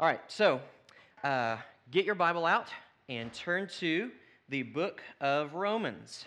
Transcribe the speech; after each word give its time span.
All 0.00 0.08
right, 0.08 0.20
so 0.28 0.60
uh, 1.22 1.56
get 1.90 2.04
your 2.04 2.14
Bible 2.14 2.46
out 2.46 2.68
and 3.08 3.32
turn 3.32 3.68
to 3.78 4.10
the 4.48 4.62
book 4.62 5.02
of 5.20 5.54
Romans. 5.54 6.26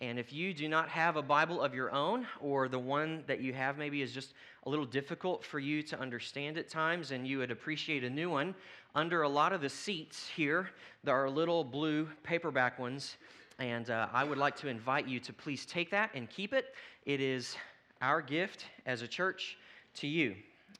And 0.00 0.18
if 0.18 0.32
you 0.32 0.52
do 0.54 0.68
not 0.68 0.88
have 0.90 1.16
a 1.16 1.22
Bible 1.22 1.60
of 1.62 1.74
your 1.74 1.90
own, 1.90 2.26
or 2.40 2.68
the 2.68 2.78
one 2.78 3.24
that 3.26 3.40
you 3.40 3.52
have 3.54 3.78
maybe 3.78 4.02
is 4.02 4.12
just 4.12 4.34
a 4.64 4.70
little 4.70 4.84
difficult 4.84 5.44
for 5.44 5.58
you 5.58 5.82
to 5.84 5.98
understand 5.98 6.58
at 6.58 6.68
times, 6.68 7.10
and 7.10 7.26
you 7.26 7.38
would 7.38 7.50
appreciate 7.50 8.04
a 8.04 8.10
new 8.10 8.30
one, 8.30 8.54
under 8.94 9.22
a 9.22 9.28
lot 9.28 9.52
of 9.52 9.60
the 9.60 9.68
seats 9.68 10.28
here, 10.28 10.70
there 11.02 11.14
are 11.14 11.30
little 11.30 11.64
blue 11.64 12.08
paperback 12.22 12.78
ones. 12.78 13.16
And 13.58 13.88
uh, 13.90 14.08
I 14.12 14.24
would 14.24 14.38
like 14.38 14.56
to 14.56 14.68
invite 14.68 15.08
you 15.08 15.18
to 15.20 15.32
please 15.32 15.64
take 15.64 15.90
that 15.90 16.10
and 16.14 16.28
keep 16.28 16.52
it. 16.52 16.74
It 17.06 17.20
is 17.20 17.56
our 18.02 18.20
gift 18.20 18.66
as 18.84 19.02
a 19.02 19.08
church 19.08 19.56
to 19.96 20.06
you. 20.06 20.34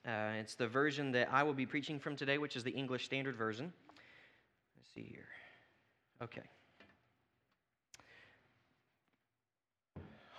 Uh, 0.07 0.35
it's 0.39 0.55
the 0.55 0.69
version 0.69 1.12
that 1.12 1.29
I 1.33 1.43
will 1.43 1.55
be 1.55 1.66
preaching 1.66 1.98
from 1.98 2.16
today, 2.16 2.38
which 2.38 2.57
is 2.57 2.62
the 2.62 2.70
English 2.70 3.05
Standard 3.05 3.37
Version. 3.37 3.73
Let's 4.77 4.91
see 4.95 5.09
here. 5.11 5.27
Okay. 6.23 6.43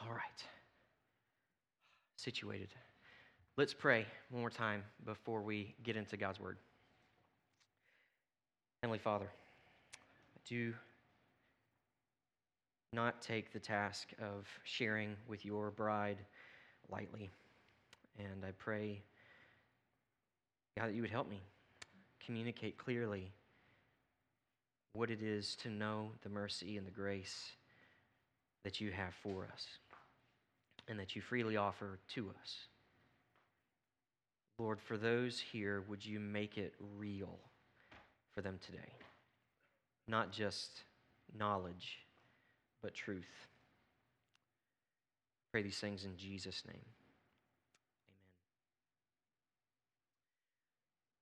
All 0.01 0.11
right. 0.11 0.43
Situated. 2.15 2.69
Let's 3.57 3.73
pray 3.73 4.05
one 4.29 4.41
more 4.41 4.49
time 4.49 4.83
before 5.05 5.41
we 5.41 5.73
get 5.83 5.97
into 5.97 6.15
God's 6.15 6.39
Word. 6.39 6.57
Heavenly 8.83 8.99
Father, 8.99 9.29
do 10.47 10.73
not 12.93 13.21
take 13.21 13.51
the 13.51 13.59
task 13.59 14.09
of 14.21 14.47
sharing 14.63 15.15
with 15.27 15.43
your 15.43 15.71
bride 15.71 16.19
lightly. 16.89 17.31
And 18.17 18.43
I 18.45 18.51
pray, 18.57 19.01
God, 20.77 20.89
that 20.89 20.95
you 20.95 21.01
would 21.01 21.11
help 21.11 21.29
me 21.29 21.41
communicate 22.25 22.77
clearly 22.77 23.31
what 24.93 25.11
it 25.11 25.21
is 25.21 25.55
to 25.57 25.69
know 25.69 26.11
the 26.23 26.29
mercy 26.29 26.77
and 26.77 26.87
the 26.87 26.91
grace 26.91 27.51
that 28.63 28.81
you 28.81 28.91
have 28.91 29.13
for 29.21 29.47
us 29.53 29.65
and 30.87 30.99
that 30.99 31.15
you 31.15 31.21
freely 31.21 31.57
offer 31.57 31.99
to 32.15 32.31
us. 32.41 32.55
Lord, 34.57 34.81
for 34.81 34.97
those 34.97 35.39
here, 35.39 35.83
would 35.87 36.03
you 36.03 36.19
make 36.19 36.57
it 36.57 36.73
real 36.97 37.37
for 38.33 38.41
them 38.41 38.59
today? 38.65 38.91
Not 40.07 40.31
just 40.31 40.83
knowledge, 41.37 41.99
but 42.81 42.95
truth. 42.95 43.47
Pray 45.51 45.61
these 45.61 45.77
things 45.77 46.05
in 46.05 46.17
Jesus' 46.17 46.63
name. 46.67 46.96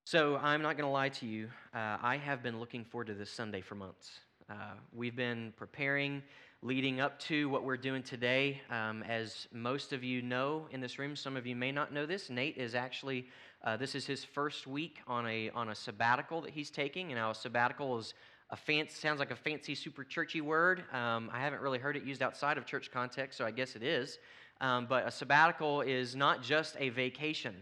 So 0.07 0.37
I'm 0.37 0.61
not 0.61 0.77
going 0.77 0.85
to 0.85 0.93
lie 0.93 1.09
to 1.09 1.25
you. 1.25 1.49
Uh, 1.73 1.97
I 1.99 2.17
have 2.23 2.43
been 2.43 2.59
looking 2.59 2.85
forward 2.85 3.07
to 3.07 3.15
this 3.15 3.31
Sunday 3.31 3.61
for 3.61 3.73
months. 3.73 4.19
Uh, 4.47 4.75
we've 4.93 5.15
been 5.15 5.51
preparing, 5.57 6.21
leading 6.61 7.01
up 7.01 7.17
to 7.21 7.49
what 7.49 7.63
we're 7.63 7.75
doing 7.75 8.03
today. 8.03 8.61
Um, 8.69 9.01
as 9.01 9.47
most 9.51 9.93
of 9.93 10.03
you 10.03 10.21
know 10.21 10.67
in 10.69 10.79
this 10.79 10.99
room, 10.99 11.15
some 11.15 11.35
of 11.35 11.47
you 11.47 11.55
may 11.55 11.71
not 11.71 11.91
know 11.91 12.05
this. 12.05 12.29
Nate 12.29 12.55
is 12.55 12.75
actually, 12.75 13.25
uh, 13.63 13.77
this 13.77 13.95
is 13.95 14.05
his 14.05 14.23
first 14.23 14.67
week 14.67 14.99
on 15.07 15.25
a 15.25 15.49
on 15.55 15.69
a 15.69 15.75
sabbatical 15.75 16.39
that 16.41 16.51
he's 16.51 16.69
taking. 16.69 17.11
And 17.11 17.19
a 17.19 17.33
sabbatical 17.33 17.97
is 17.97 18.13
a 18.51 18.55
fancy 18.55 18.93
sounds 18.93 19.17
like 19.17 19.31
a 19.31 19.35
fancy, 19.35 19.73
super 19.73 20.03
churchy 20.03 20.39
word. 20.39 20.83
Um, 20.93 21.31
I 21.33 21.39
haven't 21.39 21.61
really 21.61 21.79
heard 21.79 21.97
it 21.97 22.03
used 22.03 22.21
outside 22.21 22.59
of 22.59 22.67
church 22.67 22.91
context, 22.91 23.39
so 23.39 23.43
I 23.43 23.49
guess 23.49 23.75
it 23.75 23.81
is. 23.81 24.19
Um, 24.61 24.85
but 24.85 25.07
a 25.07 25.09
sabbatical 25.09 25.81
is 25.81 26.15
not 26.15 26.43
just 26.43 26.75
a 26.77 26.89
vacation. 26.89 27.55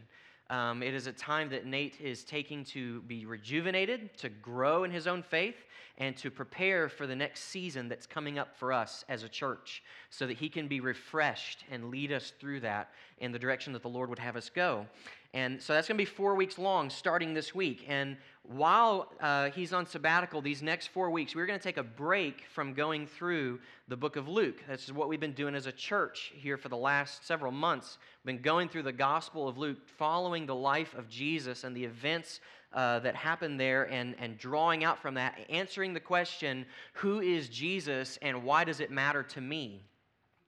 Um, 0.49 0.83
it 0.83 0.93
is 0.93 1.07
a 1.07 1.13
time 1.13 1.49
that 1.49 1.65
Nate 1.65 1.99
is 2.01 2.23
taking 2.23 2.65
to 2.65 3.01
be 3.01 3.25
rejuvenated, 3.25 4.15
to 4.17 4.29
grow 4.29 4.83
in 4.83 4.91
his 4.91 5.07
own 5.07 5.23
faith, 5.23 5.55
and 5.97 6.17
to 6.17 6.29
prepare 6.29 6.89
for 6.89 7.07
the 7.07 7.15
next 7.15 7.45
season 7.45 7.87
that's 7.87 8.05
coming 8.05 8.37
up 8.37 8.57
for 8.57 8.73
us 8.73 9.05
as 9.09 9.23
a 9.23 9.29
church 9.29 9.83
so 10.09 10.27
that 10.27 10.37
he 10.37 10.49
can 10.49 10.67
be 10.67 10.79
refreshed 10.79 11.63
and 11.71 11.89
lead 11.89 12.11
us 12.11 12.33
through 12.39 12.59
that 12.59 12.89
in 13.19 13.31
the 13.31 13.39
direction 13.39 13.73
that 13.73 13.81
the 13.81 13.89
Lord 13.89 14.09
would 14.09 14.19
have 14.19 14.35
us 14.35 14.49
go. 14.49 14.85
And 15.33 15.59
so 15.59 15.73
that's 15.73 15.87
going 15.87 15.97
to 15.97 16.01
be 16.01 16.05
four 16.05 16.35
weeks 16.35 16.59
long 16.59 16.91
starting 16.91 17.33
this 17.33 17.55
week. 17.55 17.85
And 17.87 18.17
while 18.43 19.11
uh, 19.19 19.49
he's 19.49 19.73
on 19.73 19.87
sabbatical 19.87 20.41
these 20.41 20.61
next 20.61 20.87
four 20.87 21.09
weeks, 21.09 21.35
we're 21.35 21.47
going 21.47 21.57
to 21.57 21.63
take 21.63 21.77
a 21.77 21.83
break 21.83 22.43
from 22.53 22.73
going 22.73 23.07
through 23.07 23.59
the 23.87 23.97
book 23.97 24.15
of 24.15 24.27
Luke. 24.27 24.57
This 24.67 24.83
is 24.83 24.93
what 24.93 25.09
we've 25.09 25.19
been 25.19 25.33
doing 25.33 25.55
as 25.55 25.65
a 25.65 25.71
church 25.71 26.31
here 26.35 26.55
for 26.55 26.69
the 26.69 26.77
last 26.77 27.25
several 27.25 27.51
months. 27.51 27.97
We've 28.23 28.35
been 28.35 28.43
going 28.43 28.69
through 28.69 28.83
the 28.83 28.91
Gospel 28.91 29.47
of 29.47 29.57
Luke, 29.57 29.79
following 29.97 30.45
the 30.45 30.55
life 30.55 30.93
of 30.93 31.09
Jesus 31.09 31.63
and 31.63 31.75
the 31.75 31.85
events 31.85 32.39
uh, 32.71 32.99
that 32.99 33.15
happened 33.15 33.59
there, 33.59 33.91
and, 33.91 34.15
and 34.19 34.37
drawing 34.37 34.83
out 34.83 34.99
from 35.01 35.15
that, 35.15 35.39
answering 35.49 35.93
the 35.93 35.99
question 35.99 36.65
who 36.93 37.21
is 37.21 37.49
Jesus 37.49 38.19
and 38.21 38.43
why 38.43 38.63
does 38.63 38.79
it 38.79 38.91
matter 38.91 39.23
to 39.23 39.41
me? 39.41 39.81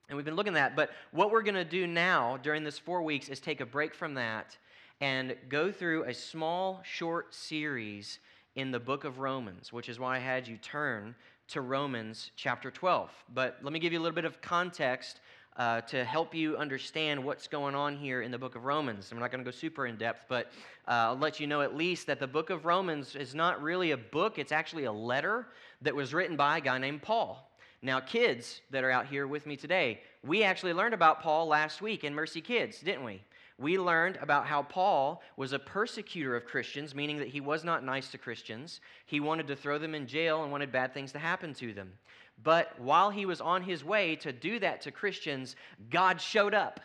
And 0.08 0.16
we've 0.16 0.24
been 0.24 0.36
looking 0.36 0.56
at 0.56 0.70
that. 0.70 0.76
But 0.76 0.90
what 1.10 1.32
we're 1.32 1.42
going 1.42 1.56
to 1.56 1.64
do 1.64 1.88
now 1.88 2.36
during 2.36 2.62
this 2.62 2.78
four 2.78 3.02
weeks 3.02 3.28
is 3.28 3.40
take 3.40 3.60
a 3.60 3.66
break 3.66 3.92
from 3.92 4.14
that 4.14 4.56
and 5.00 5.36
go 5.48 5.70
through 5.70 6.04
a 6.04 6.14
small, 6.14 6.80
short 6.84 7.34
series 7.34 8.18
in 8.54 8.70
the 8.70 8.80
book 8.80 9.04
of 9.04 9.18
Romans, 9.18 9.72
which 9.72 9.88
is 9.88 9.98
why 9.98 10.16
I 10.16 10.18
had 10.18 10.48
you 10.48 10.56
turn 10.56 11.14
to 11.48 11.60
Romans 11.60 12.30
chapter 12.36 12.70
12. 12.70 13.10
But 13.34 13.58
let 13.62 13.72
me 13.72 13.78
give 13.78 13.92
you 13.92 13.98
a 13.98 14.02
little 14.02 14.14
bit 14.14 14.24
of 14.24 14.40
context 14.40 15.20
uh, 15.56 15.80
to 15.82 16.04
help 16.04 16.34
you 16.34 16.56
understand 16.56 17.22
what's 17.22 17.46
going 17.46 17.74
on 17.74 17.96
here 17.96 18.22
in 18.22 18.30
the 18.30 18.38
book 18.38 18.56
of 18.56 18.64
Romans. 18.64 19.10
I'm 19.10 19.18
not 19.18 19.30
going 19.30 19.42
to 19.42 19.50
go 19.50 19.54
super 19.54 19.86
in 19.86 19.96
depth, 19.96 20.24
but 20.28 20.46
uh, 20.88 20.90
I'll 20.90 21.18
let 21.18 21.40
you 21.40 21.46
know 21.46 21.62
at 21.62 21.74
least 21.74 22.06
that 22.08 22.18
the 22.18 22.26
book 22.26 22.50
of 22.50 22.66
Romans 22.66 23.16
is 23.16 23.34
not 23.34 23.62
really 23.62 23.92
a 23.92 23.96
book, 23.96 24.38
it's 24.38 24.52
actually 24.52 24.84
a 24.84 24.92
letter 24.92 25.48
that 25.82 25.94
was 25.94 26.12
written 26.12 26.36
by 26.36 26.58
a 26.58 26.60
guy 26.60 26.78
named 26.78 27.02
Paul. 27.02 27.50
Now, 27.82 28.00
kids 28.00 28.62
that 28.70 28.84
are 28.84 28.90
out 28.90 29.06
here 29.06 29.26
with 29.26 29.46
me 29.46 29.56
today, 29.56 30.00
we 30.24 30.42
actually 30.42 30.72
learned 30.72 30.94
about 30.94 31.22
Paul 31.22 31.46
last 31.46 31.80
week 31.80 32.04
in 32.04 32.14
Mercy 32.14 32.40
Kids, 32.40 32.80
didn't 32.80 33.04
we? 33.04 33.22
We 33.58 33.78
learned 33.78 34.18
about 34.20 34.46
how 34.46 34.62
Paul 34.62 35.22
was 35.36 35.52
a 35.52 35.58
persecutor 35.58 36.36
of 36.36 36.44
Christians, 36.44 36.94
meaning 36.94 37.16
that 37.18 37.28
he 37.28 37.40
was 37.40 37.64
not 37.64 37.84
nice 37.84 38.10
to 38.10 38.18
Christians. 38.18 38.80
He 39.06 39.20
wanted 39.20 39.46
to 39.46 39.56
throw 39.56 39.78
them 39.78 39.94
in 39.94 40.06
jail 40.06 40.42
and 40.42 40.52
wanted 40.52 40.72
bad 40.72 40.92
things 40.92 41.12
to 41.12 41.18
happen 41.18 41.54
to 41.54 41.72
them. 41.72 41.92
But 42.42 42.78
while 42.78 43.10
he 43.10 43.24
was 43.24 43.40
on 43.40 43.62
his 43.62 43.82
way 43.82 44.16
to 44.16 44.32
do 44.32 44.58
that 44.58 44.82
to 44.82 44.90
Christians, 44.90 45.56
God 45.88 46.20
showed 46.20 46.52
up 46.52 46.80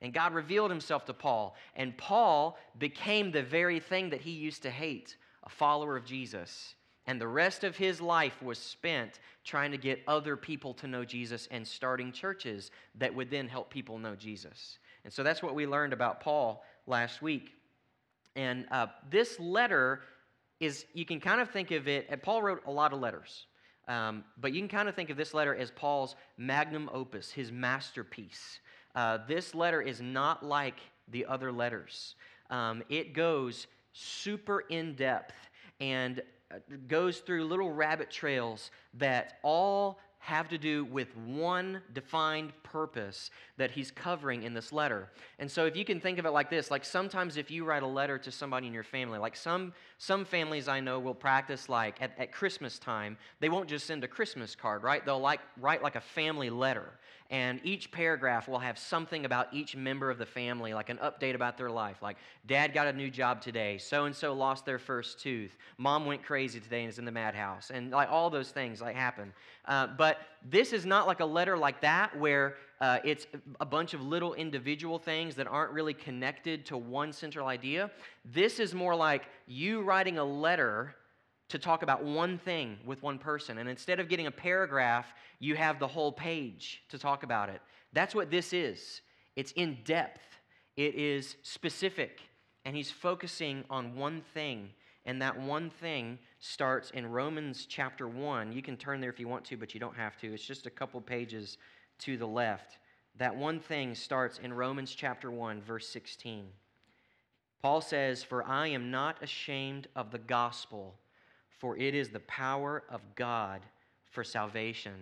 and 0.00 0.14
God 0.14 0.34
revealed 0.34 0.70
himself 0.70 1.04
to 1.06 1.14
Paul. 1.14 1.56
And 1.76 1.96
Paul 1.96 2.58
became 2.78 3.30
the 3.30 3.42
very 3.42 3.80
thing 3.80 4.10
that 4.10 4.22
he 4.22 4.30
used 4.30 4.62
to 4.62 4.70
hate 4.70 5.16
a 5.44 5.50
follower 5.50 5.96
of 5.96 6.06
Jesus. 6.06 6.74
And 7.06 7.20
the 7.20 7.28
rest 7.28 7.64
of 7.64 7.76
his 7.76 8.00
life 8.00 8.42
was 8.42 8.58
spent 8.58 9.18
trying 9.44 9.72
to 9.72 9.78
get 9.78 10.02
other 10.08 10.36
people 10.36 10.72
to 10.74 10.86
know 10.86 11.04
Jesus 11.04 11.48
and 11.50 11.66
starting 11.66 12.12
churches 12.12 12.70
that 12.94 13.14
would 13.14 13.30
then 13.30 13.46
help 13.46 13.68
people 13.68 13.98
know 13.98 14.14
Jesus. 14.14 14.78
And 15.04 15.12
so 15.12 15.22
that's 15.22 15.42
what 15.42 15.54
we 15.54 15.66
learned 15.66 15.92
about 15.92 16.20
Paul 16.20 16.64
last 16.86 17.22
week. 17.22 17.50
And 18.36 18.66
uh, 18.70 18.86
this 19.10 19.38
letter 19.38 20.00
is, 20.60 20.84
you 20.94 21.04
can 21.04 21.20
kind 21.20 21.40
of 21.40 21.50
think 21.50 21.70
of 21.70 21.88
it, 21.88 22.06
and 22.08 22.22
Paul 22.22 22.42
wrote 22.42 22.62
a 22.66 22.70
lot 22.70 22.92
of 22.92 23.00
letters, 23.00 23.46
um, 23.86 24.24
but 24.40 24.52
you 24.52 24.60
can 24.60 24.68
kind 24.68 24.88
of 24.88 24.94
think 24.94 25.10
of 25.10 25.16
this 25.16 25.34
letter 25.34 25.54
as 25.54 25.70
Paul's 25.70 26.16
magnum 26.36 26.88
opus, 26.92 27.30
his 27.30 27.52
masterpiece. 27.52 28.60
Uh, 28.94 29.18
this 29.28 29.54
letter 29.54 29.82
is 29.82 30.00
not 30.00 30.44
like 30.44 30.78
the 31.08 31.26
other 31.26 31.52
letters, 31.52 32.14
um, 32.50 32.82
it 32.88 33.12
goes 33.12 33.66
super 33.92 34.60
in 34.60 34.94
depth 34.94 35.34
and 35.80 36.22
uh, 36.50 36.56
goes 36.88 37.18
through 37.18 37.44
little 37.44 37.70
rabbit 37.70 38.10
trails 38.10 38.70
that 38.94 39.38
all 39.42 39.98
have 40.24 40.48
to 40.48 40.56
do 40.56 40.86
with 40.86 41.14
one 41.18 41.82
defined 41.92 42.50
purpose 42.62 43.30
that 43.58 43.70
he's 43.70 43.90
covering 43.90 44.42
in 44.42 44.54
this 44.54 44.72
letter. 44.72 45.10
And 45.38 45.50
so 45.50 45.66
if 45.66 45.76
you 45.76 45.84
can 45.84 46.00
think 46.00 46.18
of 46.18 46.24
it 46.24 46.30
like 46.30 46.48
this, 46.48 46.70
like 46.70 46.82
sometimes 46.82 47.36
if 47.36 47.50
you 47.50 47.66
write 47.66 47.82
a 47.82 47.86
letter 47.86 48.16
to 48.16 48.32
somebody 48.32 48.66
in 48.66 48.72
your 48.72 48.84
family, 48.84 49.18
like 49.18 49.36
some 49.36 49.74
some 49.98 50.24
families 50.24 50.66
I 50.66 50.80
know 50.80 50.98
will 50.98 51.14
practice 51.14 51.68
like 51.68 52.00
at, 52.00 52.18
at 52.18 52.32
Christmas 52.32 52.78
time, 52.78 53.18
they 53.40 53.50
won't 53.50 53.68
just 53.68 53.86
send 53.86 54.02
a 54.02 54.08
Christmas 54.08 54.56
card, 54.56 54.82
right? 54.82 55.04
They'll 55.04 55.20
like 55.20 55.40
write 55.60 55.82
like 55.82 55.94
a 55.94 56.00
family 56.00 56.48
letter. 56.48 56.94
And 57.30 57.60
each 57.64 57.90
paragraph 57.90 58.48
will 58.48 58.58
have 58.58 58.78
something 58.78 59.24
about 59.24 59.48
each 59.52 59.74
member 59.74 60.10
of 60.10 60.18
the 60.18 60.26
family, 60.26 60.74
like 60.74 60.90
an 60.90 60.98
update 60.98 61.34
about 61.34 61.56
their 61.56 61.70
life. 61.70 62.02
Like, 62.02 62.16
dad 62.46 62.74
got 62.74 62.86
a 62.86 62.92
new 62.92 63.10
job 63.10 63.40
today. 63.40 63.78
So 63.78 64.04
and 64.04 64.14
so 64.14 64.34
lost 64.34 64.66
their 64.66 64.78
first 64.78 65.20
tooth. 65.20 65.56
Mom 65.78 66.04
went 66.04 66.22
crazy 66.22 66.60
today 66.60 66.82
and 66.82 66.90
is 66.90 66.98
in 66.98 67.04
the 67.04 67.12
madhouse. 67.12 67.70
And 67.72 67.90
like 67.90 68.10
all 68.10 68.28
those 68.28 68.50
things 68.50 68.80
like 68.80 68.94
happen. 68.94 69.32
Uh, 69.64 69.86
but 69.86 70.18
this 70.48 70.72
is 70.72 70.84
not 70.84 71.06
like 71.06 71.20
a 71.20 71.24
letter 71.24 71.56
like 71.56 71.80
that 71.80 72.16
where 72.18 72.56
uh, 72.80 72.98
it's 73.04 73.26
a 73.60 73.64
bunch 73.64 73.94
of 73.94 74.02
little 74.02 74.34
individual 74.34 74.98
things 74.98 75.34
that 75.36 75.46
aren't 75.46 75.72
really 75.72 75.94
connected 75.94 76.66
to 76.66 76.76
one 76.76 77.12
central 77.12 77.48
idea. 77.48 77.90
This 78.24 78.60
is 78.60 78.74
more 78.74 78.94
like 78.94 79.22
you 79.46 79.80
writing 79.80 80.18
a 80.18 80.24
letter 80.24 80.94
to 81.48 81.58
talk 81.58 81.82
about 81.82 82.02
one 82.02 82.38
thing 82.38 82.78
with 82.84 83.02
one 83.02 83.18
person. 83.18 83.58
And 83.58 83.68
instead 83.68 84.00
of 84.00 84.08
getting 84.08 84.26
a 84.26 84.30
paragraph, 84.30 85.06
you 85.38 85.56
have 85.56 85.78
the 85.78 85.86
whole 85.86 86.12
page 86.12 86.82
to 86.88 86.98
talk 86.98 87.22
about 87.22 87.48
it. 87.48 87.60
That's 87.92 88.14
what 88.14 88.30
this 88.30 88.52
is. 88.52 89.02
It's 89.36 89.52
in 89.52 89.78
depth, 89.84 90.20
It 90.76 90.94
is 90.96 91.36
specific, 91.42 92.20
and 92.64 92.74
he's 92.74 92.90
focusing 92.90 93.64
on 93.70 93.94
one 93.94 94.22
thing. 94.32 94.70
And 95.06 95.20
that 95.22 95.38
one 95.38 95.70
thing 95.70 96.18
starts 96.40 96.90
in 96.90 97.06
Romans 97.06 97.66
chapter 97.68 98.08
1. 98.08 98.52
You 98.52 98.62
can 98.62 98.76
turn 98.76 99.00
there 99.00 99.10
if 99.10 99.20
you 99.20 99.28
want 99.28 99.44
to, 99.46 99.56
but 99.56 99.74
you 99.74 99.80
don't 99.80 99.96
have 99.96 100.16
to. 100.18 100.32
It's 100.32 100.44
just 100.44 100.66
a 100.66 100.70
couple 100.70 101.00
pages 101.00 101.58
to 102.00 102.16
the 102.16 102.26
left. 102.26 102.78
That 103.16 103.36
one 103.36 103.60
thing 103.60 103.94
starts 103.94 104.38
in 104.38 104.52
Romans 104.52 104.94
chapter 104.94 105.30
1, 105.30 105.62
verse 105.62 105.86
16. 105.88 106.46
Paul 107.62 107.80
says, 107.80 108.22
For 108.22 108.44
I 108.44 108.68
am 108.68 108.90
not 108.90 109.22
ashamed 109.22 109.88
of 109.94 110.10
the 110.10 110.18
gospel, 110.18 110.96
for 111.64 111.78
it 111.78 111.94
is 111.94 112.10
the 112.10 112.20
power 112.20 112.82
of 112.90 113.00
God 113.14 113.62
for 114.10 114.22
salvation 114.22 114.92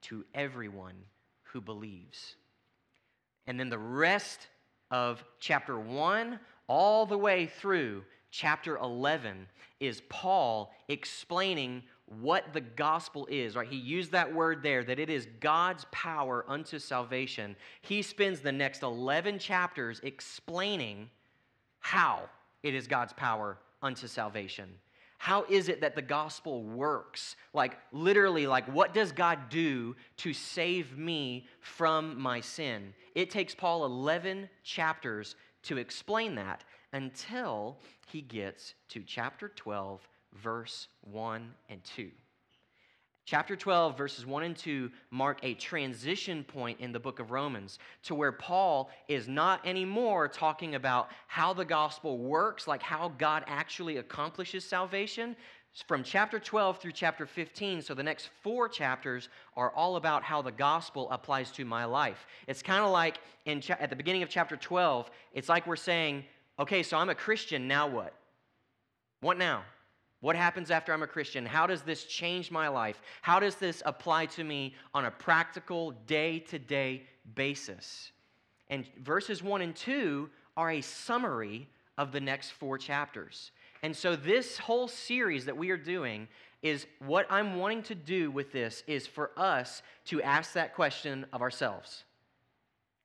to 0.00 0.24
everyone 0.34 0.94
who 1.42 1.60
believes. 1.60 2.36
And 3.46 3.60
then 3.60 3.68
the 3.68 3.76
rest 3.76 4.46
of 4.90 5.22
chapter 5.40 5.78
1 5.78 6.40
all 6.68 7.04
the 7.04 7.18
way 7.18 7.44
through 7.44 8.02
chapter 8.30 8.78
11 8.78 9.46
is 9.78 10.00
Paul 10.08 10.72
explaining 10.88 11.82
what 12.06 12.50
the 12.54 12.62
gospel 12.62 13.28
is, 13.30 13.54
right? 13.54 13.68
He 13.68 13.76
used 13.76 14.12
that 14.12 14.32
word 14.32 14.62
there, 14.62 14.84
that 14.84 14.98
it 14.98 15.10
is 15.10 15.28
God's 15.40 15.84
power 15.92 16.46
unto 16.48 16.78
salvation. 16.78 17.54
He 17.82 18.00
spends 18.00 18.40
the 18.40 18.52
next 18.52 18.82
11 18.82 19.38
chapters 19.38 20.00
explaining 20.02 21.10
how 21.80 22.22
it 22.62 22.74
is 22.74 22.86
God's 22.86 23.12
power 23.12 23.58
unto 23.82 24.06
salvation. 24.06 24.70
How 25.18 25.44
is 25.48 25.68
it 25.68 25.80
that 25.80 25.94
the 25.94 26.02
gospel 26.02 26.62
works? 26.62 27.36
Like, 27.52 27.78
literally, 27.92 28.46
like, 28.46 28.66
what 28.72 28.94
does 28.94 29.12
God 29.12 29.48
do 29.48 29.96
to 30.18 30.32
save 30.32 30.96
me 30.96 31.46
from 31.60 32.20
my 32.20 32.40
sin? 32.40 32.94
It 33.14 33.30
takes 33.30 33.54
Paul 33.54 33.84
11 33.84 34.48
chapters 34.62 35.36
to 35.64 35.78
explain 35.78 36.34
that 36.36 36.64
until 36.92 37.78
he 38.06 38.20
gets 38.20 38.74
to 38.90 39.02
chapter 39.02 39.48
12, 39.48 40.06
verse 40.34 40.88
1 41.02 41.52
and 41.68 41.82
2. 41.82 42.10
Chapter 43.26 43.56
12, 43.56 43.98
verses 43.98 44.24
1 44.24 44.44
and 44.44 44.56
2 44.56 44.88
mark 45.10 45.40
a 45.42 45.54
transition 45.54 46.44
point 46.44 46.78
in 46.78 46.92
the 46.92 47.00
book 47.00 47.18
of 47.18 47.32
Romans 47.32 47.80
to 48.04 48.14
where 48.14 48.30
Paul 48.30 48.88
is 49.08 49.26
not 49.26 49.66
anymore 49.66 50.28
talking 50.28 50.76
about 50.76 51.10
how 51.26 51.52
the 51.52 51.64
gospel 51.64 52.18
works, 52.18 52.68
like 52.68 52.82
how 52.82 53.12
God 53.18 53.42
actually 53.48 53.96
accomplishes 53.96 54.64
salvation. 54.64 55.34
From 55.88 56.04
chapter 56.04 56.38
12 56.38 56.78
through 56.78 56.92
chapter 56.92 57.26
15, 57.26 57.82
so 57.82 57.94
the 57.94 58.02
next 58.02 58.30
four 58.44 58.68
chapters 58.68 59.28
are 59.56 59.72
all 59.72 59.96
about 59.96 60.22
how 60.22 60.40
the 60.40 60.52
gospel 60.52 61.10
applies 61.10 61.50
to 61.50 61.64
my 61.64 61.84
life. 61.84 62.26
It's 62.46 62.62
kind 62.62 62.84
of 62.84 62.92
like 62.92 63.18
in 63.44 63.60
cha- 63.60 63.76
at 63.80 63.90
the 63.90 63.96
beginning 63.96 64.22
of 64.22 64.28
chapter 64.28 64.56
12, 64.56 65.10
it's 65.32 65.48
like 65.48 65.66
we're 65.66 65.74
saying, 65.74 66.24
okay, 66.60 66.84
so 66.84 66.96
I'm 66.96 67.08
a 67.08 67.14
Christian, 67.14 67.66
now 67.66 67.88
what? 67.88 68.14
What 69.20 69.36
now? 69.36 69.64
What 70.20 70.36
happens 70.36 70.70
after 70.70 70.92
I'm 70.92 71.02
a 71.02 71.06
Christian? 71.06 71.44
How 71.44 71.66
does 71.66 71.82
this 71.82 72.04
change 72.04 72.50
my 72.50 72.68
life? 72.68 73.00
How 73.22 73.38
does 73.38 73.56
this 73.56 73.82
apply 73.84 74.26
to 74.26 74.44
me 74.44 74.74
on 74.94 75.04
a 75.04 75.10
practical, 75.10 75.92
day 76.06 76.38
to 76.40 76.58
day 76.58 77.02
basis? 77.34 78.12
And 78.68 78.86
verses 79.02 79.42
1 79.42 79.60
and 79.60 79.76
2 79.76 80.28
are 80.56 80.70
a 80.72 80.80
summary 80.80 81.68
of 81.98 82.12
the 82.12 82.20
next 82.20 82.50
four 82.50 82.78
chapters. 82.78 83.52
And 83.82 83.94
so, 83.94 84.16
this 84.16 84.58
whole 84.58 84.88
series 84.88 85.44
that 85.44 85.56
we 85.56 85.70
are 85.70 85.76
doing 85.76 86.28
is 86.62 86.86
what 86.98 87.26
I'm 87.30 87.56
wanting 87.56 87.82
to 87.84 87.94
do 87.94 88.30
with 88.30 88.52
this 88.52 88.82
is 88.86 89.06
for 89.06 89.30
us 89.36 89.82
to 90.06 90.22
ask 90.22 90.54
that 90.54 90.74
question 90.74 91.26
of 91.32 91.42
ourselves 91.42 92.04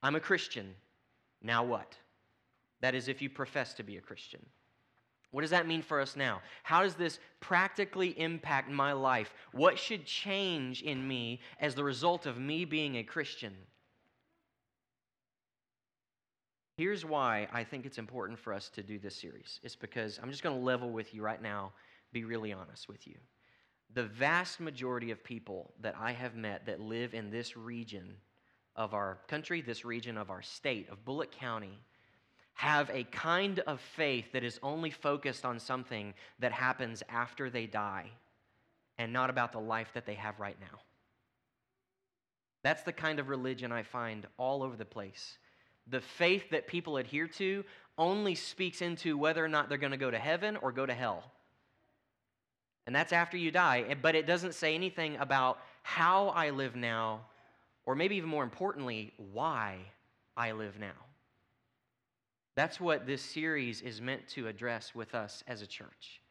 I'm 0.02 0.16
a 0.16 0.20
Christian, 0.20 0.74
now 1.44 1.64
what? 1.64 1.96
That 2.82 2.96
is, 2.96 3.08
if 3.08 3.22
you 3.22 3.30
profess 3.30 3.74
to 3.76 3.84
be 3.84 3.98
a 3.98 4.02
Christian. 4.02 4.44
What 5.32 5.42
does 5.42 5.52
that 5.52 5.68
mean 5.68 5.82
for 5.82 6.02
us 6.02 6.16
now? 6.16 6.42
How 6.64 6.84
does 6.84 6.96
this 6.96 7.20
practically 7.40 8.20
impact 8.20 8.70
my 8.70 8.92
life? 8.92 9.34
What 9.54 9.80
should 9.80 10.06
change 10.06 10.82
in 10.82 11.08
me 11.08 11.40
as 11.60 11.74
the 11.74 11.84
result 11.84 12.26
of 12.26 12.38
me 12.38 12.66
being 12.66 12.98
a 12.98 13.04
Christian? 13.04 13.56
Here's 16.76 17.06
why 17.06 17.48
I 17.54 17.64
think 17.64 17.86
it's 17.86 17.98
important 17.98 18.40
for 18.40 18.54
us 18.54 18.70
to 18.70 18.84
do 18.84 19.00
this 19.00 19.16
series. 19.16 19.60
It's 19.64 19.76
because 19.76 20.20
I'm 20.22 20.32
just 20.32 20.44
going 20.44 20.58
to 20.58 20.66
level 20.66 20.90
with 20.90 21.14
you 21.14 21.22
right 21.22 21.42
now, 21.42 21.72
be 22.12 22.26
really 22.26 22.52
honest 22.52 22.90
with 22.90 23.08
you. 23.08 23.16
The 23.94 24.04
vast 24.04 24.60
majority 24.60 25.12
of 25.12 25.24
people 25.24 25.74
that 25.82 25.96
I 26.00 26.12
have 26.12 26.36
met 26.36 26.66
that 26.66 26.82
live 26.82 27.14
in 27.14 27.30
this 27.30 27.56
region 27.56 28.16
of 28.76 28.94
our 28.94 29.20
country, 29.28 29.62
this 29.62 29.86
region 29.86 30.18
of 30.18 30.30
our 30.30 30.42
state, 30.42 30.90
of 30.90 31.06
Bullock 31.06 31.32
County, 31.32 31.78
have 32.62 32.92
a 32.92 33.04
kind 33.06 33.58
of 33.66 33.82
faith 33.82 34.34
that 34.34 34.44
is 34.44 34.60
only 34.62 34.92
focused 34.92 35.46
on 35.46 35.58
something 35.58 36.14
that 36.38 36.52
happens 36.52 37.02
after 37.10 37.50
they 37.50 37.66
die 37.66 38.06
and 39.00 39.12
not 39.12 39.32
about 39.32 39.52
the 39.52 39.60
life 39.60 39.90
that 39.96 40.06
they 40.06 40.14
have 40.14 40.40
right 40.40 40.58
now. 40.62 40.80
That's 42.64 42.84
the 42.84 42.94
kind 42.94 43.18
of 43.18 43.30
religion 43.30 43.72
I 43.72 43.82
find 43.82 44.28
all 44.38 44.62
over 44.62 44.76
the 44.76 44.86
place. 44.86 45.40
The 45.88 46.02
faith 46.02 46.52
that 46.52 46.68
people 46.68 46.98
adhere 46.98 47.28
to 47.30 47.64
only 47.98 48.36
speaks 48.36 48.84
into 48.84 49.18
whether 49.18 49.44
or 49.44 49.50
not 49.50 49.68
they're 49.68 49.80
going 49.80 49.90
to 49.90 49.98
go 49.98 50.12
to 50.12 50.20
heaven 50.20 50.56
or 50.58 50.72
go 50.72 50.86
to 50.86 50.94
hell. 50.94 51.32
And 52.86 52.96
that's 52.96 53.12
after 53.12 53.38
you 53.38 53.50
die. 53.50 53.86
Eh, 53.90 53.96
but 54.00 54.14
it 54.14 54.28
doesn't 54.28 54.54
say 54.54 54.76
anything 54.76 55.18
about 55.18 55.58
how 55.82 56.28
I 56.28 56.52
live 56.52 56.76
now, 56.76 57.22
or 57.88 57.96
maybe 57.96 58.18
even 58.18 58.30
more 58.30 58.44
importantly, 58.44 59.14
why 59.34 59.80
I 60.38 60.52
live 60.52 60.78
now. 60.80 61.11
That's 62.56 62.80
what 62.80 63.06
this 63.06 63.22
series 63.22 63.82
is 63.82 64.02
meant 64.02 64.28
to 64.30 64.48
address 64.48 64.94
with 64.94 65.16
us 65.16 65.44
as 65.48 65.62
a 65.62 65.68
church. 65.68 66.22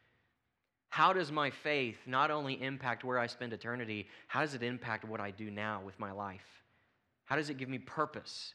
How 0.89 1.13
does 1.13 1.31
my 1.31 1.49
faith 1.49 1.97
not 2.05 2.31
only 2.31 2.61
impact 2.61 3.03
where 3.03 3.17
I 3.17 3.27
spend 3.27 3.53
eternity, 3.53 4.07
how 4.27 4.41
does 4.41 4.53
it 4.53 4.61
impact 4.61 5.05
what 5.05 5.21
I 5.21 5.31
do 5.31 5.49
now 5.49 5.81
with 5.83 5.97
my 5.99 6.11
life? 6.11 6.45
How 7.25 7.37
does 7.37 7.49
it 7.49 7.57
give 7.57 7.69
me 7.69 7.79
purpose? 7.79 8.53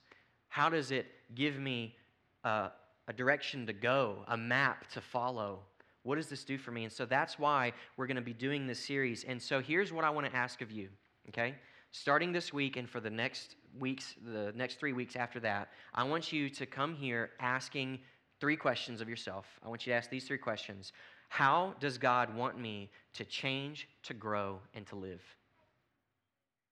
How 0.48 0.68
does 0.68 0.90
it 0.90 1.06
give 1.34 1.58
me 1.58 1.96
a, 2.44 2.70
direction 3.16 3.66
to 3.66 3.72
go, 3.72 4.18
a 4.28 4.36
map 4.36 4.90
to 4.90 5.00
follow? 5.00 5.60
What 6.02 6.16
does 6.16 6.28
this 6.28 6.44
do 6.44 6.58
for 6.58 6.72
me? 6.72 6.84
And 6.84 6.92
so 6.92 7.06
that's 7.06 7.38
why 7.38 7.72
we're 7.96 8.06
going 8.06 8.16
to 8.16 8.22
be 8.22 8.34
doing 8.34 8.66
this 8.66 8.80
series. 8.80 9.24
And 9.24 9.40
so 9.40 9.60
here's 9.60 9.92
what 9.92 10.04
I 10.04 10.10
want 10.10 10.26
to 10.26 10.36
ask 10.36 10.60
of 10.60 10.70
you, 10.70 10.88
okay? 11.30 11.54
Starting 11.90 12.32
this 12.32 12.52
week 12.52 12.76
and 12.76 12.88
for 12.88 13.00
the 13.00 13.10
next 13.10 13.56
weeks, 13.78 14.14
the 14.25 14.52
next 14.55 14.78
three 14.78 14.93
weeks 14.93 15.17
after 15.17 15.40
that, 15.40 15.69
I 15.94 16.05
want 16.05 16.32
you 16.32 16.49
to 16.50 16.67
come 16.67 16.94
here 16.94 17.31
asking 17.40 18.00
three 18.40 18.56
questions 18.56 19.00
of 19.00 19.08
yourself. 19.08 19.46
I 19.64 19.69
want 19.69 19.87
you 19.87 19.93
to 19.93 19.96
ask 19.96 20.11
these 20.11 20.26
three 20.26 20.38
questions 20.38 20.92
How 21.28 21.75
does 21.80 21.99
God 21.99 22.35
want 22.35 22.59
me 22.59 22.90
to 23.14 23.25
change, 23.25 23.88
to 24.04 24.14
grow, 24.14 24.61
and 24.75 24.87
to 24.88 24.97
live? 24.97 25.23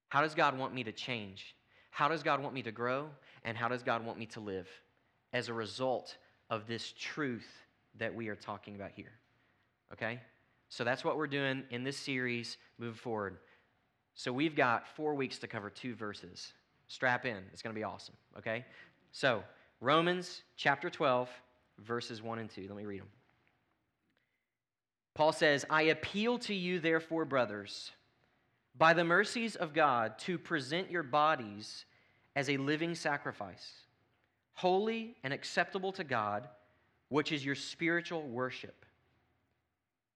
How 0.09 0.21
does 0.21 0.35
God 0.35 0.57
want 0.57 0.75
me 0.75 0.85
to 0.85 0.93
change? 0.93 1.57
How 1.91 2.09
does 2.09 2.23
God 2.23 2.41
want 2.41 2.55
me 2.55 2.63
to 2.63 2.73
grow? 2.73 3.09
And 3.45 3.57
how 3.57 3.69
does 3.69 3.83
God 3.83 4.05
want 4.05 4.19
me 4.19 4.27
to 4.27 4.41
live 4.41 4.69
as 5.33 5.49
a 5.49 5.53
result 5.53 6.17
of 6.51 6.67
this 6.67 6.95
truth 6.99 7.49
that 7.99 8.15
we 8.15 8.29
are 8.29 8.37
talking 8.37 8.75
about 8.75 8.93
here? 8.95 9.13
Okay? 9.93 10.21
So 10.69 10.85
that's 10.85 11.05
what 11.05 11.17
we're 11.17 11.27
doing 11.27 11.65
in 11.71 11.85
this 11.85 11.97
series 11.97 12.59
moving 12.79 12.95
forward. 12.95 13.39
So 14.15 14.33
we've 14.33 14.57
got 14.57 14.87
four 14.87 15.15
weeks 15.15 15.39
to 15.39 15.47
cover 15.47 15.71
two 15.71 15.95
verses. 15.95 16.53
Strap 16.89 17.27
in. 17.27 17.39
It's 17.53 17.63
going 17.63 17.75
to 17.75 17.79
be 17.79 17.85
awesome, 17.85 18.15
okay? 18.39 18.65
So, 19.13 19.43
Romans 19.81 20.43
chapter 20.57 20.91
12, 20.91 21.29
verses 21.79 22.23
1 22.23 22.39
and 22.39 22.51
2. 22.51 22.67
Let 22.69 22.77
me 22.77 22.85
read 22.85 23.01
them. 23.01 23.09
Paul 25.15 25.33
says, 25.33 25.65
I 25.71 25.83
appeal 25.83 26.39
to 26.41 26.55
you, 26.55 26.81
therefore, 26.81 27.25
brothers, 27.25 27.93
by 28.77 28.95
the 28.95 29.05
mercies 29.05 29.55
of 29.55 29.73
God, 29.73 30.19
to 30.21 30.39
present 30.39 30.91
your 30.91 31.05
bodies 31.05 31.85
as 32.35 32.51
a 32.51 32.57
living 32.57 32.95
sacrifice, 32.97 33.73
holy 34.55 35.17
and 35.23 35.33
acceptable 35.33 35.93
to 35.93 36.03
God, 36.03 36.49
which 37.09 37.31
is 37.31 37.45
your 37.45 37.55
spiritual 37.55 38.23
worship. 38.23 38.85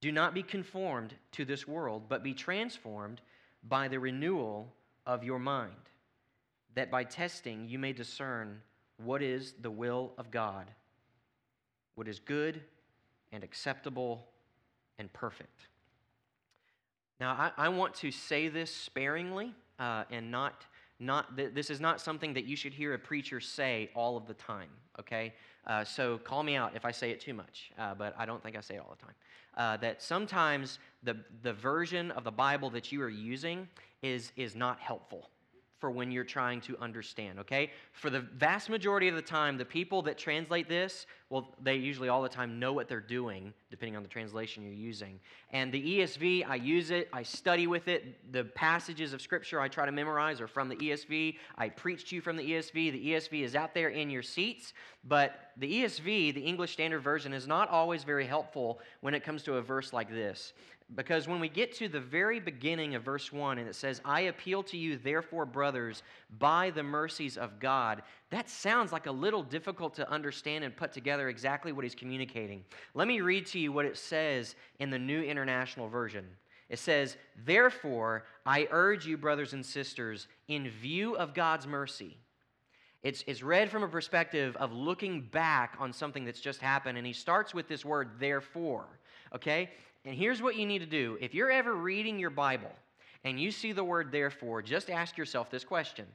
Do 0.00 0.10
not 0.10 0.34
be 0.34 0.42
conformed 0.42 1.14
to 1.32 1.44
this 1.44 1.66
world, 1.66 2.04
but 2.08 2.25
be 2.25 2.34
transformed 2.34 3.20
by 3.62 3.88
the 3.88 4.00
renewal 4.00 4.72
of 5.06 5.22
your 5.22 5.38
mind 5.38 5.72
that 6.78 6.92
by 6.92 7.02
testing 7.02 7.68
you 7.68 7.76
may 7.76 7.92
discern 7.92 8.61
what 8.99 9.20
is 9.20 9.54
the 9.62 9.70
will 9.70 10.12
of 10.16 10.30
God, 10.30 10.70
what 11.97 12.06
is 12.06 12.20
good 12.20 12.61
and 13.32 13.42
acceptable 13.42 14.28
and 14.97 15.12
perfect. 15.12 15.66
Now, 17.18 17.32
I, 17.32 17.66
I 17.66 17.68
want 17.68 17.94
to 17.94 18.12
say 18.12 18.47
this 18.47 18.73
sparingly 18.73 19.52
uh, 19.80 20.04
and 20.12 20.30
not, 20.30 20.66
not 21.00 21.37
th- 21.37 21.52
this 21.52 21.68
is 21.68 21.80
not 21.80 22.00
something 22.00 22.32
that 22.35 22.44
you 22.44 22.54
should 22.54 22.73
hear 22.73 22.94
a 22.94 22.99
preacher 22.99 23.40
say 23.40 23.90
all 23.97 24.16
of 24.16 24.28
the 24.28 24.35
time, 24.35 24.70
okay? 25.00 25.35
Uh, 25.66 25.82
so 25.82 26.18
call 26.18 26.44
me 26.44 26.54
out 26.54 26.76
if 26.76 26.85
I 26.85 26.92
say 26.92 27.11
it 27.11 27.20
too 27.20 27.35
much, 27.35 27.73
uh, 27.76 27.94
but 27.94 28.14
I 28.16 28.25
don't 28.25 28.40
think 28.40 28.56
I 28.56 28.61
say 28.61 28.76
it 28.76 28.82
all 28.87 28.97
the 28.97 29.04
time. 29.04 29.14
Uh, 29.56 29.76
that 29.78 30.00
sometimes 30.00 30.78
the, 31.02 31.16
the 31.42 31.54
version 31.54 32.12
of 32.12 32.23
the 32.23 32.30
Bible 32.30 32.70
that 32.70 32.92
you 32.92 33.02
are 33.02 33.08
using 33.08 33.66
is, 34.00 34.30
is 34.37 34.54
not 34.54 34.78
helpful 34.78 35.28
for 35.78 35.90
when 35.90 36.11
you're 36.11 36.25
trying 36.25 36.61
to 36.62 36.76
understand, 36.78 37.38
okay? 37.38 37.70
For 37.92 38.11
the 38.11 38.20
vast 38.20 38.68
majority 38.68 39.08
of 39.08 39.14
the 39.14 39.23
time, 39.23 39.56
the 39.56 39.64
people 39.64 40.02
that 40.02 40.18
translate 40.18 40.68
this, 40.68 41.06
well, 41.30 41.54
they 41.62 41.75
usually 41.75 42.08
all 42.08 42.23
the 42.23 42.28
time 42.28 42.58
know 42.58 42.73
what 42.73 42.88
they're 42.88 43.00
doing, 43.00 43.52
depending 43.70 43.97
on 43.97 44.02
the 44.02 44.08
translation 44.08 44.62
you're 44.62 44.73
using. 44.73 45.20
And 45.50 45.70
the 45.70 45.99
ESV, 45.99 46.49
I 46.49 46.54
use 46.54 46.90
it, 46.90 47.08
I 47.12 47.23
study 47.23 47.66
with 47.66 47.87
it. 47.88 48.32
The 48.32 48.44
passages 48.44 49.12
of 49.12 49.20
Scripture 49.20 49.61
I 49.61 49.68
try 49.68 49.85
to 49.85 49.92
memorize 49.92 50.40
are 50.40 50.47
from 50.47 50.70
the 50.70 50.76
ESV. 50.76 51.37
I 51.58 51.68
preach 51.68 52.08
to 52.08 52.14
you 52.14 52.23
from 52.23 52.37
the 52.37 52.52
ESV. 52.52 52.92
The 52.92 53.06
ESV 53.08 53.44
is 53.44 53.54
out 53.54 53.75
there 53.75 53.90
in 53.90 54.08
your 54.08 54.23
seats, 54.23 54.73
but 55.04 55.52
the 55.58 55.82
ESV, 55.82 56.32
the 56.35 56.40
English 56.40 56.73
Standard 56.73 57.00
Version, 57.00 57.35
is 57.35 57.47
not 57.47 57.68
always 57.68 58.04
very 58.04 58.26
helpful 58.26 58.80
when 59.02 59.12
it 59.12 59.23
comes 59.23 59.42
to 59.42 59.56
a 59.56 59.62
verse 59.62 59.92
like 59.92 60.08
this. 60.08 60.54
Because 60.94 61.28
when 61.28 61.38
we 61.38 61.50
get 61.50 61.75
to 61.76 61.88
the 61.88 62.00
very 62.00 62.40
beginning 62.40 62.94
of 62.94 63.02
verse 63.02 63.30
1 63.30 63.58
and 63.58 63.68
it 63.68 63.75
says, 63.75 64.00
I 64.06 64.23
appeal 64.23 64.62
to 64.64 64.78
you, 64.78 64.97
therefore, 64.97 65.44
brothers, 65.44 66.02
by 66.38 66.70
the 66.70 66.82
mercies 66.82 67.37
of 67.37 67.61
God, 67.61 68.02
that 68.30 68.49
sounds 68.49 68.90
like 68.90 69.06
a 69.06 69.12
little 69.12 69.42
difficult 69.42 69.94
to 69.97 70.11
understand 70.11 70.64
and 70.64 70.75
put 70.75 70.92
together 70.92 71.17
exactly 71.26 71.72
what 71.72 71.84
he's 71.84 71.94
communicating. 71.94 72.64
Let 72.94 73.08
me 73.08 73.20
read 73.20 73.46
to 73.46 73.58
you 73.58 73.72
what 73.72 73.84
it 73.84 73.98
says 73.98 74.54
in 74.78 74.90
the 74.90 74.98
New 74.98 75.22
International 75.22 75.88
Version. 75.88 76.25
It 76.68 76.78
says, 76.78 77.16
Therefore, 77.44 78.25
I 78.46 78.68
urge 78.70 79.06
you, 79.06 79.16
brothers 79.16 79.54
and 79.54 79.66
sisters, 79.66 80.28
in 80.46 80.70
view 80.70 81.16
of 81.16 81.34
God's 81.34 81.66
mercy. 81.66 82.16
It's, 83.02 83.25
it's 83.26 83.42
read 83.42 83.70
from 83.70 83.82
a 83.82 83.88
perspective 83.88 84.56
of 84.56 84.72
looking 84.72 85.22
back 85.22 85.76
on 85.80 85.92
something 85.92 86.25
that's 86.25 86.40
just 86.40 86.60
happened, 86.60 86.98
and 86.98 87.06
he 87.06 87.12
starts 87.12 87.54
with 87.54 87.68
this 87.68 87.84
word, 87.84 88.10
therefore. 88.20 88.87
Okay? 89.34 89.70
And 90.04 90.14
here's 90.14 90.40
what 90.40 90.56
you 90.56 90.66
need 90.66 90.80
to 90.80 90.87
do 90.87 91.18
if 91.20 91.34
you're 91.34 91.50
ever 91.50 91.75
reading 91.75 92.18
your 92.18 92.30
Bible 92.30 92.72
and 93.25 93.40
you 93.40 93.50
see 93.50 93.72
the 93.72 93.84
word 93.84 94.12
therefore, 94.12 94.62
just 94.62 94.90
ask 94.90 95.16
yourself 95.16 95.50
this 95.50 95.64
question. 95.64 96.06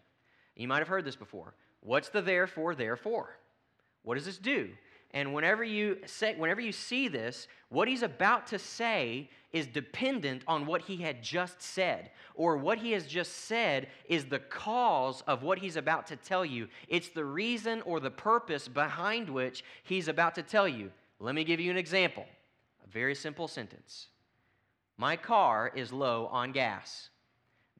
You 0.55 0.67
might 0.67 0.79
have 0.79 0.87
heard 0.87 1.05
this 1.05 1.15
before. 1.15 1.53
What's 1.81 2.09
the 2.09 2.21
therefore, 2.21 2.75
therefore? 2.75 3.37
What 4.03 4.15
does 4.15 4.25
this 4.25 4.37
do? 4.37 4.69
And 5.13 5.33
whenever 5.33 5.63
you 5.63 5.99
say, 6.05 6.35
whenever 6.35 6.59
you 6.59 6.71
see 6.71 7.07
this, 7.07 7.47
what 7.69 7.87
he's 7.87 8.01
about 8.01 8.47
to 8.47 8.57
say 8.57 9.29
is 9.51 9.67
dependent 9.67 10.41
on 10.47 10.65
what 10.65 10.81
he 10.81 10.97
had 10.97 11.21
just 11.21 11.61
said, 11.61 12.09
or 12.33 12.57
what 12.57 12.79
he 12.79 12.91
has 12.93 13.05
just 13.05 13.45
said 13.45 13.87
is 14.09 14.25
the 14.25 14.39
cause 14.39 15.21
of 15.27 15.43
what 15.43 15.59
he's 15.59 15.75
about 15.75 16.07
to 16.07 16.15
tell 16.15 16.43
you. 16.43 16.67
It's 16.87 17.09
the 17.09 17.23
reason 17.23 17.83
or 17.83 17.99
the 17.99 18.09
purpose 18.09 18.67
behind 18.67 19.29
which 19.29 19.63
he's 19.83 20.07
about 20.07 20.33
to 20.35 20.41
tell 20.43 20.67
you. 20.67 20.91
Let 21.19 21.35
me 21.35 21.43
give 21.43 21.59
you 21.59 21.69
an 21.69 21.77
example. 21.77 22.25
A 22.83 22.89
very 22.89 23.15
simple 23.15 23.47
sentence 23.47 24.07
My 24.97 25.15
car 25.15 25.71
is 25.75 25.93
low 25.93 26.25
on 26.31 26.51
gas. 26.51 27.09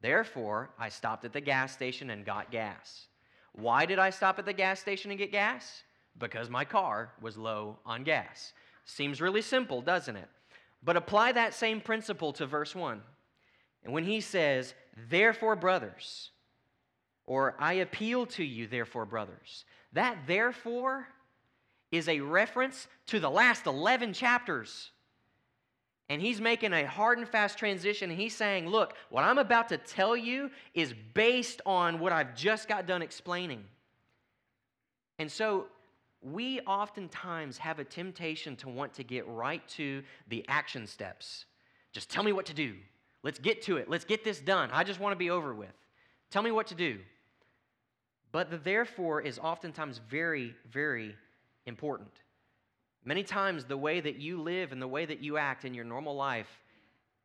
Therefore, 0.00 0.70
I 0.78 0.88
stopped 0.90 1.24
at 1.24 1.32
the 1.32 1.40
gas 1.40 1.72
station 1.72 2.10
and 2.10 2.24
got 2.24 2.52
gas. 2.52 3.08
Why 3.52 3.86
did 3.86 3.98
I 3.98 4.10
stop 4.10 4.38
at 4.38 4.44
the 4.44 4.52
gas 4.52 4.78
station 4.78 5.10
and 5.10 5.18
get 5.18 5.32
gas? 5.32 5.82
Because 6.18 6.48
my 6.48 6.64
car 6.64 7.12
was 7.20 7.36
low 7.36 7.78
on 7.84 8.04
gas. 8.04 8.52
Seems 8.84 9.20
really 9.20 9.42
simple, 9.42 9.80
doesn't 9.82 10.16
it? 10.16 10.28
But 10.82 10.96
apply 10.96 11.32
that 11.32 11.54
same 11.54 11.80
principle 11.80 12.32
to 12.34 12.46
verse 12.46 12.74
1. 12.74 13.00
And 13.84 13.92
when 13.92 14.04
he 14.04 14.20
says, 14.20 14.74
Therefore, 15.08 15.56
brothers, 15.56 16.30
or 17.26 17.56
I 17.58 17.74
appeal 17.74 18.26
to 18.26 18.44
you, 18.44 18.66
therefore, 18.66 19.06
brothers, 19.06 19.64
that 19.92 20.18
therefore 20.26 21.08
is 21.90 22.08
a 22.08 22.20
reference 22.20 22.86
to 23.06 23.20
the 23.20 23.30
last 23.30 23.66
11 23.66 24.12
chapters. 24.12 24.90
And 26.08 26.20
he's 26.20 26.40
making 26.40 26.74
a 26.74 26.86
hard 26.86 27.18
and 27.18 27.26
fast 27.26 27.56
transition. 27.56 28.10
He's 28.10 28.36
saying, 28.36 28.68
Look, 28.68 28.94
what 29.08 29.24
I'm 29.24 29.38
about 29.38 29.70
to 29.70 29.78
tell 29.78 30.16
you 30.16 30.50
is 30.74 30.92
based 31.14 31.62
on 31.64 31.98
what 31.98 32.12
I've 32.12 32.34
just 32.34 32.68
got 32.68 32.86
done 32.86 33.00
explaining. 33.00 33.64
And 35.18 35.30
so 35.30 35.66
we 36.24 36.60
oftentimes 36.60 37.58
have 37.58 37.78
a 37.78 37.84
temptation 37.84 38.56
to 38.56 38.68
want 38.68 38.94
to 38.94 39.04
get 39.04 39.26
right 39.28 39.66
to 39.68 40.02
the 40.28 40.44
action 40.48 40.86
steps. 40.86 41.44
Just 41.92 42.10
tell 42.10 42.22
me 42.22 42.32
what 42.32 42.46
to 42.46 42.54
do. 42.54 42.74
Let's 43.22 43.38
get 43.38 43.62
to 43.62 43.76
it. 43.76 43.88
Let's 43.88 44.04
get 44.04 44.24
this 44.24 44.40
done. 44.40 44.70
I 44.72 44.84
just 44.84 45.00
want 45.00 45.12
to 45.12 45.18
be 45.18 45.30
over 45.30 45.54
with. 45.54 45.74
Tell 46.30 46.42
me 46.42 46.50
what 46.50 46.66
to 46.68 46.74
do. 46.74 46.98
But 48.32 48.50
the 48.50 48.58
therefore 48.58 49.20
is 49.20 49.38
oftentimes 49.38 50.00
very, 50.10 50.54
very 50.70 51.14
important. 51.66 52.10
Many 53.04 53.22
times, 53.22 53.64
the 53.64 53.76
way 53.76 54.00
that 54.00 54.16
you 54.16 54.40
live 54.40 54.72
and 54.72 54.80
the 54.80 54.88
way 54.88 55.04
that 55.04 55.20
you 55.20 55.36
act 55.36 55.64
in 55.64 55.74
your 55.74 55.84
normal 55.84 56.16
life 56.16 56.48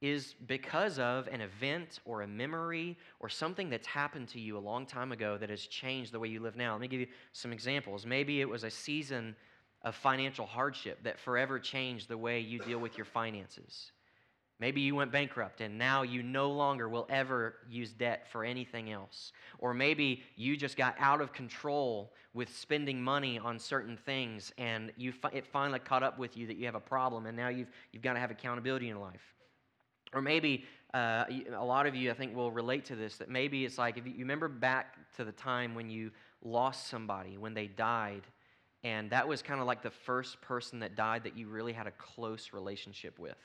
is 0.01 0.35
because 0.47 0.97
of 0.97 1.27
an 1.27 1.41
event 1.41 1.99
or 2.05 2.21
a 2.21 2.27
memory 2.27 2.97
or 3.19 3.27
something 3.27 3.69
that's 3.69 3.87
happened 3.87 4.29
to 4.29 4.39
you 4.39 4.57
a 4.57 4.59
long 4.59 4.85
time 4.85 5.11
ago 5.11 5.37
that 5.37 5.49
has 5.49 5.65
changed 5.65 6.13
the 6.13 6.19
way 6.19 6.29
you 6.29 6.39
live 6.39 6.55
now. 6.55 6.71
Let 6.71 6.81
me 6.81 6.87
give 6.87 7.01
you 7.01 7.07
some 7.33 7.51
examples. 7.51 8.05
Maybe 8.05 8.39
it 8.39 8.47
was 8.47 8.63
a 8.63 8.71
season 8.71 9.35
of 9.81 9.95
financial 9.95 10.45
hardship 10.45 11.03
that 11.03 11.19
forever 11.19 11.59
changed 11.59 12.07
the 12.07 12.17
way 12.17 12.39
you 12.39 12.59
deal 12.59 12.79
with 12.79 12.97
your 12.97 13.05
finances. 13.05 13.91
Maybe 14.59 14.81
you 14.81 14.93
went 14.93 15.11
bankrupt 15.11 15.61
and 15.61 15.77
now 15.77 16.01
you 16.01 16.21
no 16.21 16.51
longer 16.51 16.89
will 16.89 17.07
ever 17.09 17.55
use 17.69 17.93
debt 17.93 18.27
for 18.29 18.43
anything 18.43 18.91
else. 18.91 19.31
Or 19.57 19.73
maybe 19.73 20.23
you 20.35 20.57
just 20.57 20.75
got 20.75 20.95
out 20.99 21.21
of 21.21 21.31
control 21.31 22.11
with 22.33 22.53
spending 22.53 23.01
money 23.01 23.39
on 23.39 23.57
certain 23.57 23.95
things 23.95 24.53
and 24.57 24.91
you 24.97 25.13
it 25.31 25.47
finally 25.47 25.79
caught 25.79 26.03
up 26.03 26.19
with 26.19 26.35
you 26.35 26.45
that 26.47 26.57
you 26.57 26.65
have 26.65 26.75
a 26.75 26.81
problem 26.81 27.25
and 27.25 27.37
now 27.37 27.47
you've, 27.47 27.69
you've 27.93 28.03
got 28.03 28.13
to 28.13 28.19
have 28.19 28.31
accountability 28.31 28.89
in 28.89 28.99
life. 28.99 29.33
Or 30.13 30.21
maybe 30.21 30.65
uh, 30.93 31.25
a 31.55 31.63
lot 31.63 31.85
of 31.85 31.95
you, 31.95 32.09
I 32.09 32.13
think, 32.13 32.35
will 32.35 32.51
relate 32.51 32.85
to 32.85 32.95
this 32.95 33.17
that 33.17 33.29
maybe 33.29 33.65
it's 33.65 33.77
like 33.77 33.97
if 33.97 34.05
you 34.05 34.13
remember 34.19 34.47
back 34.47 34.95
to 35.17 35.23
the 35.23 35.31
time 35.31 35.75
when 35.75 35.89
you 35.89 36.11
lost 36.41 36.87
somebody, 36.87 37.37
when 37.37 37.53
they 37.53 37.67
died, 37.67 38.23
and 38.83 39.09
that 39.11 39.27
was 39.27 39.41
kind 39.41 39.59
of 39.59 39.67
like 39.67 39.83
the 39.83 39.91
first 39.91 40.41
person 40.41 40.79
that 40.79 40.95
died 40.95 41.23
that 41.23 41.37
you 41.37 41.47
really 41.47 41.73
had 41.73 41.85
a 41.85 41.91
close 41.91 42.49
relationship 42.53 43.19
with. 43.19 43.37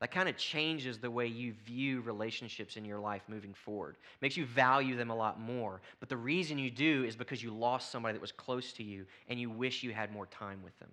That 0.00 0.12
kind 0.12 0.28
of 0.28 0.36
changes 0.36 0.98
the 0.98 1.10
way 1.10 1.26
you 1.26 1.54
view 1.64 2.02
relationships 2.02 2.76
in 2.76 2.84
your 2.84 3.00
life 3.00 3.22
moving 3.26 3.52
forward. 3.52 3.96
Makes 4.20 4.36
you 4.36 4.46
value 4.46 4.96
them 4.96 5.10
a 5.10 5.16
lot 5.16 5.40
more. 5.40 5.80
But 5.98 6.08
the 6.08 6.16
reason 6.16 6.56
you 6.56 6.70
do 6.70 7.02
is 7.02 7.16
because 7.16 7.42
you 7.42 7.50
lost 7.50 7.90
somebody 7.90 8.12
that 8.12 8.20
was 8.20 8.30
close 8.30 8.72
to 8.74 8.84
you 8.84 9.06
and 9.28 9.40
you 9.40 9.50
wish 9.50 9.82
you 9.82 9.92
had 9.92 10.12
more 10.12 10.26
time 10.26 10.62
with 10.62 10.78
them. 10.78 10.90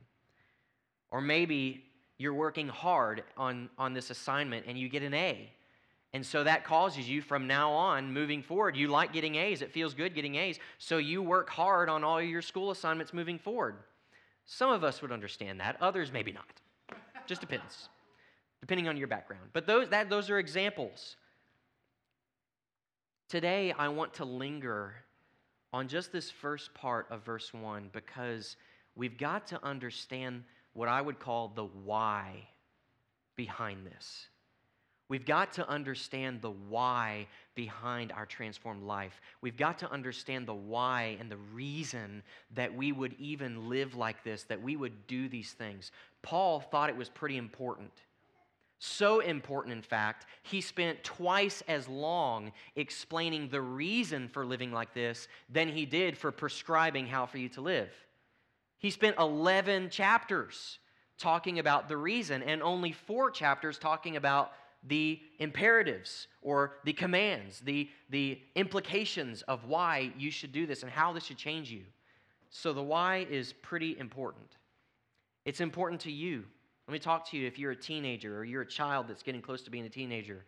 Or 1.11 1.21
maybe 1.21 1.83
you're 2.17 2.33
working 2.33 2.67
hard 2.67 3.23
on, 3.37 3.69
on 3.77 3.93
this 3.93 4.09
assignment 4.09 4.65
and 4.67 4.77
you 4.77 4.89
get 4.89 5.03
an 5.03 5.13
A. 5.13 5.49
And 6.13 6.25
so 6.25 6.43
that 6.45 6.63
causes 6.63 7.09
you 7.09 7.21
from 7.21 7.45
now 7.45 7.71
on, 7.71 8.13
moving 8.13 8.41
forward, 8.41 8.77
you 8.77 8.87
like 8.87 9.11
getting 9.11 9.35
A's. 9.35 9.61
It 9.61 9.71
feels 9.71 9.93
good 9.93 10.15
getting 10.15 10.35
A's. 10.35 10.59
So 10.77 10.97
you 10.97 11.21
work 11.21 11.49
hard 11.49 11.89
on 11.89 12.03
all 12.05 12.21
your 12.21 12.41
school 12.41 12.71
assignments 12.71 13.13
moving 13.13 13.37
forward. 13.37 13.75
Some 14.45 14.71
of 14.71 14.83
us 14.83 15.01
would 15.01 15.11
understand 15.11 15.59
that, 15.59 15.77
others 15.81 16.11
maybe 16.13 16.31
not. 16.31 16.45
Just 17.27 17.41
depends 17.41 17.89
depending 18.65 18.87
on 18.87 18.97
your 18.97 19.07
background. 19.07 19.43
But 19.53 19.67
those, 19.67 19.89
that, 19.89 20.09
those 20.09 20.31
are 20.31 20.39
examples. 20.39 21.17
Today, 23.29 23.71
I 23.77 23.89
want 23.89 24.15
to 24.15 24.25
linger 24.25 24.95
on 25.71 25.87
just 25.87 26.11
this 26.11 26.31
first 26.31 26.73
part 26.73 27.05
of 27.11 27.23
verse 27.23 27.53
1 27.53 27.91
because 27.93 28.55
we've 28.95 29.19
got 29.19 29.45
to 29.47 29.63
understand 29.63 30.43
what 30.75 30.89
I 30.89 31.01
would 31.01 31.19
call 31.19 31.47
the 31.47 31.63
why 31.65 32.47
behind 33.35 33.87
this. 33.87 34.27
We've 35.07 35.25
got 35.25 35.53
to 35.53 35.69
understand 35.69 36.41
the 36.41 36.51
why 36.51 37.27
behind 37.53 38.11
our 38.11 38.25
transformed 38.25 38.83
life. 38.83 39.21
We've 39.41 39.57
got 39.57 39.79
to 39.79 39.91
understand 39.91 40.47
the 40.47 40.55
why 40.55 41.17
and 41.19 41.31
the 41.31 41.37
reason 41.53 42.23
that 42.55 42.75
we 42.75 42.91
would 42.91 43.13
even 43.19 43.69
live 43.69 43.95
like 43.95 44.23
this, 44.23 44.43
that 44.43 44.61
we 44.61 44.75
would 44.75 45.07
do 45.07 45.29
these 45.29 45.51
things. 45.51 45.91
Paul 46.23 46.59
thought 46.59 46.89
it 46.89 46.97
was 46.97 47.09
pretty 47.09 47.37
important. 47.37 47.91
So 48.79 49.19
important, 49.19 49.73
in 49.73 49.81
fact, 49.81 50.25
he 50.43 50.59
spent 50.59 51.03
twice 51.03 51.63
as 51.67 51.87
long 51.87 52.51
explaining 52.75 53.47
the 53.47 53.61
reason 53.61 54.27
for 54.27 54.45
living 54.45 54.71
like 54.71 54.93
this 54.93 55.27
than 55.49 55.69
he 55.69 55.85
did 55.85 56.17
for 56.17 56.31
prescribing 56.31 57.07
how 57.07 57.25
for 57.25 57.37
you 57.37 57.49
to 57.49 57.61
live. 57.61 57.91
He 58.77 58.89
spent 58.89 59.17
11 59.17 59.89
chapters 59.89 60.79
talking 61.17 61.59
about 61.59 61.87
the 61.87 61.97
reason 61.97 62.43
and 62.43 62.61
only 62.61 62.91
four 62.91 63.31
chapters 63.31 63.77
talking 63.77 64.15
about 64.17 64.51
the 64.87 65.19
imperatives 65.39 66.27
or 66.41 66.73
the 66.83 66.93
commands, 66.93 67.59
the, 67.61 67.89
the 68.09 68.39
implications 68.55 69.41
of 69.43 69.65
why 69.65 70.11
you 70.17 70.29
should 70.29 70.51
do 70.51 70.67
this 70.67 70.83
and 70.83 70.91
how 70.91 71.13
this 71.13 71.25
should 71.25 71.37
change 71.37 71.71
you. 71.71 71.81
So 72.49 72.73
the 72.73 72.83
why 72.83 73.25
is 73.29 73.53
pretty 73.53 73.97
important. 73.97 74.57
It's 75.45 75.61
important 75.61 76.01
to 76.01 76.11
you 76.11 76.43
let 76.87 76.93
me 76.93 76.99
talk 76.99 77.29
to 77.31 77.37
you 77.37 77.47
if 77.47 77.57
you're 77.57 77.71
a 77.71 77.75
teenager 77.75 78.37
or 78.37 78.43
you're 78.43 78.61
a 78.61 78.67
child 78.67 79.07
that's 79.07 79.23
getting 79.23 79.41
close 79.41 79.63
to 79.63 79.71
being 79.71 79.85
a 79.85 79.89
teenager. 79.89 80.45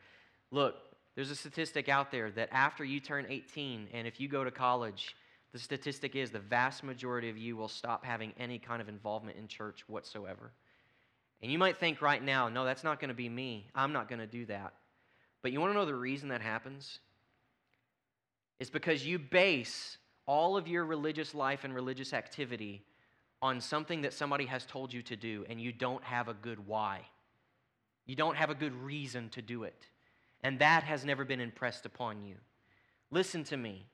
Look, 0.51 0.75
there's 1.15 1.31
a 1.31 1.35
statistic 1.35 1.89
out 1.89 2.11
there 2.11 2.29
that 2.31 2.49
after 2.51 2.83
you 2.83 2.99
turn 2.99 3.25
18 3.27 3.87
and 3.91 4.07
if 4.07 4.19
you 4.19 4.27
go 4.27 4.43
to 4.43 4.51
college, 4.51 5.15
the 5.57 5.63
statistic 5.63 6.15
is 6.15 6.29
the 6.29 6.39
vast 6.39 6.83
majority 6.83 7.29
of 7.29 7.37
you 7.37 7.57
will 7.57 7.67
stop 7.67 8.05
having 8.05 8.31
any 8.39 8.59
kind 8.59 8.81
of 8.81 8.87
involvement 8.87 9.37
in 9.37 9.47
church 9.47 9.83
whatsoever. 9.87 10.51
And 11.41 11.51
you 11.51 11.57
might 11.57 11.77
think 11.77 12.01
right 12.01 12.23
now, 12.23 12.47
no, 12.47 12.63
that's 12.63 12.83
not 12.83 12.99
going 12.99 13.09
to 13.09 13.15
be 13.15 13.27
me. 13.27 13.67
I'm 13.73 13.91
not 13.91 14.07
going 14.07 14.19
to 14.19 14.27
do 14.27 14.45
that. 14.45 14.73
But 15.41 15.51
you 15.51 15.59
want 15.59 15.71
to 15.71 15.77
know 15.77 15.85
the 15.85 15.95
reason 15.95 16.29
that 16.29 16.41
happens? 16.41 16.99
is 18.59 18.69
because 18.69 19.05
you 19.05 19.19
base 19.19 19.97
all 20.25 20.57
of 20.57 20.67
your 20.67 20.85
religious 20.85 21.33
life 21.35 21.63
and 21.63 21.73
religious 21.73 22.13
activity 22.13 22.83
on 23.41 23.61
something 23.61 24.01
that 24.01 24.13
somebody 24.13 24.45
has 24.45 24.65
told 24.65 24.91
you 24.91 25.01
to 25.03 25.15
do 25.15 25.45
and 25.49 25.61
you 25.61 25.71
don't 25.71 26.03
have 26.03 26.27
a 26.27 26.33
good 26.33 26.65
why. 26.67 27.01
You 28.05 28.15
don't 28.15 28.35
have 28.35 28.49
a 28.49 28.55
good 28.55 28.73
reason 28.73 29.29
to 29.29 29.41
do 29.41 29.63
it. 29.63 29.87
And 30.41 30.59
that 30.59 30.83
has 30.83 31.05
never 31.05 31.23
been 31.23 31.39
impressed 31.39 31.85
upon 31.85 32.23
you. 32.23 32.35
Listen 33.11 33.43
to 33.45 33.57
me. 33.57 33.85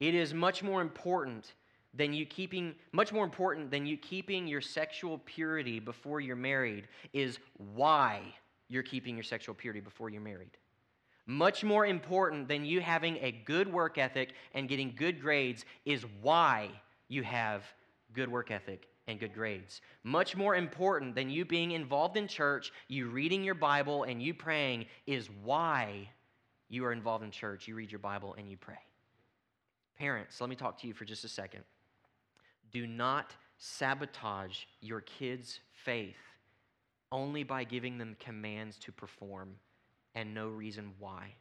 It 0.00 0.14
is 0.14 0.34
much 0.34 0.62
more 0.62 0.80
important 0.82 1.54
than 1.94 2.12
you 2.12 2.26
keeping 2.26 2.74
much 2.92 3.12
more 3.12 3.24
important 3.24 3.70
than 3.70 3.86
you 3.86 3.96
keeping 3.96 4.46
your 4.46 4.60
sexual 4.60 5.18
purity 5.24 5.80
before 5.80 6.20
you're 6.20 6.36
married 6.36 6.88
is 7.12 7.38
why 7.74 8.20
you're 8.68 8.82
keeping 8.82 9.14
your 9.14 9.24
sexual 9.24 9.54
purity 9.54 9.80
before 9.80 10.10
you're 10.10 10.20
married. 10.20 10.56
Much 11.26 11.64
more 11.64 11.86
important 11.86 12.46
than 12.46 12.64
you 12.64 12.80
having 12.80 13.16
a 13.16 13.32
good 13.32 13.72
work 13.72 13.98
ethic 13.98 14.34
and 14.54 14.68
getting 14.68 14.94
good 14.94 15.20
grades 15.20 15.64
is 15.84 16.04
why 16.20 16.70
you 17.08 17.22
have 17.22 17.64
good 18.12 18.30
work 18.30 18.50
ethic 18.50 18.88
and 19.08 19.18
good 19.18 19.34
grades. 19.34 19.80
Much 20.04 20.36
more 20.36 20.54
important 20.54 21.14
than 21.14 21.30
you 21.30 21.44
being 21.44 21.72
involved 21.72 22.16
in 22.16 22.28
church, 22.28 22.72
you 22.88 23.08
reading 23.08 23.42
your 23.42 23.54
Bible, 23.54 24.04
and 24.04 24.22
you 24.22 24.34
praying 24.34 24.86
is 25.06 25.28
why 25.42 26.08
you 26.68 26.84
are 26.84 26.92
involved 26.92 27.24
in 27.24 27.30
church. 27.30 27.66
You 27.66 27.74
read 27.74 27.90
your 27.90 28.00
Bible 28.00 28.34
and 28.38 28.48
you 28.48 28.56
pray. 28.56 28.78
Parents, 29.98 30.40
let 30.40 30.50
me 30.50 30.56
talk 30.56 30.80
to 30.80 30.86
you 30.86 30.94
for 30.94 31.04
just 31.04 31.24
a 31.24 31.28
second. 31.28 31.64
Do 32.70 32.86
not 32.86 33.34
sabotage 33.58 34.64
your 34.80 35.00
kids' 35.00 35.60
faith 35.72 36.16
only 37.12 37.42
by 37.42 37.64
giving 37.64 37.98
them 37.98 38.16
commands 38.18 38.78
to 38.80 38.92
perform 38.92 39.54
and 40.14 40.34
no 40.34 40.48
reason 40.48 40.92
why. 40.98 41.34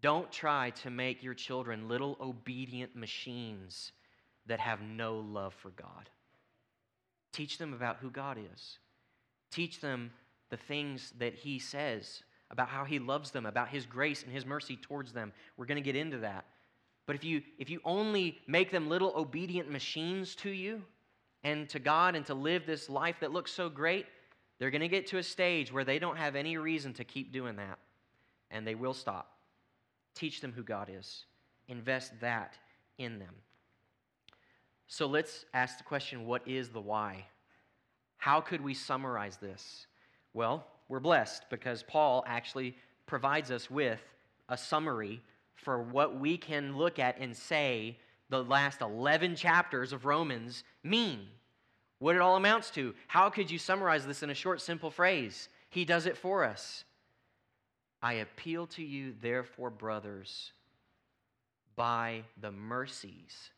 Don't 0.00 0.32
try 0.32 0.70
to 0.82 0.90
make 0.90 1.22
your 1.22 1.34
children 1.34 1.88
little 1.88 2.16
obedient 2.20 2.96
machines 2.96 3.92
that 4.46 4.60
have 4.60 4.80
no 4.80 5.18
love 5.18 5.54
for 5.54 5.70
God. 5.70 6.08
Teach 7.32 7.58
them 7.58 7.72
about 7.72 7.98
who 7.98 8.10
God 8.10 8.38
is. 8.52 8.78
Teach 9.50 9.80
them 9.80 10.10
the 10.48 10.56
things 10.56 11.12
that 11.18 11.34
He 11.34 11.58
says 11.58 12.22
about 12.50 12.68
how 12.68 12.84
He 12.84 12.98
loves 12.98 13.30
them, 13.30 13.46
about 13.46 13.68
His 13.68 13.86
grace 13.86 14.22
and 14.22 14.32
His 14.32 14.46
mercy 14.46 14.76
towards 14.76 15.12
them. 15.12 15.32
We're 15.56 15.66
going 15.66 15.76
to 15.76 15.82
get 15.82 15.96
into 15.96 16.18
that. 16.18 16.46
But 17.10 17.16
if 17.16 17.24
you, 17.24 17.42
if 17.58 17.68
you 17.68 17.80
only 17.84 18.38
make 18.46 18.70
them 18.70 18.88
little 18.88 19.12
obedient 19.16 19.68
machines 19.68 20.36
to 20.36 20.48
you 20.48 20.80
and 21.42 21.68
to 21.70 21.80
God 21.80 22.14
and 22.14 22.24
to 22.26 22.34
live 22.34 22.66
this 22.66 22.88
life 22.88 23.16
that 23.18 23.32
looks 23.32 23.50
so 23.50 23.68
great, 23.68 24.06
they're 24.60 24.70
going 24.70 24.80
to 24.80 24.86
get 24.86 25.08
to 25.08 25.18
a 25.18 25.22
stage 25.24 25.72
where 25.72 25.82
they 25.82 25.98
don't 25.98 26.16
have 26.16 26.36
any 26.36 26.56
reason 26.56 26.92
to 26.94 27.02
keep 27.02 27.32
doing 27.32 27.56
that, 27.56 27.80
and 28.52 28.64
they 28.64 28.76
will 28.76 28.94
stop. 28.94 29.32
Teach 30.14 30.40
them 30.40 30.52
who 30.52 30.62
God 30.62 30.88
is, 30.88 31.24
invest 31.66 32.12
that 32.20 32.56
in 32.96 33.18
them. 33.18 33.34
So 34.86 35.06
let's 35.06 35.46
ask 35.52 35.78
the 35.78 35.82
question 35.82 36.26
what 36.26 36.46
is 36.46 36.68
the 36.68 36.80
why? 36.80 37.26
How 38.18 38.40
could 38.40 38.60
we 38.60 38.72
summarize 38.72 39.36
this? 39.36 39.88
Well, 40.32 40.64
we're 40.88 41.00
blessed 41.00 41.46
because 41.50 41.82
Paul 41.82 42.22
actually 42.28 42.76
provides 43.06 43.50
us 43.50 43.68
with 43.68 44.00
a 44.48 44.56
summary 44.56 45.20
for 45.62 45.82
what 45.82 46.18
we 46.18 46.36
can 46.36 46.76
look 46.76 46.98
at 46.98 47.18
and 47.18 47.36
say 47.36 47.98
the 48.28 48.42
last 48.42 48.80
11 48.80 49.36
chapters 49.36 49.92
of 49.92 50.04
Romans 50.04 50.64
mean 50.82 51.26
what 51.98 52.16
it 52.16 52.22
all 52.22 52.36
amounts 52.36 52.70
to. 52.70 52.94
How 53.06 53.28
could 53.30 53.50
you 53.50 53.58
summarize 53.58 54.06
this 54.06 54.22
in 54.22 54.30
a 54.30 54.34
short, 54.34 54.60
simple 54.60 54.90
phrase? 54.90 55.48
He 55.68 55.84
does 55.84 56.06
it 56.06 56.16
for 56.16 56.44
us. 56.44 56.84
I 58.02 58.14
appeal 58.14 58.66
to 58.68 58.82
you, 58.82 59.14
therefore, 59.20 59.70
brothers, 59.70 60.52
by 61.76 62.22
the 62.40 62.50
mercies 62.50 63.50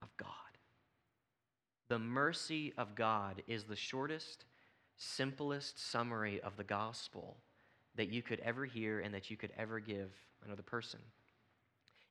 of 0.00 0.08
God. 0.16 0.28
The 1.88 1.98
mercy 1.98 2.72
of 2.78 2.94
God 2.94 3.42
is 3.48 3.64
the 3.64 3.74
shortest, 3.74 4.44
simplest 4.96 5.90
summary 5.90 6.40
of 6.42 6.56
the 6.56 6.64
gospel 6.64 7.36
that 7.96 8.12
you 8.12 8.22
could 8.22 8.38
ever 8.40 8.64
hear 8.64 9.00
and 9.00 9.12
that 9.12 9.28
you 9.30 9.36
could 9.36 9.52
ever 9.58 9.80
give 9.80 10.12
another 10.44 10.62
person. 10.62 11.00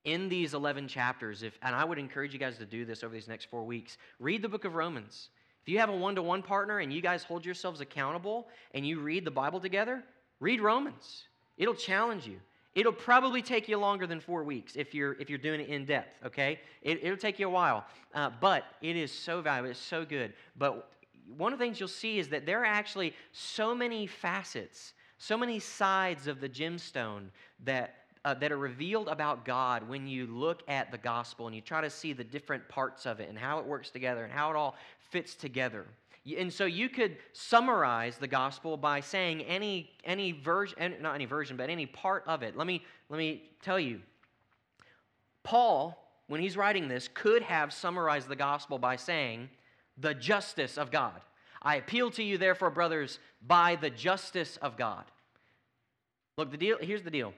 In 0.06 0.30
these 0.30 0.54
11 0.54 0.88
chapters, 0.88 1.44
if, 1.44 1.58
and 1.62 1.76
I 1.76 1.84
would 1.84 1.98
encourage 1.98 2.34
you 2.34 2.40
guys 2.40 2.58
to 2.58 2.66
do 2.66 2.86
this 2.86 3.04
over 3.04 3.14
these 3.14 3.28
next 3.28 3.46
four 3.46 3.64
weeks, 3.64 3.98
read 4.20 4.42
the 4.42 4.50
book 4.50 4.66
of 4.66 4.76
Romans. 4.76 5.30
If 5.62 5.68
you 5.68 5.80
have 5.80 5.90
a 5.90 5.96
one 5.96 6.16
to 6.16 6.24
one 6.24 6.42
partner 6.42 6.80
and 6.80 6.92
you 6.92 7.02
guys 7.02 7.24
hold 7.24 7.46
yourselves 7.46 7.82
accountable 7.82 8.48
and 8.74 8.88
you 8.88 9.00
read 9.02 9.26
the 9.26 9.32
Bible 9.32 9.60
together, 9.60 10.04
read 10.40 10.62
Romans. 10.62 11.26
It'll 11.58 11.76
challenge 11.76 12.26
you. 12.26 12.40
It'll 12.76 12.94
probably 12.94 13.42
take 13.42 13.68
you 13.68 13.78
longer 13.78 14.08
than 14.08 14.22
four 14.22 14.44
weeks 14.44 14.76
if 14.76 14.94
you're, 14.94 15.14
if 15.20 15.30
you're 15.30 15.38
doing 15.40 15.60
it 15.60 15.68
in 15.70 15.86
depth, 15.86 16.16
okay? 16.26 16.60
It, 16.82 17.04
will 17.04 17.18
take 17.18 17.40
you 17.40 17.48
a 17.48 17.52
while. 17.52 17.86
Uh, 18.14 18.30
but 18.40 18.64
it 18.82 18.96
is 18.96 19.12
so 19.12 19.42
valuable, 19.42 19.72
it's 19.72 19.80
so 19.80 20.06
good. 20.06 20.34
But 20.58 20.90
one 21.36 21.52
of 21.52 21.60
the 21.60 21.66
things 21.66 21.80
you'll 21.80 21.90
see 21.90 22.20
is 22.20 22.30
that 22.30 22.46
there 22.46 22.62
are 22.62 22.66
actually 22.66 23.14
so 23.32 23.76
many 23.76 24.08
facets, 24.08 24.94
so 25.18 25.38
many 25.38 25.60
sides 25.60 26.28
of 26.28 26.40
the 26.40 26.48
gemstone 26.48 27.26
that 27.66 27.99
uh, 28.30 28.36
that 28.36 28.52
are 28.52 28.58
revealed 28.60 29.08
about 29.08 29.44
God 29.44 29.90
when 29.90 30.08
you 30.08 30.28
look 30.28 30.62
at 30.68 30.92
the 30.92 31.00
gospel 31.00 31.48
and 31.48 31.56
you 31.56 31.62
try 31.62 31.82
to 31.82 31.90
see 31.90 32.14
the 32.14 32.24
different 32.24 32.68
parts 32.70 33.08
of 33.08 33.20
it 33.20 33.28
and 33.28 33.36
how 33.36 33.58
it 33.58 33.66
works 33.66 33.90
together 33.90 34.24
and 34.24 34.32
how 34.32 34.52
it 34.52 34.56
all 34.56 34.76
fits 35.10 35.34
together. 35.34 35.88
And 36.38 36.54
so 36.54 36.66
you 36.66 36.90
could 36.90 37.18
summarize 37.34 38.18
the 38.18 38.28
gospel 38.28 38.78
by 38.78 39.00
saying 39.00 39.42
any, 39.42 39.90
any 40.04 40.32
version, 40.32 40.94
not 41.02 41.16
any 41.16 41.26
version, 41.26 41.58
but 41.58 41.72
any 41.72 41.88
part 41.88 42.24
of 42.28 42.44
it. 42.44 42.56
Let 42.56 42.68
me, 42.68 42.84
let 43.10 43.18
me 43.18 43.42
tell 43.64 43.80
you. 43.80 44.00
Paul, 45.42 45.98
when 46.28 46.40
he's 46.40 46.56
writing 46.56 46.88
this, 46.88 47.10
could 47.12 47.42
have 47.42 47.74
summarized 47.74 48.28
the 48.28 48.36
gospel 48.36 48.78
by 48.78 48.96
saying, 48.96 49.50
the 49.98 50.14
justice 50.14 50.78
of 50.78 50.92
God. 50.92 51.20
I 51.64 51.78
appeal 51.78 52.12
to 52.12 52.24
you, 52.24 52.38
therefore, 52.38 52.70
brothers, 52.70 53.18
by 53.46 53.76
the 53.76 53.90
justice 53.90 54.58
of 54.58 54.78
God. 54.78 55.06
Look, 56.38 56.52
the 56.52 56.58
deal, 56.58 56.78
here's 56.80 57.02
the 57.02 57.10
deal 57.10 57.34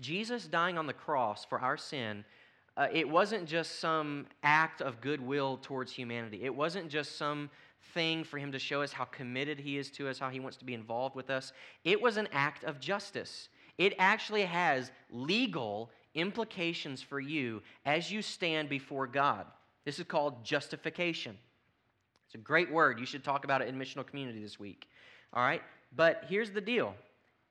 Jesus 0.00 0.46
dying 0.46 0.78
on 0.78 0.86
the 0.86 0.92
cross 0.92 1.44
for 1.44 1.60
our 1.60 1.76
sin, 1.76 2.24
uh, 2.76 2.88
it 2.92 3.08
wasn't 3.08 3.46
just 3.46 3.78
some 3.80 4.26
act 4.42 4.82
of 4.82 5.00
goodwill 5.00 5.58
towards 5.62 5.92
humanity. 5.92 6.40
It 6.42 6.54
wasn't 6.54 6.88
just 6.88 7.16
some 7.16 7.50
thing 7.92 8.24
for 8.24 8.38
him 8.38 8.50
to 8.52 8.58
show 8.58 8.82
us 8.82 8.92
how 8.92 9.04
committed 9.04 9.60
he 9.60 9.78
is 9.78 9.90
to 9.92 10.08
us, 10.08 10.18
how 10.18 10.30
he 10.30 10.40
wants 10.40 10.56
to 10.58 10.64
be 10.64 10.74
involved 10.74 11.14
with 11.14 11.30
us. 11.30 11.52
It 11.84 12.00
was 12.00 12.16
an 12.16 12.28
act 12.32 12.64
of 12.64 12.80
justice. 12.80 13.48
It 13.78 13.94
actually 13.98 14.42
has 14.42 14.90
legal 15.10 15.90
implications 16.14 17.02
for 17.02 17.20
you 17.20 17.62
as 17.84 18.10
you 18.10 18.22
stand 18.22 18.68
before 18.68 19.06
God. 19.06 19.46
This 19.84 19.98
is 19.98 20.06
called 20.06 20.44
justification. 20.44 21.36
It's 22.26 22.34
a 22.34 22.38
great 22.38 22.72
word. 22.72 22.98
You 22.98 23.06
should 23.06 23.22
talk 23.22 23.44
about 23.44 23.62
it 23.62 23.68
in 23.68 23.76
missional 23.76 24.06
community 24.06 24.42
this 24.42 24.58
week. 24.58 24.88
All 25.32 25.42
right? 25.42 25.62
But 25.94 26.24
here's 26.28 26.50
the 26.50 26.60
deal 26.60 26.94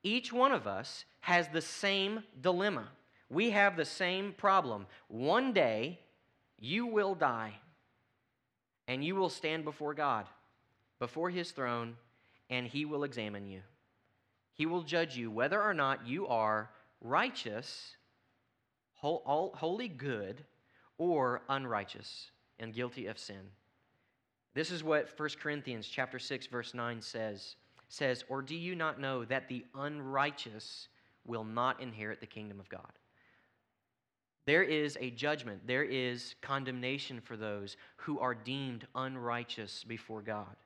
each 0.04 0.32
one 0.32 0.52
of 0.52 0.68
us 0.68 1.04
has 1.20 1.48
the 1.48 1.60
same 1.60 2.22
dilemma. 2.40 2.88
We 3.28 3.50
have 3.50 3.76
the 3.76 3.84
same 3.84 4.32
problem. 4.34 4.86
One 5.08 5.52
day, 5.52 5.98
you 6.58 6.86
will 6.86 7.14
die 7.14 7.54
and 8.86 9.02
you 9.02 9.16
will 9.16 9.30
stand 9.30 9.64
before 9.64 9.94
God, 9.94 10.26
before 10.98 11.30
his 11.30 11.50
throne, 11.50 11.96
and 12.50 12.66
he 12.66 12.84
will 12.84 13.02
examine 13.02 13.46
you. 13.46 13.62
He 14.52 14.66
will 14.66 14.82
judge 14.82 15.16
you 15.16 15.30
whether 15.30 15.60
or 15.60 15.74
not 15.74 16.06
you 16.06 16.26
are 16.28 16.70
righteous, 17.00 17.96
wholly 18.94 19.88
good, 19.88 20.44
or 20.98 21.42
unrighteous 21.48 22.30
and 22.60 22.72
guilty 22.72 23.06
of 23.06 23.18
sin. 23.18 23.40
This 24.54 24.70
is 24.70 24.84
what 24.84 25.18
1 25.18 25.28
Corinthians 25.40 25.88
chapter 25.88 26.18
6 26.18 26.46
verse 26.46 26.74
9 26.74 27.00
says. 27.00 27.56
Says, 27.94 28.24
"Or 28.28 28.42
do 28.42 28.56
you 28.56 28.74
not 28.74 28.98
know 28.98 29.24
that 29.24 29.46
the 29.46 29.64
unrighteous 29.72 30.88
will 31.24 31.44
not 31.44 31.80
inherit 31.80 32.18
the 32.18 32.26
kingdom 32.26 32.58
of 32.58 32.68
God?" 32.68 32.92
There 34.46 34.64
is 34.64 34.98
a 35.00 35.10
judgment, 35.10 35.64
there 35.64 35.84
is 35.84 36.34
condemnation 36.42 37.20
for 37.20 37.36
those 37.36 37.76
who 37.98 38.18
are 38.18 38.34
deemed 38.34 38.88
unrighteous 38.96 39.84
before 39.84 40.22
God. 40.22 40.56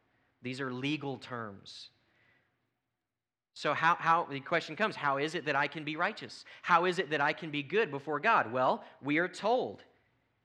These 0.41 0.59
are 0.59 0.73
legal 0.73 1.19
terms. 1.19 1.91
So, 3.53 3.75
how, 3.75 3.97
how, 3.97 4.25
the 4.25 4.41
question 4.41 4.75
comes 4.75 4.97
how 4.97 5.19
is 5.19 5.35
it 5.35 5.45
that 5.45 5.57
I 5.57 5.67
can 5.67 5.85
be 5.85 5.97
righteous? 5.97 6.47
How 6.63 6.87
is 6.87 6.99
it 6.99 7.11
that 7.11 7.21
I 7.21 7.35
can 7.35 7.51
be 7.51 7.63
good 7.63 7.91
before 7.91 8.21
God? 8.21 8.51
Well, 8.51 8.85
we 9.03 9.19
are 9.19 9.29
told 9.29 9.83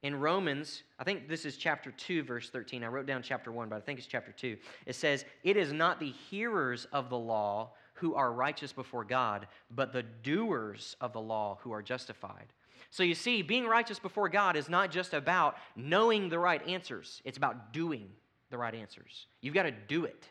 in 0.04 0.20
Romans, 0.20 0.82
I 0.98 1.04
think 1.04 1.28
this 1.28 1.46
is 1.46 1.56
chapter 1.56 1.90
2, 1.90 2.24
verse 2.24 2.50
13. 2.50 2.84
I 2.84 2.88
wrote 2.88 3.06
down 3.06 3.22
chapter 3.22 3.50
1, 3.50 3.70
but 3.70 3.76
I 3.76 3.80
think 3.80 3.98
it's 3.98 4.06
chapter 4.06 4.32
2. 4.32 4.58
It 4.84 4.94
says, 4.94 5.24
It 5.42 5.56
is 5.56 5.72
not 5.72 5.98
the 5.98 6.10
hearers 6.10 6.86
of 6.92 7.08
the 7.08 7.16
law 7.16 7.70
who 7.94 8.14
are 8.14 8.30
righteous 8.30 8.70
before 8.70 9.02
God, 9.02 9.46
but 9.70 9.94
the 9.94 10.02
doers 10.02 10.94
of 11.00 11.14
the 11.14 11.22
law 11.22 11.58
who 11.62 11.72
are 11.72 11.80
justified. 11.80 12.52
So 12.90 13.02
you 13.02 13.14
see, 13.14 13.40
being 13.40 13.64
righteous 13.64 13.98
before 13.98 14.28
God 14.28 14.56
is 14.56 14.68
not 14.68 14.90
just 14.90 15.14
about 15.14 15.56
knowing 15.74 16.28
the 16.28 16.38
right 16.38 16.64
answers, 16.68 17.22
it's 17.24 17.38
about 17.38 17.72
doing 17.72 18.10
the 18.50 18.58
right 18.58 18.74
answers. 18.74 19.26
You've 19.40 19.54
got 19.54 19.62
to 19.62 19.72
do 19.72 20.04
it. 20.04 20.28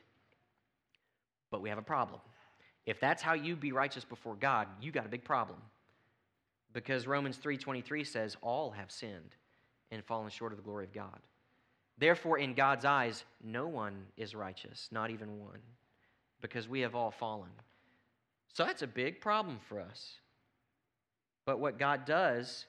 But 1.49 1.63
we 1.63 1.69
have 1.69 1.79
a 1.79 1.83
problem. 1.83 2.21
If 2.85 2.99
that's 2.99 3.23
how 3.23 3.33
you 3.33 3.55
be 3.55 3.71
righteous 3.71 4.05
before 4.05 4.35
God, 4.35 4.67
you 4.81 4.91
got 4.91 5.07
a 5.07 5.09
big 5.09 5.23
problem. 5.23 5.57
because 6.73 7.05
Romans 7.05 7.37
3:23 7.37 8.03
says 8.03 8.35
all 8.41 8.71
have 8.71 8.91
sinned 8.91 9.35
and 9.93 10.03
fallen 10.03 10.29
short 10.29 10.51
of 10.51 10.57
the 10.57 10.63
glory 10.63 10.85
of 10.85 10.93
God. 10.93 11.19
Therefore 11.97 12.39
in 12.39 12.53
God's 12.53 12.85
eyes 12.85 13.23
no 13.43 13.67
one 13.67 14.05
is 14.17 14.35
righteous, 14.35 14.89
not 14.91 15.11
even 15.11 15.39
one, 15.39 15.59
because 16.41 16.67
we 16.67 16.81
have 16.81 16.95
all 16.95 17.11
fallen. 17.11 17.51
So 18.53 18.65
that's 18.65 18.81
a 18.81 18.87
big 18.87 19.21
problem 19.21 19.59
for 19.67 19.79
us. 19.79 20.15
But 21.45 21.59
what 21.59 21.79
God 21.79 22.05
does 22.05 22.65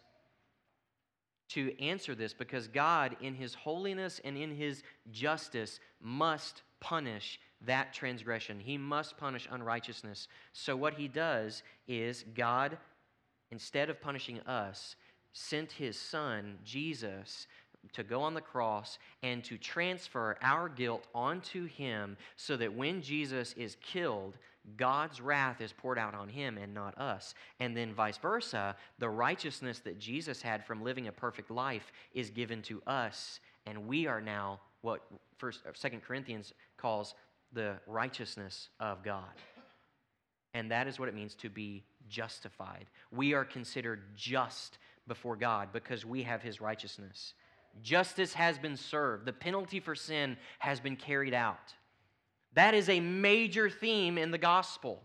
to 1.50 1.78
answer 1.80 2.14
this, 2.14 2.32
because 2.32 2.68
God, 2.68 3.16
in 3.20 3.34
His 3.34 3.54
holiness 3.54 4.20
and 4.24 4.36
in 4.36 4.50
His 4.50 4.82
justice, 5.12 5.78
must 6.00 6.62
punish 6.80 7.38
that 7.60 7.92
transgression. 7.92 8.58
He 8.58 8.76
must 8.76 9.16
punish 9.16 9.46
unrighteousness. 9.50 10.28
So, 10.52 10.74
what 10.74 10.94
He 10.94 11.06
does 11.06 11.62
is 11.86 12.24
God, 12.34 12.78
instead 13.50 13.90
of 13.90 14.00
punishing 14.00 14.40
us, 14.40 14.96
sent 15.34 15.72
His 15.72 15.98
Son, 15.98 16.56
Jesus, 16.64 17.46
to 17.92 18.02
go 18.02 18.22
on 18.22 18.32
the 18.32 18.40
cross 18.40 18.98
and 19.22 19.44
to 19.44 19.58
transfer 19.58 20.38
our 20.40 20.70
guilt 20.70 21.06
onto 21.14 21.66
Him 21.66 22.16
so 22.36 22.56
that 22.56 22.72
when 22.72 23.02
Jesus 23.02 23.52
is 23.52 23.76
killed, 23.82 24.38
God's 24.76 25.20
wrath 25.20 25.60
is 25.60 25.72
poured 25.72 25.98
out 25.98 26.14
on 26.14 26.28
him 26.28 26.56
and 26.56 26.72
not 26.72 26.96
us. 26.98 27.34
And 27.60 27.76
then 27.76 27.92
vice 27.92 28.16
versa, 28.16 28.76
the 28.98 29.08
righteousness 29.08 29.80
that 29.80 29.98
Jesus 29.98 30.40
had 30.40 30.64
from 30.64 30.82
living 30.82 31.06
a 31.06 31.12
perfect 31.12 31.50
life 31.50 31.92
is 32.14 32.30
given 32.30 32.62
to 32.62 32.82
us, 32.86 33.40
and 33.66 33.86
we 33.86 34.06
are 34.06 34.20
now 34.20 34.60
what 34.80 35.02
first 35.38 35.60
uh, 35.66 35.70
second 35.74 36.02
Corinthians 36.02 36.52
calls 36.76 37.14
the 37.52 37.74
righteousness 37.86 38.68
of 38.80 39.02
God. 39.02 39.24
And 40.54 40.70
that 40.70 40.86
is 40.86 40.98
what 40.98 41.08
it 41.08 41.14
means 41.14 41.34
to 41.36 41.50
be 41.50 41.84
justified. 42.08 42.86
We 43.10 43.34
are 43.34 43.44
considered 43.44 44.02
just 44.16 44.78
before 45.06 45.36
God 45.36 45.68
because 45.72 46.04
we 46.04 46.22
have 46.22 46.42
his 46.42 46.60
righteousness. 46.60 47.34
Justice 47.82 48.34
has 48.34 48.58
been 48.58 48.76
served. 48.76 49.26
The 49.26 49.32
penalty 49.32 49.80
for 49.80 49.94
sin 49.94 50.36
has 50.58 50.80
been 50.80 50.96
carried 50.96 51.34
out. 51.34 51.74
That 52.54 52.74
is 52.74 52.88
a 52.88 53.00
major 53.00 53.68
theme 53.68 54.16
in 54.16 54.30
the 54.30 54.38
gospel. 54.38 55.02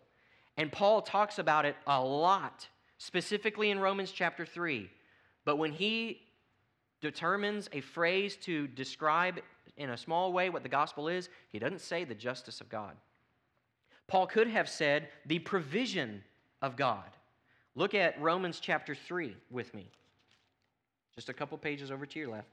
And 0.57 0.71
Paul 0.71 1.01
talks 1.01 1.39
about 1.39 1.65
it 1.65 1.75
a 1.87 2.01
lot, 2.01 2.67
specifically 2.97 3.71
in 3.71 3.79
Romans 3.79 4.11
chapter 4.11 4.45
3. 4.45 4.89
But 5.45 5.57
when 5.57 5.71
he 5.71 6.21
determines 7.01 7.69
a 7.71 7.81
phrase 7.81 8.35
to 8.37 8.67
describe 8.67 9.39
in 9.77 9.91
a 9.91 9.97
small 9.97 10.33
way 10.33 10.49
what 10.49 10.63
the 10.63 10.69
gospel 10.69 11.07
is, 11.07 11.29
he 11.49 11.59
doesn't 11.59 11.81
say 11.81 12.03
the 12.03 12.13
justice 12.13 12.61
of 12.61 12.69
God. 12.69 12.95
Paul 14.07 14.27
could 14.27 14.47
have 14.47 14.67
said 14.67 15.07
the 15.25 15.39
provision 15.39 16.23
of 16.61 16.75
God. 16.75 17.09
Look 17.75 17.93
at 17.93 18.19
Romans 18.21 18.59
chapter 18.59 18.95
3 18.95 19.35
with 19.49 19.73
me. 19.73 19.89
Just 21.15 21.29
a 21.29 21.33
couple 21.33 21.57
pages 21.57 21.91
over 21.91 22.05
to 22.05 22.19
your 22.19 22.29
left. 22.29 22.47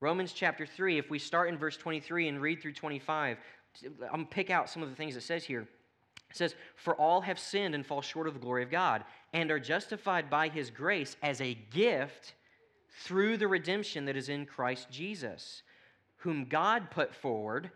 Romans 0.00 0.32
chapter 0.32 0.66
3, 0.66 0.98
if 0.98 1.10
we 1.10 1.18
start 1.18 1.48
in 1.48 1.56
verse 1.56 1.76
23 1.76 2.28
and 2.28 2.42
read 2.42 2.60
through 2.60 2.72
25, 2.72 3.38
I'm 3.84 3.96
going 3.98 4.26
to 4.26 4.26
pick 4.26 4.50
out 4.50 4.68
some 4.68 4.82
of 4.82 4.90
the 4.90 4.96
things 4.96 5.16
it 5.16 5.22
says 5.22 5.44
here. 5.44 5.68
It 6.30 6.36
says, 6.36 6.54
For 6.76 6.94
all 6.96 7.20
have 7.20 7.38
sinned 7.38 7.74
and 7.74 7.86
fall 7.86 8.02
short 8.02 8.26
of 8.26 8.34
the 8.34 8.40
glory 8.40 8.62
of 8.62 8.70
God, 8.70 9.04
and 9.32 9.50
are 9.50 9.60
justified 9.60 10.28
by 10.28 10.48
his 10.48 10.70
grace 10.70 11.16
as 11.22 11.40
a 11.40 11.54
gift 11.70 12.34
through 13.04 13.36
the 13.36 13.48
redemption 13.48 14.04
that 14.06 14.16
is 14.16 14.28
in 14.28 14.46
Christ 14.46 14.90
Jesus, 14.90 15.62
whom 16.16 16.46
God 16.46 16.90
put 16.90 17.14
forward 17.14 17.70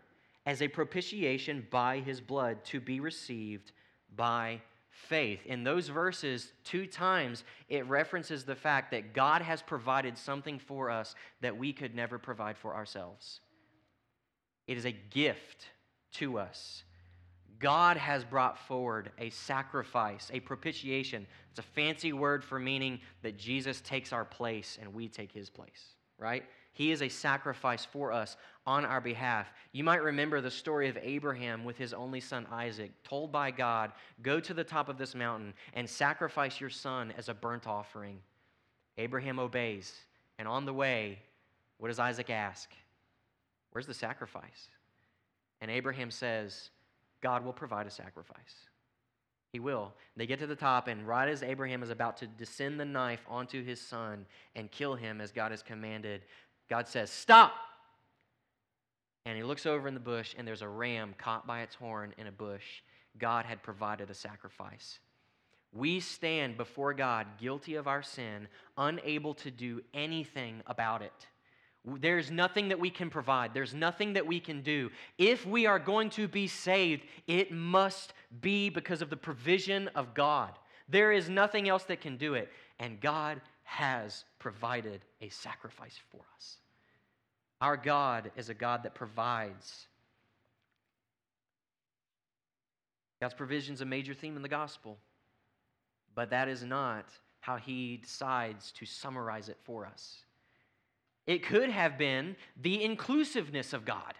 as 0.45 0.61
a 0.61 0.67
propitiation 0.67 1.67
by 1.69 1.99
his 1.99 2.21
blood 2.21 2.63
to 2.65 2.79
be 2.79 2.99
received 2.99 3.71
by 4.15 4.61
faith. 4.97 5.45
In 5.45 5.63
those 5.63 5.87
verses, 5.87 6.51
two 6.63 6.85
times, 6.85 7.43
it 7.69 7.85
references 7.87 8.43
the 8.43 8.55
fact 8.55 8.91
that 8.91 9.13
God 9.13 9.41
has 9.41 9.61
provided 9.61 10.17
something 10.17 10.59
for 10.59 10.89
us 10.89 11.15
that 11.41 11.57
we 11.57 11.71
could 11.71 11.95
never 11.95 12.17
provide 12.17 12.57
for 12.57 12.75
ourselves. 12.75 13.41
It 14.67 14.77
is 14.77 14.85
a 14.85 14.91
gift 14.91 15.67
to 16.13 16.39
us. 16.39 16.83
God 17.59 17.97
has 17.97 18.23
brought 18.23 18.57
forward 18.57 19.11
a 19.17 19.29
sacrifice, 19.29 20.29
a 20.33 20.39
propitiation. 20.39 21.25
It's 21.49 21.59
a 21.59 21.63
fancy 21.63 22.13
word 22.13 22.43
for 22.43 22.59
meaning 22.59 22.99
that 23.23 23.37
Jesus 23.37 23.81
takes 23.81 24.13
our 24.13 24.25
place 24.25 24.77
and 24.81 24.93
we 24.93 25.07
take 25.07 25.31
his 25.31 25.49
place, 25.49 25.95
right? 26.19 26.43
He 26.77 26.91
is 26.91 27.01
a 27.01 27.09
sacrifice 27.09 27.83
for 27.83 28.11
us 28.11 28.37
on 28.67 28.85
our 28.85 29.01
behalf. 29.01 29.51
You 29.71 29.83
might 29.83 30.03
remember 30.03 30.41
the 30.41 30.51
story 30.51 30.87
of 30.89 30.97
Abraham 31.01 31.65
with 31.65 31.75
his 31.75 31.91
only 31.91 32.19
son 32.19 32.45
Isaac, 32.51 32.91
told 33.03 33.31
by 33.31 33.49
God, 33.49 33.93
Go 34.21 34.39
to 34.39 34.53
the 34.53 34.63
top 34.63 34.87
of 34.87 34.99
this 34.99 35.15
mountain 35.15 35.55
and 35.73 35.89
sacrifice 35.89 36.61
your 36.61 36.69
son 36.69 37.11
as 37.17 37.29
a 37.29 37.33
burnt 37.33 37.65
offering. 37.65 38.19
Abraham 38.99 39.39
obeys, 39.39 39.91
and 40.37 40.47
on 40.47 40.67
the 40.67 40.73
way, 40.73 41.17
what 41.79 41.87
does 41.87 41.97
Isaac 41.97 42.29
ask? 42.29 42.69
Where's 43.71 43.87
the 43.87 43.93
sacrifice? 43.95 44.69
And 45.61 45.71
Abraham 45.71 46.11
says, 46.11 46.69
God 47.21 47.43
will 47.43 47.53
provide 47.53 47.87
a 47.87 47.91
sacrifice. 47.91 48.67
He 49.51 49.59
will. 49.59 49.93
They 50.15 50.27
get 50.27 50.39
to 50.39 50.47
the 50.47 50.55
top, 50.55 50.87
and 50.87 51.07
right 51.07 51.27
as 51.27 51.41
Abraham 51.41 51.81
is 51.81 51.89
about 51.89 52.17
to 52.17 52.27
descend 52.27 52.79
the 52.79 52.85
knife 52.85 53.21
onto 53.27 53.63
his 53.63 53.81
son 53.81 54.25
and 54.55 54.69
kill 54.69 54.93
him 54.93 55.21
as 55.21 55.31
God 55.31 55.51
has 55.51 55.63
commanded, 55.63 56.21
God 56.69 56.87
says, 56.87 57.09
Stop! 57.09 57.53
And 59.25 59.35
he 59.35 59.43
looks 59.43 59.65
over 59.65 59.87
in 59.87 59.93
the 59.93 59.99
bush, 59.99 60.35
and 60.37 60.47
there's 60.47 60.61
a 60.61 60.69
ram 60.69 61.13
caught 61.17 61.45
by 61.45 61.61
its 61.61 61.75
horn 61.75 62.13
in 62.17 62.27
a 62.27 62.31
bush. 62.31 62.81
God 63.17 63.45
had 63.45 63.61
provided 63.61 64.09
a 64.09 64.13
sacrifice. 64.13 64.99
We 65.73 65.99
stand 65.99 66.55
before 66.55 66.93
God 66.93 67.27
guilty 67.37 67.75
of 67.75 67.87
our 67.87 68.01
sin, 68.01 68.47
unable 68.77 69.33
to 69.35 69.51
do 69.51 69.81
anything 69.93 70.61
about 70.65 71.01
it. 71.01 71.27
There's 71.85 72.31
nothing 72.31 72.69
that 72.69 72.79
we 72.79 72.89
can 72.89 73.09
provide. 73.09 73.53
There's 73.53 73.73
nothing 73.73 74.13
that 74.13 74.25
we 74.25 74.39
can 74.39 74.61
do. 74.61 74.89
If 75.17 75.45
we 75.45 75.65
are 75.65 75.79
going 75.79 76.09
to 76.11 76.27
be 76.27 76.47
saved, 76.47 77.03
it 77.27 77.51
must 77.51 78.13
be 78.41 78.69
because 78.69 79.01
of 79.01 79.09
the 79.09 79.17
provision 79.17 79.89
of 79.89 80.13
God. 80.13 80.51
There 80.89 81.11
is 81.11 81.29
nothing 81.29 81.69
else 81.69 81.83
that 81.83 82.01
can 82.01 82.17
do 82.17 82.33
it. 82.33 82.49
And 82.79 82.99
God 82.99 83.41
has 83.67 84.23
provided 84.39 85.01
a 85.21 85.27
sacrifice 85.27 85.99
for 86.09 86.21
us. 86.37 86.55
Our 87.59 87.75
God 87.75 88.31
is 88.37 88.47
a 88.47 88.53
God 88.53 88.83
that 88.83 88.95
provides. 88.95 89.87
God's 93.19 93.33
provision 93.33 93.73
is 93.73 93.81
a 93.81 93.85
major 93.85 94.13
theme 94.13 94.37
in 94.37 94.41
the 94.41 94.47
gospel, 94.47 94.97
but 96.15 96.29
that 96.29 96.47
is 96.47 96.63
not 96.63 97.09
how 97.41 97.57
He 97.57 97.97
decides 97.97 98.71
to 98.71 98.85
summarize 98.85 99.49
it 99.49 99.57
for 99.65 99.85
us. 99.85 100.23
It 101.25 101.43
could 101.43 101.69
have 101.69 101.97
been 101.97 102.37
the 102.61 102.81
inclusiveness 102.81 103.73
of 103.73 103.83
God. 103.83 104.13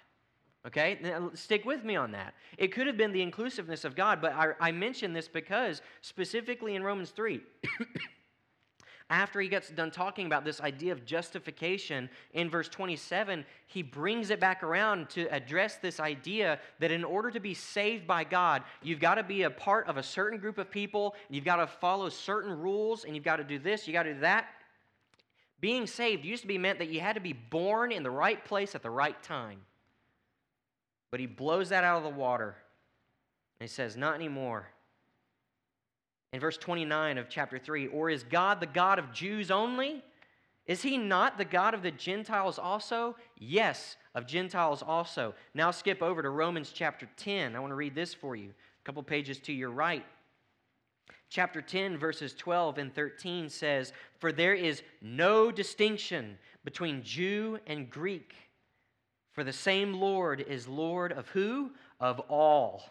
Okay? 0.66 1.00
Now, 1.02 1.32
stick 1.36 1.64
with 1.64 1.86
me 1.86 1.96
on 1.96 2.12
that. 2.12 2.34
It 2.58 2.74
could 2.74 2.86
have 2.86 2.98
been 2.98 3.14
the 3.14 3.22
inclusiveness 3.22 3.86
of 3.86 3.96
God, 3.96 4.20
but 4.22 4.34
I, 4.34 4.52
I 4.60 4.72
mention 4.74 5.14
this 5.14 5.30
because 5.30 5.82
specifically 6.02 6.76
in 6.76 6.84
Romans 6.84 7.12
3, 7.12 7.40
after 9.10 9.40
he 9.40 9.48
gets 9.48 9.70
done 9.70 9.90
talking 9.90 10.26
about 10.26 10.44
this 10.44 10.60
idea 10.60 10.92
of 10.92 11.06
justification 11.06 12.10
in 12.34 12.50
verse 12.50 12.68
27, 12.68 13.46
he 13.68 13.82
brings 13.82 14.32
it 14.32 14.40
back 14.40 14.64
around 14.64 15.10
to 15.12 15.34
address 15.34 15.78
this 15.78 16.02
idea 16.02 16.60
that 16.80 16.92
in 16.92 17.06
order 17.06 17.32
to 17.32 17.40
be 17.40 17.54
saved 17.54 18.06
by 18.06 18.26
God, 18.26 18.64
you've 18.84 19.00
got 19.00 19.16
to 19.16 19.24
be 19.24 19.44
a 19.44 19.50
part 19.50 19.88
of 19.88 19.96
a 19.96 20.04
certain 20.04 20.38
group 20.38 20.58
of 20.58 20.70
people, 20.70 21.16
you've 21.30 21.46
got 21.46 21.56
to 21.58 21.68
follow 21.68 22.10
certain 22.10 22.60
rules, 22.60 23.06
and 23.06 23.16
you've 23.16 23.24
got 23.24 23.38
to 23.38 23.46
do 23.46 23.58
this, 23.58 23.88
you 23.88 23.94
got 23.94 24.04
to 24.04 24.14
do 24.14 24.20
that. 24.20 24.48
Being 25.62 25.88
saved 25.88 26.26
used 26.26 26.42
to 26.42 26.48
be 26.48 26.58
meant 26.58 26.80
that 26.80 26.90
you 26.90 27.00
had 27.00 27.16
to 27.16 27.22
be 27.22 27.34
born 27.34 27.94
in 27.94 28.04
the 28.04 28.12
right 28.12 28.44
place 28.44 28.76
at 28.76 28.84
the 28.84 28.90
right 28.90 29.22
time. 29.24 29.62
But 31.12 31.22
he 31.22 31.26
blows 31.26 31.70
that 31.70 31.86
out 31.86 31.98
of 31.98 32.04
the 32.04 32.10
water. 32.10 32.58
And 33.60 33.68
he 33.68 33.74
says, 33.74 33.96
Not 33.96 34.16
anymore. 34.16 34.68
In 36.34 36.40
verse 36.40 36.58
29 36.58 37.18
of 37.18 37.30
chapter 37.30 37.58
3, 37.58 37.88
or 37.88 38.10
is 38.10 38.24
God 38.24 38.60
the 38.60 38.66
God 38.66 39.00
of 39.00 39.14
Jews 39.14 39.50
only? 39.50 40.04
Is 40.66 40.82
he 40.82 40.98
not 40.98 41.38
the 41.38 41.46
God 41.46 41.74
of 41.74 41.82
the 41.82 41.92
Gentiles 41.92 42.60
also? 42.60 43.16
Yes, 43.38 43.96
of 44.14 44.28
Gentiles 44.28 44.84
also. 44.84 45.34
Now 45.54 45.72
skip 45.72 46.04
over 46.04 46.22
to 46.22 46.30
Romans 46.30 46.72
chapter 46.74 47.08
10. 47.16 47.56
I 47.56 47.60
want 47.60 47.72
to 47.72 47.76
read 47.76 47.96
this 47.96 48.14
for 48.14 48.36
you. 48.36 48.50
A 48.50 48.84
couple 48.84 49.02
pages 49.04 49.40
to 49.40 49.54
your 49.54 49.72
right. 49.72 50.06
Chapter 51.30 51.62
10, 51.62 51.98
verses 51.98 52.34
12 52.34 52.78
and 52.78 52.94
13 52.94 53.50
says, 53.50 53.94
For 54.20 54.32
there 54.32 54.54
is 54.54 54.82
no 55.02 55.52
distinction 55.52 56.38
between 56.66 57.04
Jew 57.04 57.60
and 57.66 57.90
Greek, 57.90 58.34
for 59.34 59.44
the 59.44 59.54
same 59.54 59.94
Lord 59.94 60.42
is 60.42 60.68
Lord 60.68 61.12
of 61.12 61.30
who? 61.30 61.72
Of 62.00 62.20
all, 62.30 62.84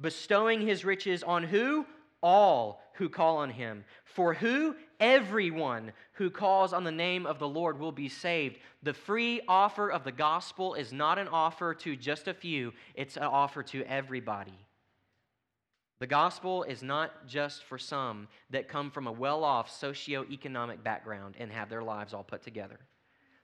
bestowing 0.00 0.60
his 0.60 0.84
riches 0.84 1.22
on 1.22 1.44
who? 1.44 1.86
All 2.22 2.82
who 2.94 3.08
call 3.08 3.38
on 3.38 3.50
him. 3.50 3.84
For 4.04 4.34
who? 4.34 4.74
Everyone 4.98 5.92
who 6.12 6.28
calls 6.28 6.74
on 6.74 6.84
the 6.84 6.92
name 6.92 7.24
of 7.24 7.38
the 7.38 7.48
Lord 7.48 7.78
will 7.78 7.92
be 7.92 8.10
saved. 8.10 8.58
The 8.82 8.92
free 8.92 9.40
offer 9.48 9.90
of 9.90 10.04
the 10.04 10.12
gospel 10.12 10.74
is 10.74 10.92
not 10.92 11.18
an 11.18 11.28
offer 11.28 11.72
to 11.74 11.96
just 11.96 12.28
a 12.28 12.34
few, 12.34 12.72
it's 12.94 13.16
an 13.16 13.22
offer 13.22 13.62
to 13.64 13.82
everybody. 13.84 14.58
The 16.00 16.06
gospel 16.06 16.62
is 16.64 16.82
not 16.82 17.26
just 17.26 17.64
for 17.64 17.78
some 17.78 18.28
that 18.50 18.68
come 18.68 18.90
from 18.90 19.06
a 19.06 19.12
well 19.12 19.44
off 19.44 19.70
socioeconomic 19.70 20.82
background 20.82 21.36
and 21.38 21.50
have 21.52 21.68
their 21.68 21.82
lives 21.82 22.12
all 22.12 22.24
put 22.24 22.42
together. 22.42 22.80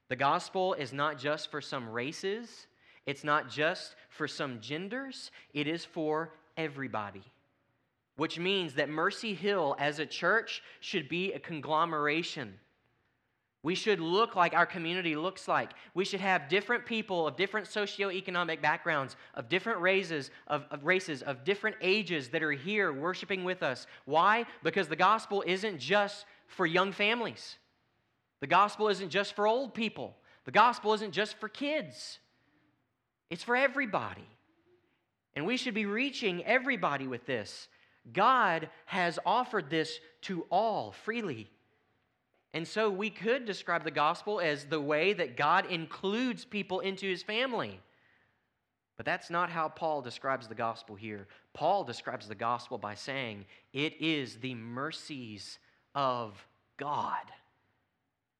The 0.08 0.16
gospel 0.16 0.74
is 0.74 0.92
not 0.92 1.18
just 1.18 1.50
for 1.50 1.60
some 1.60 1.88
races, 1.88 2.66
it's 3.06 3.24
not 3.24 3.50
just 3.50 3.94
for 4.08 4.26
some 4.26 4.60
genders, 4.60 5.30
it 5.52 5.66
is 5.66 5.84
for 5.84 6.32
everybody. 6.56 7.24
Which 8.16 8.38
means 8.38 8.74
that 8.74 8.88
Mercy 8.88 9.34
Hill 9.34 9.76
as 9.78 9.98
a 9.98 10.06
church 10.06 10.62
should 10.80 11.08
be 11.08 11.32
a 11.32 11.38
conglomeration 11.38 12.58
we 13.66 13.74
should 13.74 13.98
look 13.98 14.36
like 14.36 14.54
our 14.54 14.64
community 14.64 15.16
looks 15.16 15.48
like. 15.48 15.72
We 15.92 16.04
should 16.04 16.20
have 16.20 16.48
different 16.48 16.86
people 16.86 17.26
of 17.26 17.34
different 17.34 17.66
socioeconomic 17.66 18.62
backgrounds, 18.62 19.16
of 19.34 19.48
different 19.48 19.80
races, 19.80 20.30
of, 20.46 20.66
of, 20.70 20.84
races, 20.84 21.20
of 21.22 21.42
different 21.42 21.74
ages 21.80 22.28
that 22.28 22.44
are 22.44 22.52
here 22.52 22.92
worshiping 22.92 23.42
with 23.42 23.64
us. 23.64 23.88
Why? 24.04 24.46
Because 24.62 24.86
the 24.86 24.94
gospel 24.94 25.42
isn't 25.44 25.80
just 25.80 26.26
for 26.46 26.64
young 26.64 26.92
families. 26.92 27.56
The 28.38 28.46
gospel 28.46 28.86
isn't 28.86 29.10
just 29.10 29.34
for 29.34 29.48
old 29.48 29.74
people. 29.74 30.14
The 30.44 30.52
gospel 30.52 30.92
isn't 30.92 31.10
just 31.10 31.36
for 31.38 31.48
kids. 31.48 32.20
It's 33.30 33.42
for 33.42 33.56
everybody. 33.56 34.28
And 35.34 35.44
we 35.44 35.56
should 35.56 35.74
be 35.74 35.86
reaching 35.86 36.44
everybody 36.44 37.08
with 37.08 37.26
this. 37.26 37.66
God 38.12 38.68
has 38.86 39.18
offered 39.26 39.70
this 39.70 39.98
to 40.22 40.46
all 40.50 40.92
freely. 40.92 41.48
And 42.54 42.66
so 42.66 42.90
we 42.90 43.10
could 43.10 43.44
describe 43.44 43.84
the 43.84 43.90
gospel 43.90 44.40
as 44.40 44.64
the 44.64 44.80
way 44.80 45.12
that 45.12 45.36
God 45.36 45.66
includes 45.66 46.44
people 46.44 46.80
into 46.80 47.06
his 47.06 47.22
family. 47.22 47.80
But 48.96 49.04
that's 49.04 49.28
not 49.28 49.50
how 49.50 49.68
Paul 49.68 50.00
describes 50.00 50.48
the 50.48 50.54
gospel 50.54 50.96
here. 50.96 51.26
Paul 51.52 51.84
describes 51.84 52.28
the 52.28 52.34
gospel 52.34 52.78
by 52.78 52.94
saying 52.94 53.44
it 53.72 54.00
is 54.00 54.36
the 54.36 54.54
mercies 54.54 55.58
of 55.94 56.46
God. 56.78 57.24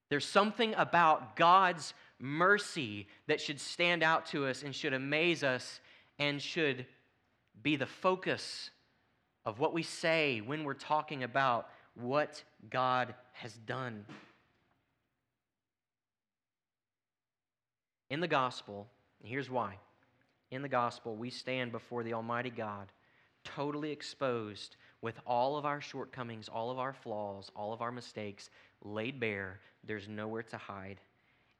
There's 0.08 0.24
something 0.24 0.74
about 0.76 1.36
God's 1.36 1.92
mercy 2.18 3.08
that 3.26 3.40
should 3.40 3.60
stand 3.60 4.02
out 4.02 4.26
to 4.26 4.46
us 4.46 4.62
and 4.62 4.74
should 4.74 4.94
amaze 4.94 5.42
us 5.42 5.80
and 6.18 6.40
should 6.40 6.86
be 7.62 7.76
the 7.76 7.86
focus 7.86 8.70
of 9.46 9.60
what 9.60 9.72
we 9.72 9.82
say 9.82 10.40
when 10.40 10.64
we're 10.64 10.74
talking 10.74 11.22
about 11.22 11.68
what 11.94 12.42
God 12.68 13.14
has 13.32 13.54
done. 13.54 14.04
In 18.10 18.20
the 18.20 18.28
gospel, 18.28 18.88
here's 19.22 19.48
why. 19.48 19.78
In 20.50 20.62
the 20.62 20.68
gospel, 20.68 21.16
we 21.16 21.30
stand 21.30 21.72
before 21.72 22.02
the 22.02 22.12
Almighty 22.12 22.50
God, 22.50 22.88
totally 23.44 23.92
exposed 23.92 24.76
with 25.00 25.18
all 25.26 25.56
of 25.56 25.64
our 25.64 25.80
shortcomings, 25.80 26.48
all 26.48 26.70
of 26.70 26.78
our 26.78 26.92
flaws, 26.92 27.50
all 27.54 27.72
of 27.72 27.80
our 27.80 27.92
mistakes 27.92 28.50
laid 28.82 29.20
bare. 29.20 29.60
There's 29.84 30.08
nowhere 30.08 30.42
to 30.44 30.56
hide. 30.56 31.00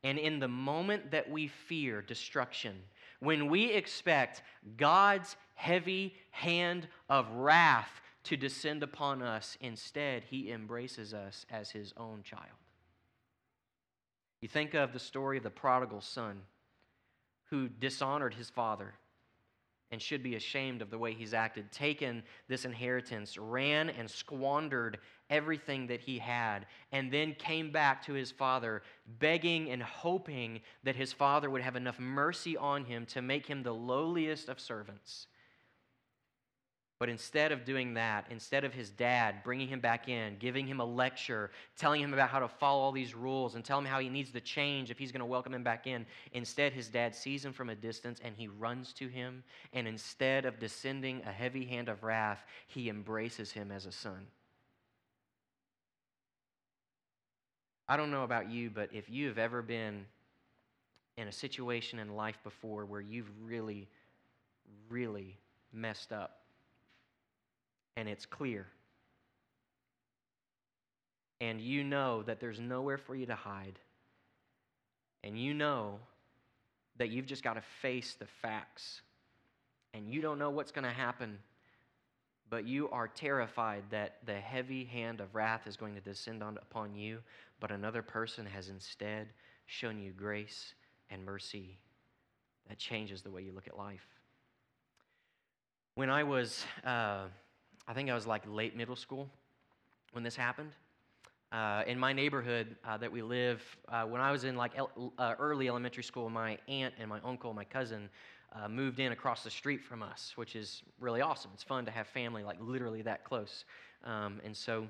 And 0.03 0.19
in 0.19 0.39
the 0.39 0.49
moment 0.49 1.11
that 1.13 1.29
we 1.31 1.49
fear 1.49 2.03
destruction, 2.03 2.77
when 3.21 3.49
we 3.49 3.73
expect 3.73 4.43
God's 4.77 5.37
heavy 5.57 6.15
hand 6.31 6.87
of 7.11 7.29
wrath 7.33 8.01
to 8.25 8.37
descend 8.37 8.83
upon 8.83 9.23
us. 9.23 9.59
Instead, 9.61 10.23
he 10.25 10.51
embraces 10.53 11.13
us 11.13 11.45
as 11.51 11.71
his 11.71 11.93
own 11.97 12.23
child. 12.23 12.45
You 14.41 14.49
think 14.49 14.75
of 14.75 14.93
the 14.93 14.99
story 15.01 15.39
of 15.39 15.43
the 15.43 15.51
prodigal 15.51 16.01
son 16.01 16.43
who 17.51 17.69
dishonored 17.69 18.35
his 18.35 18.51
father 18.51 18.95
and 19.93 20.03
should 20.03 20.23
be 20.23 20.35
ashamed 20.35 20.83
of 20.83 20.91
the 20.91 20.99
way 20.99 21.15
he's 21.15 21.33
acted, 21.33 21.71
taken 21.71 22.23
this 22.49 22.65
inheritance, 22.65 23.39
ran 23.39 23.89
and 23.89 24.11
squandered 24.11 24.99
everything 25.31 25.87
that 25.87 26.01
he 26.01 26.19
had, 26.19 26.67
and 26.91 27.13
then 27.13 27.35
came 27.35 27.71
back 27.71 28.05
to 28.05 28.13
his 28.13 28.33
father, 28.33 28.83
begging 29.21 29.71
and 29.71 29.83
hoping 29.83 30.61
that 30.83 30.97
his 30.97 31.13
father 31.13 31.49
would 31.49 31.63
have 31.63 31.77
enough 31.77 32.01
mercy 32.01 32.57
on 32.57 32.85
him 32.85 33.07
to 33.07 33.23
make 33.23 33.47
him 33.47 33.63
the 33.63 33.73
lowliest 33.73 34.49
of 34.49 34.59
servants 34.59 35.29
but 36.99 37.11
instead 37.11 37.53
of 37.53 37.67
doing 37.67 37.95
that, 37.95 38.27
instead 38.31 38.65
of 38.65 38.73
his 38.73 38.89
dad 38.89 39.43
bringing 39.45 39.69
him 39.69 39.81
back 39.81 40.09
in, 40.09 40.37
giving 40.39 40.67
him 40.67 40.81
a 40.81 40.85
lecture, 40.85 41.51
telling 41.77 42.01
him 42.01 42.15
about 42.15 42.31
how 42.31 42.39
to 42.39 42.49
follow 42.49 42.81
all 42.81 42.93
these 42.93 43.15
rules, 43.15 43.55
and 43.55 43.65
telling 43.65 43.85
him 43.85 43.91
how 43.91 43.99
he 43.99 44.09
needs 44.09 44.31
to 44.31 44.41
change 44.41 44.91
if 44.91 44.99
he's 44.99 45.13
going 45.13 45.21
to 45.21 45.27
welcome 45.27 45.53
him 45.53 45.63
back 45.63 45.87
in, 45.87 46.07
instead 46.33 46.73
his 46.73 46.89
dad 46.89 47.15
sees 47.15 47.45
him 47.45 47.53
from 47.53 47.69
a 47.69 47.75
distance 47.75 48.19
and 48.25 48.35
he 48.35 48.49
runs 48.49 48.95
to 48.95 49.09
him. 49.09 49.45
And 49.75 49.87
instead 49.87 50.47
of 50.47 50.59
descending 50.59 51.23
a 51.27 51.33
heavy 51.33 51.67
hand 51.67 51.91
of 51.91 52.03
wrath, 52.03 52.47
he 52.67 52.89
embraces 52.89 53.53
him 53.53 53.71
as 53.71 53.85
a 53.85 53.93
son. 53.93 54.27
I 57.89 57.99
don't 57.99 58.11
know 58.11 58.25
about 58.25 58.51
you, 58.51 58.71
but 58.71 58.89
if 58.93 59.11
you 59.11 59.29
have 59.29 59.39
ever 59.39 59.61
been 59.61 60.07
in 61.19 61.29
a 61.29 61.33
situation 61.33 61.99
in 61.99 62.17
life 62.17 62.39
before 62.43 62.87
where 62.87 63.01
you've 63.01 63.31
really, 63.45 63.87
really 64.89 65.37
messed 65.73 66.11
up, 66.11 66.41
and 67.97 68.09
it's 68.09 68.27
clear. 68.27 68.67
And 71.41 71.61
you 71.61 71.85
know 71.85 72.23
that 72.23 72.41
there's 72.41 72.61
nowhere 72.61 72.99
for 72.99 73.15
you 73.15 73.27
to 73.27 73.35
hide. 73.35 73.79
And 75.25 75.39
you 75.39 75.55
know 75.55 75.99
that 76.99 77.11
you've 77.11 77.27
just 77.27 77.43
got 77.43 77.55
to 77.55 77.63
face 77.83 78.17
the 78.19 78.27
facts. 78.27 79.03
And 79.93 80.09
you 80.09 80.21
don't 80.21 80.39
know 80.39 80.51
what's 80.51 80.73
going 80.73 80.85
to 80.85 80.91
happen, 80.91 81.39
but 82.49 82.67
you 82.67 82.89
are 82.91 83.09
terrified 83.09 83.83
that 83.91 84.19
the 84.25 84.35
heavy 84.35 84.85
hand 84.85 85.21
of 85.21 85.35
wrath 85.35 85.67
is 85.67 85.77
going 85.77 85.95
to 85.95 86.01
descend 86.01 86.43
on, 86.43 86.59
upon 86.59 86.95
you, 86.95 87.19
but 87.61 87.71
another 87.71 88.03
person 88.03 88.47
has 88.47 88.69
instead 88.69 89.29
shown 89.67 89.99
you 89.99 90.13
grace 90.13 90.75
and 91.11 91.25
mercy 91.25 91.79
that 92.69 92.79
changes 92.79 93.23
the 93.23 93.31
way 93.31 93.43
you 93.43 93.53
look 93.53 93.67
at 93.67 93.77
life. 93.77 94.07
When 95.95 96.11
I 96.11 96.25
was. 96.25 96.65
Uh, 96.85 97.27
I 97.89 97.95
think 97.95 98.11
I 98.11 98.15
was 98.15 98.27
like 98.27 98.43
late 98.49 98.77
middle 98.77 98.97
school 98.97 99.29
when 100.13 100.25
this 100.25 100.35
happened. 100.35 100.73
Uh, 101.53 101.85
in 101.87 101.99
my 101.99 102.13
neighborhood 102.13 102.75
uh, 102.85 102.97
that 102.97 103.11
we 103.11 103.23
live, 103.23 103.63
uh, 103.89 104.03
when 104.03 104.21
I 104.21 104.33
was 104.33 104.43
in 104.43 104.57
like 104.57 104.73
el- 104.77 105.13
uh, 105.19 105.35
early 105.39 105.69
elementary 105.69 106.03
school, 106.03 106.29
my 106.29 106.59
aunt 106.67 106.95
and 106.99 107.09
my 107.09 107.21
uncle, 107.25 107.55
my 107.55 107.63
cousin, 107.63 108.09
uh, 108.53 108.69
moved 108.69 108.99
in 108.99 109.13
across 109.13 109.45
the 109.45 109.51
street 109.51 109.85
from 109.85 110.03
us, 110.03 110.33
which 110.35 110.57
is 110.57 110.83
really 110.99 111.21
awesome. 111.21 111.53
It's 111.55 111.63
fun 111.63 111.85
to 111.85 111.93
have 111.93 112.09
family 112.09 112.43
like 112.43 112.59
literally 112.61 113.03
that 113.03 113.25
close. 113.25 113.65
Um, 114.03 114.41
and 114.45 114.57
so 114.57 114.89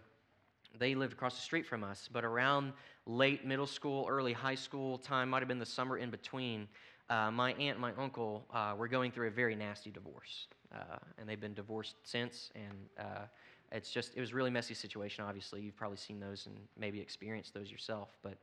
they 0.78 0.94
lived 0.94 1.12
across 1.12 1.34
the 1.36 1.42
street 1.42 1.66
from 1.66 1.84
us. 1.84 2.08
But 2.10 2.24
around 2.24 2.72
late 3.04 3.44
middle 3.46 3.66
school, 3.66 4.06
early 4.08 4.32
high 4.32 4.54
school 4.54 4.96
time, 4.96 5.28
might 5.28 5.40
have 5.40 5.48
been 5.48 5.58
the 5.58 5.66
summer 5.66 5.98
in 5.98 6.10
between, 6.10 6.66
uh, 7.08 7.30
my 7.30 7.52
aunt 7.52 7.72
and 7.72 7.80
my 7.80 7.92
uncle 7.98 8.44
were 8.76 8.88
going 8.88 9.12
through 9.12 9.28
a 9.28 9.30
very 9.30 9.54
nasty 9.54 9.90
divorce 9.90 10.46
uh, 10.74 10.96
and 11.18 11.28
they've 11.28 11.40
been 11.40 11.54
divorced 11.54 11.96
since. 12.02 12.50
And 12.54 12.88
uh, 12.98 13.26
it's 13.72 13.90
just 13.90 14.12
it 14.14 14.20
was 14.20 14.32
a 14.32 14.34
really 14.34 14.50
messy 14.50 14.74
situation. 14.74 15.24
Obviously, 15.24 15.60
you've 15.60 15.76
probably 15.76 15.96
seen 15.96 16.20
those 16.20 16.46
and 16.46 16.56
maybe 16.78 17.00
experienced 17.00 17.54
those 17.54 17.70
yourself. 17.70 18.16
But 18.22 18.36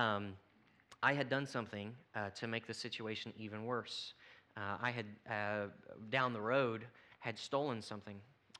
um, 0.00 0.34
I 1.02 1.12
had 1.12 1.28
done 1.28 1.46
something 1.46 1.94
uh, 2.14 2.30
to 2.30 2.46
make 2.46 2.66
the 2.66 2.74
situation 2.74 3.32
even 3.36 3.64
worse. 3.64 4.14
Uh, 4.56 4.76
I 4.80 4.90
had 4.90 5.06
uh, 5.30 5.66
down 6.10 6.32
the 6.32 6.40
road 6.40 6.84
had 7.20 7.38
stolen 7.38 7.80
something 7.80 8.16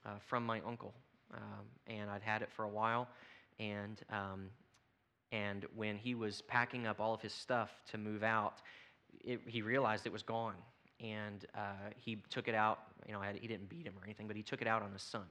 uh, 0.07 0.11
from 0.27 0.47
my 0.47 0.61
uncle, 0.67 0.95
um, 1.35 1.67
and 1.87 2.11
I'd 2.11 2.23
had 2.23 2.43
it 2.43 2.51
for 2.55 2.65
a 2.65 2.69
while. 2.69 3.09
And 3.59 4.01
um, 4.11 4.49
and 5.31 5.65
when 5.75 5.97
he 5.97 6.15
was 6.15 6.43
packing 6.43 6.87
up 6.87 7.01
all 7.01 7.15
of 7.15 7.23
his 7.23 7.33
stuff 7.33 7.71
to 7.91 7.99
move 7.99 8.23
out, 8.23 8.61
it, 9.25 9.41
he 9.47 9.63
realized 9.63 10.07
it 10.07 10.13
was 10.13 10.23
gone 10.23 10.55
and 11.01 11.47
uh, 11.55 11.91
he 11.97 12.17
took 12.31 12.49
it 12.49 12.55
out. 12.55 12.79
You 13.07 13.13
know, 13.13 13.21
he 13.21 13.47
didn't 13.47 13.69
beat 13.69 13.87
him 13.87 13.95
or 14.01 14.05
anything, 14.05 14.27
but 14.27 14.37
he 14.37 14.43
took 14.43 14.63
it 14.63 14.69
out 14.69 14.83
on 14.83 14.93
his 14.93 15.03
son. 15.03 15.27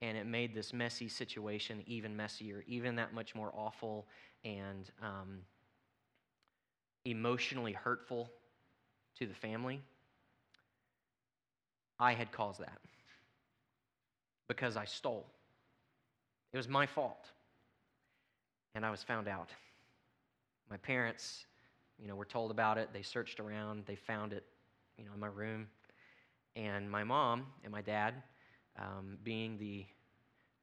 And 0.00 0.16
it 0.16 0.26
made 0.26 0.54
this 0.54 0.72
messy 0.72 1.08
situation 1.08 1.82
even 1.86 2.16
messier, 2.16 2.64
even 2.66 2.96
that 2.96 3.14
much 3.14 3.34
more 3.34 3.52
awful 3.54 4.06
and 4.44 4.90
um, 5.02 5.40
emotionally 7.04 7.72
hurtful 7.72 8.30
to 9.18 9.26
the 9.26 9.34
family. 9.34 9.80
I 12.00 12.12
had 12.12 12.32
caused 12.32 12.60
that 12.60 12.78
because 14.48 14.76
I 14.76 14.84
stole. 14.84 15.26
It 16.52 16.56
was 16.56 16.68
my 16.68 16.86
fault. 16.86 17.30
And 18.74 18.84
I 18.84 18.90
was 18.90 19.02
found 19.02 19.28
out. 19.28 19.50
My 20.70 20.76
parents, 20.78 21.46
you 22.00 22.08
know, 22.08 22.14
we 22.14 22.18
were 22.18 22.24
told 22.24 22.50
about 22.50 22.78
it. 22.78 22.90
They 22.92 23.02
searched 23.02 23.40
around, 23.40 23.84
they 23.86 23.96
found 23.96 24.32
it 24.32 24.44
you 24.98 25.04
know, 25.04 25.12
in 25.14 25.20
my 25.20 25.26
room. 25.26 25.68
And 26.56 26.90
my 26.90 27.04
mom 27.04 27.46
and 27.62 27.72
my 27.72 27.82
dad, 27.82 28.14
um, 28.78 29.18
being 29.22 29.58
the 29.58 29.84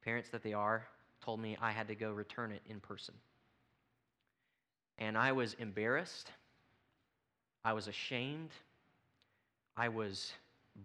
parents 0.03 0.29
that 0.29 0.43
they 0.43 0.53
are, 0.53 0.87
told 1.23 1.39
me 1.39 1.57
I 1.61 1.71
had 1.71 1.87
to 1.89 1.95
go 1.95 2.11
return 2.11 2.51
it 2.51 2.61
in 2.65 2.79
person. 2.79 3.13
And 4.97 5.17
I 5.17 5.31
was 5.31 5.53
embarrassed. 5.55 6.31
I 7.63 7.73
was 7.73 7.87
ashamed. 7.87 8.51
I 9.75 9.89
was 9.89 10.33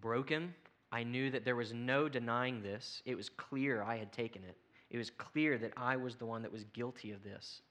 broken. 0.01 0.53
I 0.91 1.03
knew 1.03 1.29
that 1.31 1.43
there 1.43 1.55
was 1.55 1.73
no 1.73 2.07
denying 2.07 2.61
this. 2.61 3.01
It 3.05 3.15
was 3.15 3.29
clear 3.29 3.83
I 3.83 3.97
had 3.97 4.11
taken 4.11 4.43
it. 4.43 4.57
It 4.89 4.97
was 4.97 5.09
clear 5.09 5.57
that 5.57 5.73
I 5.75 5.97
was 5.97 6.15
the 6.15 6.25
one 6.25 6.41
that 6.43 6.51
was 6.51 6.63
guilty 6.65 7.11
of 7.11 7.23
this. 7.23 7.61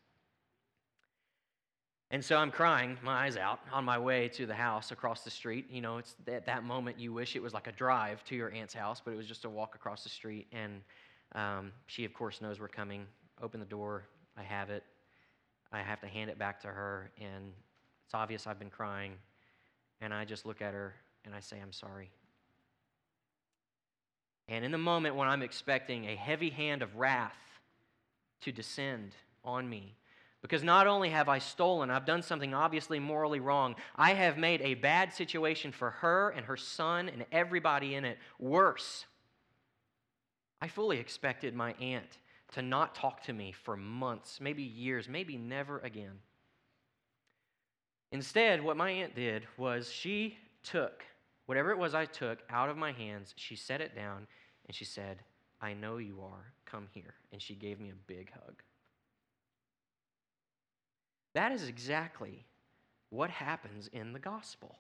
And 2.10 2.24
so 2.24 2.36
I'm 2.36 2.52
crying, 2.52 2.96
my 3.02 3.26
eyes 3.26 3.36
out, 3.36 3.58
on 3.72 3.84
my 3.84 3.98
way 3.98 4.28
to 4.28 4.46
the 4.46 4.54
house 4.54 4.92
across 4.92 5.22
the 5.22 5.30
street. 5.30 5.66
You 5.68 5.80
know, 5.80 5.98
it's 5.98 6.14
at 6.28 6.46
that 6.46 6.62
moment 6.62 7.00
you 7.00 7.12
wish 7.12 7.34
it 7.34 7.42
was 7.42 7.52
like 7.52 7.66
a 7.66 7.72
drive 7.72 8.22
to 8.26 8.36
your 8.36 8.52
aunt's 8.52 8.74
house, 8.74 9.02
but 9.04 9.12
it 9.12 9.16
was 9.16 9.26
just 9.26 9.44
a 9.44 9.50
walk 9.50 9.74
across 9.74 10.04
the 10.04 10.08
street. 10.08 10.46
And 10.52 10.82
um, 11.34 11.72
she, 11.86 12.04
of 12.04 12.14
course, 12.14 12.40
knows 12.40 12.60
we're 12.60 12.68
coming. 12.68 13.06
Open 13.42 13.58
the 13.58 13.66
door. 13.66 14.04
I 14.38 14.44
have 14.44 14.70
it. 14.70 14.84
I 15.72 15.80
have 15.80 16.00
to 16.00 16.06
hand 16.06 16.30
it 16.30 16.38
back 16.38 16.60
to 16.60 16.68
her. 16.68 17.10
And 17.20 17.52
it's 18.04 18.14
obvious 18.14 18.46
I've 18.46 18.58
been 18.60 18.70
crying. 18.70 19.14
And 20.00 20.14
I 20.14 20.24
just 20.24 20.46
look 20.46 20.62
at 20.62 20.74
her 20.74 20.94
and 21.24 21.34
I 21.34 21.40
say, 21.40 21.58
I'm 21.60 21.72
sorry. 21.72 22.10
And 24.48 24.64
in 24.64 24.70
the 24.70 24.78
moment 24.78 25.16
when 25.16 25.26
I'm 25.26 25.42
expecting 25.42 26.04
a 26.06 26.14
heavy 26.14 26.50
hand 26.50 26.82
of 26.82 26.94
wrath 26.94 27.34
to 28.42 28.52
descend 28.52 29.16
on 29.44 29.68
me, 29.68 29.96
because 30.46 30.62
not 30.62 30.86
only 30.86 31.10
have 31.10 31.28
I 31.28 31.40
stolen, 31.40 31.90
I've 31.90 32.06
done 32.06 32.22
something 32.22 32.54
obviously 32.54 33.00
morally 33.00 33.40
wrong, 33.40 33.74
I 33.96 34.14
have 34.14 34.38
made 34.38 34.62
a 34.62 34.74
bad 34.74 35.12
situation 35.12 35.72
for 35.72 35.90
her 35.90 36.30
and 36.30 36.46
her 36.46 36.56
son 36.56 37.08
and 37.08 37.26
everybody 37.32 37.96
in 37.96 38.04
it 38.04 38.16
worse. 38.38 39.06
I 40.62 40.68
fully 40.68 40.98
expected 40.98 41.52
my 41.52 41.72
aunt 41.80 42.18
to 42.52 42.62
not 42.62 42.94
talk 42.94 43.24
to 43.24 43.32
me 43.32 43.50
for 43.50 43.76
months, 43.76 44.40
maybe 44.40 44.62
years, 44.62 45.08
maybe 45.08 45.36
never 45.36 45.80
again. 45.80 46.20
Instead, 48.12 48.62
what 48.62 48.76
my 48.76 48.90
aunt 48.90 49.16
did 49.16 49.42
was 49.56 49.90
she 49.90 50.38
took 50.62 51.02
whatever 51.46 51.72
it 51.72 51.78
was 51.78 51.92
I 51.92 52.04
took 52.04 52.38
out 52.50 52.68
of 52.68 52.76
my 52.76 52.92
hands, 52.92 53.34
she 53.36 53.56
set 53.56 53.80
it 53.80 53.96
down 53.96 54.28
and 54.66 54.76
she 54.76 54.84
said, 54.84 55.18
I 55.60 55.72
know 55.72 55.96
you 55.96 56.20
are. 56.22 56.52
Come 56.66 56.86
here. 56.92 57.14
And 57.32 57.42
she 57.42 57.56
gave 57.56 57.80
me 57.80 57.90
a 57.90 58.06
big 58.06 58.30
hug. 58.32 58.62
That 61.36 61.52
is 61.52 61.68
exactly 61.68 62.46
what 63.10 63.28
happens 63.28 63.90
in 63.92 64.14
the 64.14 64.18
gospel. 64.18 64.74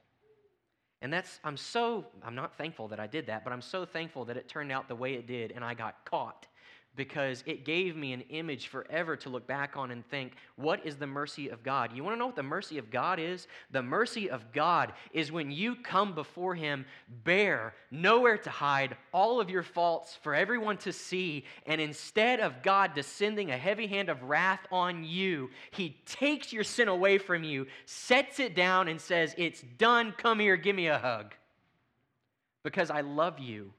And 1.02 1.12
that's, 1.12 1.38
I'm 1.44 1.58
so, 1.58 2.06
I'm 2.24 2.34
not 2.34 2.56
thankful 2.56 2.88
that 2.88 2.98
I 2.98 3.06
did 3.06 3.26
that, 3.26 3.44
but 3.44 3.52
I'm 3.52 3.60
so 3.60 3.84
thankful 3.84 4.24
that 4.24 4.38
it 4.38 4.48
turned 4.48 4.72
out 4.72 4.88
the 4.88 4.94
way 4.94 5.12
it 5.16 5.26
did 5.26 5.52
and 5.52 5.62
I 5.62 5.74
got 5.74 6.06
caught 6.06 6.46
because 6.96 7.44
it 7.46 7.64
gave 7.64 7.96
me 7.96 8.12
an 8.12 8.22
image 8.30 8.68
forever 8.68 9.16
to 9.16 9.28
look 9.28 9.46
back 9.46 9.76
on 9.76 9.90
and 9.90 10.04
think, 10.08 10.32
what 10.56 10.84
is 10.84 10.96
the 10.96 11.06
mercy 11.06 11.50
of 11.50 11.62
God? 11.62 11.92
You 11.94 12.02
want 12.02 12.14
to 12.14 12.18
know 12.18 12.26
what 12.26 12.36
the 12.36 12.42
mercy 12.42 12.78
of 12.78 12.90
God 12.90 13.20
is? 13.20 13.46
The 13.70 13.82
mercy 13.82 14.30
of 14.30 14.52
God 14.52 14.92
is 15.12 15.30
when 15.30 15.50
you 15.50 15.76
come 15.76 16.14
before 16.14 16.54
Him 16.54 16.86
bare, 17.24 17.74
nowhere 17.90 18.38
to 18.38 18.50
hide, 18.50 18.96
all 19.12 19.40
of 19.40 19.50
your 19.50 19.62
faults 19.62 20.18
for 20.22 20.34
everyone 20.34 20.78
to 20.78 20.92
see, 20.92 21.44
and 21.66 21.80
instead 21.80 22.40
of 22.40 22.62
God 22.62 22.94
descending 22.94 23.50
a 23.50 23.58
heavy 23.58 23.86
hand 23.86 24.08
of 24.08 24.22
wrath 24.22 24.66
on 24.72 25.04
you, 25.04 25.50
He 25.70 26.00
takes 26.06 26.52
your 26.52 26.64
sin 26.64 26.88
away 26.88 27.18
from 27.18 27.44
you, 27.44 27.66
sets 27.84 28.40
it 28.40 28.56
down, 28.56 28.88
and 28.88 29.00
says, 29.00 29.34
It's 29.36 29.62
done, 29.78 30.14
come 30.16 30.38
here, 30.38 30.56
give 30.56 30.74
me 30.74 30.88
a 30.88 30.98
hug. 30.98 31.34
Because 32.62 32.90
I 32.90 33.02
love 33.02 33.38
you 33.38 33.72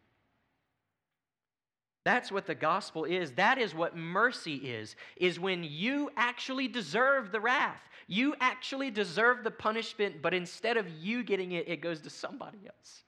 that's 2.07 2.31
what 2.31 2.45
the 2.47 2.55
gospel 2.55 3.03
is. 3.03 3.33
That 3.33 3.57
is 3.57 3.75
what 3.75 3.97
mercy 3.97 4.55
is. 4.55 4.95
Is 5.17 5.41
when 5.41 5.65
you 5.65 6.09
actually 6.15 6.69
deserve 6.69 7.33
the 7.33 7.41
wrath. 7.41 7.81
You 8.07 8.33
actually 8.39 8.91
deserve 8.91 9.43
the 9.43 9.51
punishment, 9.51 10.21
but 10.21 10.33
instead 10.33 10.77
of 10.77 10.89
you 10.89 11.21
getting 11.21 11.51
it, 11.51 11.67
it 11.67 11.81
goes 11.81 11.99
to 12.01 12.09
somebody 12.09 12.59
else. 12.65 13.03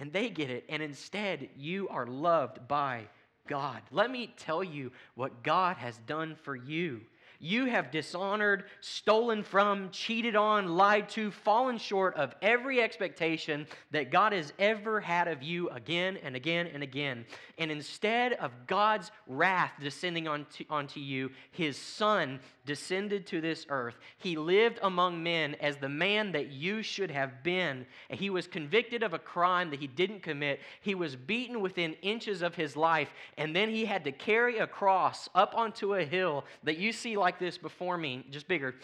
And 0.00 0.12
they 0.12 0.30
get 0.30 0.50
it, 0.50 0.64
and 0.68 0.82
instead 0.82 1.48
you 1.56 1.88
are 1.90 2.06
loved 2.06 2.66
by 2.66 3.04
God. 3.46 3.82
Let 3.92 4.10
me 4.10 4.34
tell 4.36 4.64
you 4.64 4.90
what 5.14 5.44
God 5.44 5.76
has 5.76 5.96
done 5.98 6.34
for 6.42 6.56
you. 6.56 7.02
You 7.40 7.66
have 7.66 7.92
dishonored, 7.92 8.64
stolen 8.80 9.44
from, 9.44 9.90
cheated 9.90 10.34
on, 10.34 10.76
lied 10.76 11.08
to, 11.10 11.30
fallen 11.30 11.78
short 11.78 12.16
of 12.16 12.34
every 12.42 12.80
expectation 12.80 13.66
that 13.92 14.10
God 14.10 14.32
has 14.32 14.52
ever 14.58 15.00
had 15.00 15.28
of 15.28 15.42
you 15.42 15.68
again 15.70 16.18
and 16.22 16.34
again 16.34 16.66
and 16.66 16.82
again. 16.82 17.24
And 17.56 17.70
instead 17.70 18.32
of 18.34 18.50
God's 18.66 19.12
wrath 19.28 19.72
descending 19.80 20.26
onto, 20.26 20.64
onto 20.68 20.98
you, 20.98 21.30
his 21.52 21.76
son 21.76 22.40
descended 22.66 23.26
to 23.26 23.40
this 23.40 23.66
earth. 23.70 23.98
He 24.18 24.36
lived 24.36 24.78
among 24.82 25.22
men 25.22 25.54
as 25.60 25.78
the 25.78 25.88
man 25.88 26.32
that 26.32 26.50
you 26.50 26.82
should 26.82 27.10
have 27.10 27.42
been. 27.42 27.86
He 28.10 28.30
was 28.30 28.46
convicted 28.46 29.02
of 29.02 29.14
a 29.14 29.18
crime 29.18 29.70
that 29.70 29.80
he 29.80 29.86
didn't 29.86 30.22
commit. 30.22 30.60
He 30.82 30.94
was 30.94 31.16
beaten 31.16 31.60
within 31.60 31.94
inches 32.02 32.42
of 32.42 32.54
his 32.54 32.76
life. 32.76 33.10
And 33.38 33.56
then 33.56 33.70
he 33.70 33.86
had 33.86 34.04
to 34.04 34.12
carry 34.12 34.58
a 34.58 34.66
cross 34.66 35.28
up 35.34 35.54
onto 35.56 35.94
a 35.94 36.04
hill 36.04 36.44
that 36.64 36.78
you 36.78 36.92
see 36.92 37.16
like 37.16 37.27
this 37.36 37.58
before 37.58 37.98
me, 37.98 38.24
just 38.30 38.48
bigger. 38.48 38.76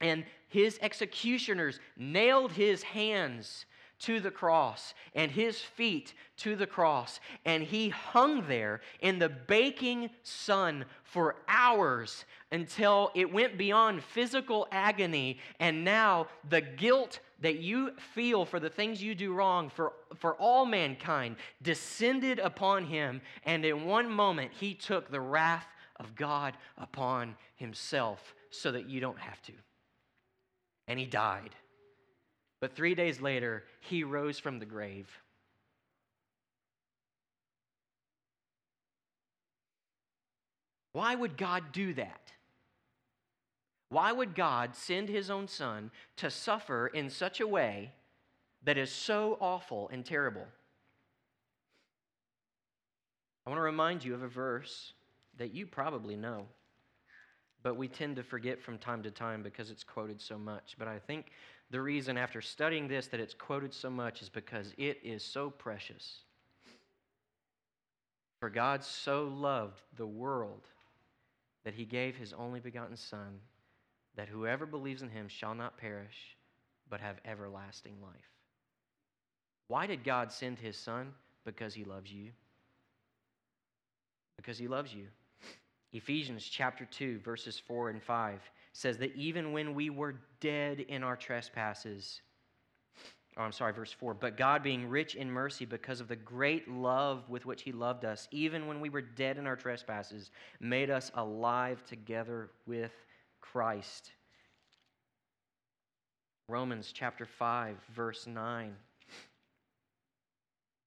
And 0.00 0.24
his 0.48 0.78
executioners 0.82 1.80
nailed 1.96 2.52
his 2.52 2.82
hands 2.82 3.64
to 4.00 4.20
the 4.20 4.30
cross 4.30 4.92
and 5.14 5.30
his 5.30 5.60
feet 5.60 6.12
to 6.36 6.56
the 6.56 6.66
cross. 6.66 7.20
And 7.44 7.62
he 7.62 7.88
hung 7.88 8.46
there 8.48 8.82
in 9.00 9.18
the 9.18 9.28
baking 9.28 10.10
sun 10.22 10.84
for 11.04 11.36
hours 11.48 12.24
until 12.52 13.10
it 13.14 13.32
went 13.32 13.56
beyond 13.56 14.02
physical 14.02 14.68
agony. 14.70 15.38
And 15.58 15.84
now 15.84 16.26
the 16.48 16.60
guilt 16.60 17.20
that 17.40 17.60
you 17.60 17.92
feel 18.14 18.44
for 18.44 18.60
the 18.60 18.68
things 18.68 19.02
you 19.02 19.14
do 19.14 19.32
wrong 19.32 19.70
for, 19.70 19.92
for 20.16 20.34
all 20.34 20.66
mankind 20.66 21.36
descended 21.62 22.38
upon 22.38 22.84
him. 22.84 23.20
And 23.44 23.64
in 23.64 23.86
one 23.86 24.10
moment, 24.10 24.52
he 24.52 24.74
took 24.74 25.10
the 25.10 25.20
wrath 25.20 25.66
of 25.96 26.14
God 26.14 26.56
upon 26.78 27.36
himself 27.56 28.34
so 28.50 28.72
that 28.72 28.88
you 28.88 29.00
don't 29.00 29.18
have 29.18 29.40
to. 29.42 29.52
And 30.88 30.98
he 30.98 31.06
died. 31.06 31.54
But 32.60 32.74
three 32.74 32.94
days 32.94 33.20
later, 33.20 33.64
he 33.80 34.04
rose 34.04 34.38
from 34.38 34.58
the 34.58 34.66
grave. 34.66 35.08
Why 40.92 41.14
would 41.14 41.36
God 41.36 41.72
do 41.72 41.92
that? 41.94 42.32
Why 43.88 44.12
would 44.12 44.34
God 44.34 44.74
send 44.74 45.08
his 45.08 45.28
own 45.28 45.48
son 45.48 45.90
to 46.16 46.30
suffer 46.30 46.86
in 46.86 47.10
such 47.10 47.40
a 47.40 47.46
way 47.46 47.92
that 48.64 48.78
is 48.78 48.90
so 48.90 49.36
awful 49.40 49.88
and 49.92 50.04
terrible? 50.04 50.46
I 53.46 53.50
want 53.50 53.58
to 53.58 53.62
remind 53.62 54.04
you 54.04 54.14
of 54.14 54.22
a 54.22 54.28
verse 54.28 54.94
that 55.38 55.54
you 55.54 55.66
probably 55.66 56.16
know, 56.16 56.46
but 57.62 57.76
we 57.76 57.88
tend 57.88 58.16
to 58.16 58.22
forget 58.22 58.60
from 58.60 58.78
time 58.78 59.02
to 59.02 59.10
time 59.10 59.42
because 59.42 59.70
it's 59.70 59.84
quoted 59.84 60.20
so 60.20 60.38
much. 60.38 60.76
But 60.78 60.88
I 60.88 60.98
think 60.98 61.26
the 61.70 61.80
reason, 61.80 62.18
after 62.18 62.40
studying 62.40 62.88
this, 62.88 63.06
that 63.08 63.20
it's 63.20 63.34
quoted 63.34 63.72
so 63.72 63.90
much 63.90 64.22
is 64.22 64.28
because 64.28 64.74
it 64.76 64.98
is 65.02 65.24
so 65.24 65.50
precious. 65.50 66.20
For 68.40 68.50
God 68.50 68.84
so 68.84 69.24
loved 69.24 69.80
the 69.96 70.06
world 70.06 70.66
that 71.64 71.74
he 71.74 71.86
gave 71.86 72.16
his 72.16 72.34
only 72.34 72.60
begotten 72.60 72.96
Son, 72.96 73.40
that 74.16 74.28
whoever 74.28 74.66
believes 74.66 75.00
in 75.00 75.08
him 75.08 75.28
shall 75.28 75.54
not 75.54 75.78
perish, 75.78 76.36
but 76.90 77.00
have 77.00 77.16
everlasting 77.24 77.94
life. 78.02 78.30
Why 79.68 79.86
did 79.86 80.04
God 80.04 80.30
send 80.30 80.58
his 80.58 80.76
Son? 80.76 81.12
Because 81.46 81.72
he 81.72 81.84
loves 81.84 82.12
you. 82.12 82.30
Because 84.36 84.58
he 84.58 84.68
loves 84.68 84.92
you. 84.92 85.06
Ephesians 85.94 86.44
chapter 86.44 86.84
2, 86.84 87.20
verses 87.20 87.62
4 87.68 87.90
and 87.90 88.02
5 88.02 88.40
says 88.72 88.98
that 88.98 89.14
even 89.14 89.52
when 89.52 89.74
we 89.74 89.90
were 89.90 90.16
dead 90.40 90.80
in 90.80 91.04
our 91.04 91.14
trespasses, 91.14 92.20
oh, 93.36 93.42
I'm 93.42 93.52
sorry, 93.52 93.72
verse 93.72 93.92
4, 93.92 94.12
but 94.12 94.36
God 94.36 94.64
being 94.64 94.88
rich 94.88 95.14
in 95.14 95.30
mercy 95.30 95.64
because 95.64 96.00
of 96.00 96.08
the 96.08 96.16
great 96.16 96.68
love 96.68 97.30
with 97.30 97.46
which 97.46 97.62
He 97.62 97.70
loved 97.70 98.04
us, 98.04 98.26
even 98.32 98.66
when 98.66 98.80
we 98.80 98.88
were 98.88 99.02
dead 99.02 99.38
in 99.38 99.46
our 99.46 99.54
trespasses, 99.54 100.32
made 100.58 100.90
us 100.90 101.12
alive 101.14 101.84
together 101.84 102.50
with 102.66 102.92
Christ. 103.40 104.10
Romans 106.48 106.90
chapter 106.92 107.24
5, 107.24 107.76
verse 107.94 108.26
9. 108.26 108.74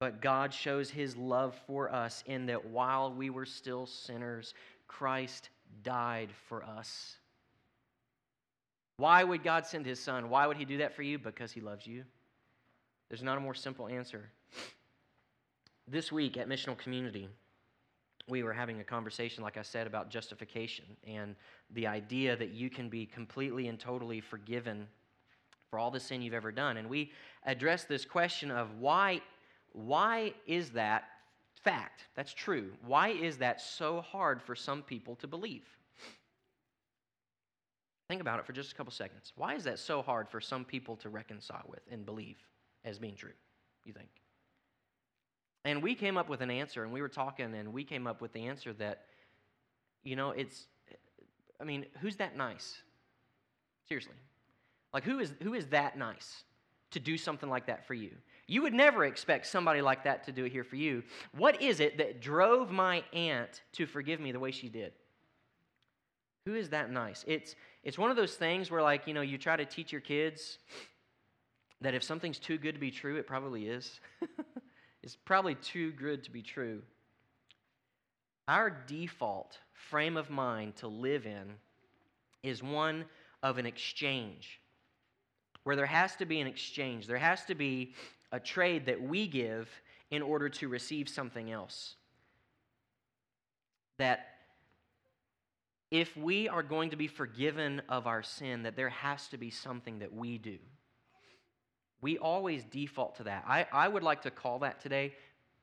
But 0.00 0.20
God 0.20 0.54
shows 0.54 0.90
his 0.90 1.16
love 1.16 1.58
for 1.66 1.92
us 1.92 2.22
in 2.26 2.46
that 2.46 2.66
while 2.66 3.12
we 3.12 3.30
were 3.30 3.44
still 3.44 3.84
sinners, 3.84 4.54
Christ 4.88 5.50
died 5.82 6.30
for 6.48 6.64
us. 6.64 7.16
Why 8.96 9.22
would 9.22 9.44
God 9.44 9.64
send 9.64 9.86
his 9.86 10.00
son? 10.00 10.28
Why 10.28 10.46
would 10.46 10.56
he 10.56 10.64
do 10.64 10.78
that 10.78 10.94
for 10.96 11.02
you? 11.02 11.18
Because 11.18 11.52
he 11.52 11.60
loves 11.60 11.86
you. 11.86 12.04
There's 13.08 13.22
not 13.22 13.38
a 13.38 13.40
more 13.40 13.54
simple 13.54 13.86
answer. 13.86 14.28
This 15.86 16.10
week 16.10 16.36
at 16.36 16.48
Missional 16.48 16.76
Community, 16.76 17.28
we 18.28 18.42
were 18.42 18.52
having 18.52 18.80
a 18.80 18.84
conversation, 18.84 19.42
like 19.42 19.56
I 19.56 19.62
said, 19.62 19.86
about 19.86 20.10
justification 20.10 20.84
and 21.06 21.34
the 21.70 21.86
idea 21.86 22.36
that 22.36 22.50
you 22.50 22.68
can 22.68 22.88
be 22.88 23.06
completely 23.06 23.68
and 23.68 23.78
totally 23.78 24.20
forgiven 24.20 24.86
for 25.70 25.78
all 25.78 25.90
the 25.90 26.00
sin 26.00 26.20
you've 26.20 26.34
ever 26.34 26.52
done. 26.52 26.76
And 26.76 26.88
we 26.90 27.12
addressed 27.46 27.88
this 27.88 28.04
question 28.04 28.50
of 28.50 28.78
why, 28.78 29.22
why 29.72 30.34
is 30.46 30.70
that 30.70 31.04
fact? 31.58 32.04
That's 32.14 32.32
true. 32.32 32.72
Why 32.86 33.08
is 33.08 33.38
that 33.38 33.60
so 33.60 34.00
hard 34.00 34.42
for 34.42 34.54
some 34.54 34.82
people 34.82 35.16
to 35.16 35.26
believe? 35.26 35.64
Think 38.08 38.20
about 38.22 38.38
it 38.38 38.46
for 38.46 38.52
just 38.52 38.72
a 38.72 38.74
couple 38.74 38.92
seconds. 38.92 39.32
Why 39.36 39.54
is 39.54 39.64
that 39.64 39.78
so 39.78 40.00
hard 40.00 40.28
for 40.28 40.40
some 40.40 40.64
people 40.64 40.96
to 40.96 41.10
reconcile 41.10 41.64
with 41.68 41.82
and 41.90 42.06
believe 42.06 42.38
as 42.84 42.98
being 42.98 43.16
true, 43.16 43.34
you 43.84 43.92
think? 43.92 44.08
And 45.64 45.82
we 45.82 45.94
came 45.94 46.16
up 46.16 46.30
with 46.30 46.40
an 46.40 46.50
answer, 46.50 46.84
and 46.84 46.92
we 46.92 47.02
were 47.02 47.08
talking, 47.08 47.54
and 47.54 47.72
we 47.72 47.84
came 47.84 48.06
up 48.06 48.22
with 48.22 48.32
the 48.32 48.46
answer 48.46 48.72
that, 48.74 49.04
you 50.04 50.16
know, 50.16 50.30
it's, 50.30 50.66
I 51.60 51.64
mean, 51.64 51.84
who's 52.00 52.16
that 52.16 52.36
nice? 52.36 52.78
Seriously. 53.88 54.14
Like, 54.94 55.04
who 55.04 55.18
is, 55.18 55.34
who 55.42 55.52
is 55.52 55.66
that 55.66 55.98
nice 55.98 56.44
to 56.92 57.00
do 57.00 57.18
something 57.18 57.50
like 57.50 57.66
that 57.66 57.86
for 57.86 57.92
you? 57.92 58.12
You 58.48 58.62
would 58.62 58.72
never 58.72 59.04
expect 59.04 59.46
somebody 59.46 59.82
like 59.82 60.04
that 60.04 60.24
to 60.24 60.32
do 60.32 60.46
it 60.46 60.52
here 60.52 60.64
for 60.64 60.76
you. 60.76 61.02
What 61.36 61.60
is 61.60 61.80
it 61.80 61.98
that 61.98 62.20
drove 62.20 62.70
my 62.70 63.04
aunt 63.12 63.62
to 63.72 63.86
forgive 63.86 64.20
me 64.20 64.32
the 64.32 64.40
way 64.40 64.50
she 64.50 64.70
did? 64.70 64.92
Who 66.46 66.54
is 66.54 66.70
that 66.70 66.90
nice? 66.90 67.26
It's, 67.28 67.54
it's 67.84 67.98
one 67.98 68.10
of 68.10 68.16
those 68.16 68.36
things 68.36 68.70
where, 68.70 68.80
like, 68.80 69.06
you 69.06 69.12
know, 69.12 69.20
you 69.20 69.36
try 69.36 69.54
to 69.54 69.66
teach 69.66 69.92
your 69.92 70.00
kids 70.00 70.58
that 71.82 71.94
if 71.94 72.02
something's 72.02 72.38
too 72.38 72.56
good 72.56 72.72
to 72.72 72.80
be 72.80 72.90
true, 72.90 73.16
it 73.16 73.26
probably 73.26 73.68
is. 73.68 74.00
it's 75.02 75.14
probably 75.14 75.54
too 75.56 75.92
good 75.92 76.24
to 76.24 76.30
be 76.30 76.40
true. 76.40 76.80
Our 78.48 78.70
default 78.70 79.58
frame 79.74 80.16
of 80.16 80.30
mind 80.30 80.76
to 80.76 80.88
live 80.88 81.26
in 81.26 81.52
is 82.42 82.62
one 82.62 83.04
of 83.42 83.58
an 83.58 83.66
exchange, 83.66 84.58
where 85.64 85.76
there 85.76 85.84
has 85.84 86.16
to 86.16 86.24
be 86.24 86.40
an 86.40 86.46
exchange. 86.46 87.06
There 87.06 87.18
has 87.18 87.44
to 87.44 87.54
be 87.54 87.92
a 88.32 88.40
trade 88.40 88.86
that 88.86 89.00
we 89.00 89.26
give 89.26 89.68
in 90.10 90.22
order 90.22 90.48
to 90.48 90.68
receive 90.68 91.08
something 91.08 91.50
else. 91.50 91.96
That 93.98 94.26
if 95.90 96.16
we 96.16 96.48
are 96.48 96.62
going 96.62 96.90
to 96.90 96.96
be 96.96 97.06
forgiven 97.06 97.82
of 97.88 98.06
our 98.06 98.22
sin, 98.22 98.62
that 98.62 98.76
there 98.76 98.90
has 98.90 99.28
to 99.28 99.38
be 99.38 99.50
something 99.50 99.98
that 100.00 100.12
we 100.12 100.38
do. 100.38 100.58
We 102.00 102.18
always 102.18 102.64
default 102.64 103.16
to 103.16 103.24
that. 103.24 103.44
I, 103.46 103.66
I 103.72 103.88
would 103.88 104.02
like 104.02 104.22
to 104.22 104.30
call 104.30 104.60
that 104.60 104.80
today 104.80 105.14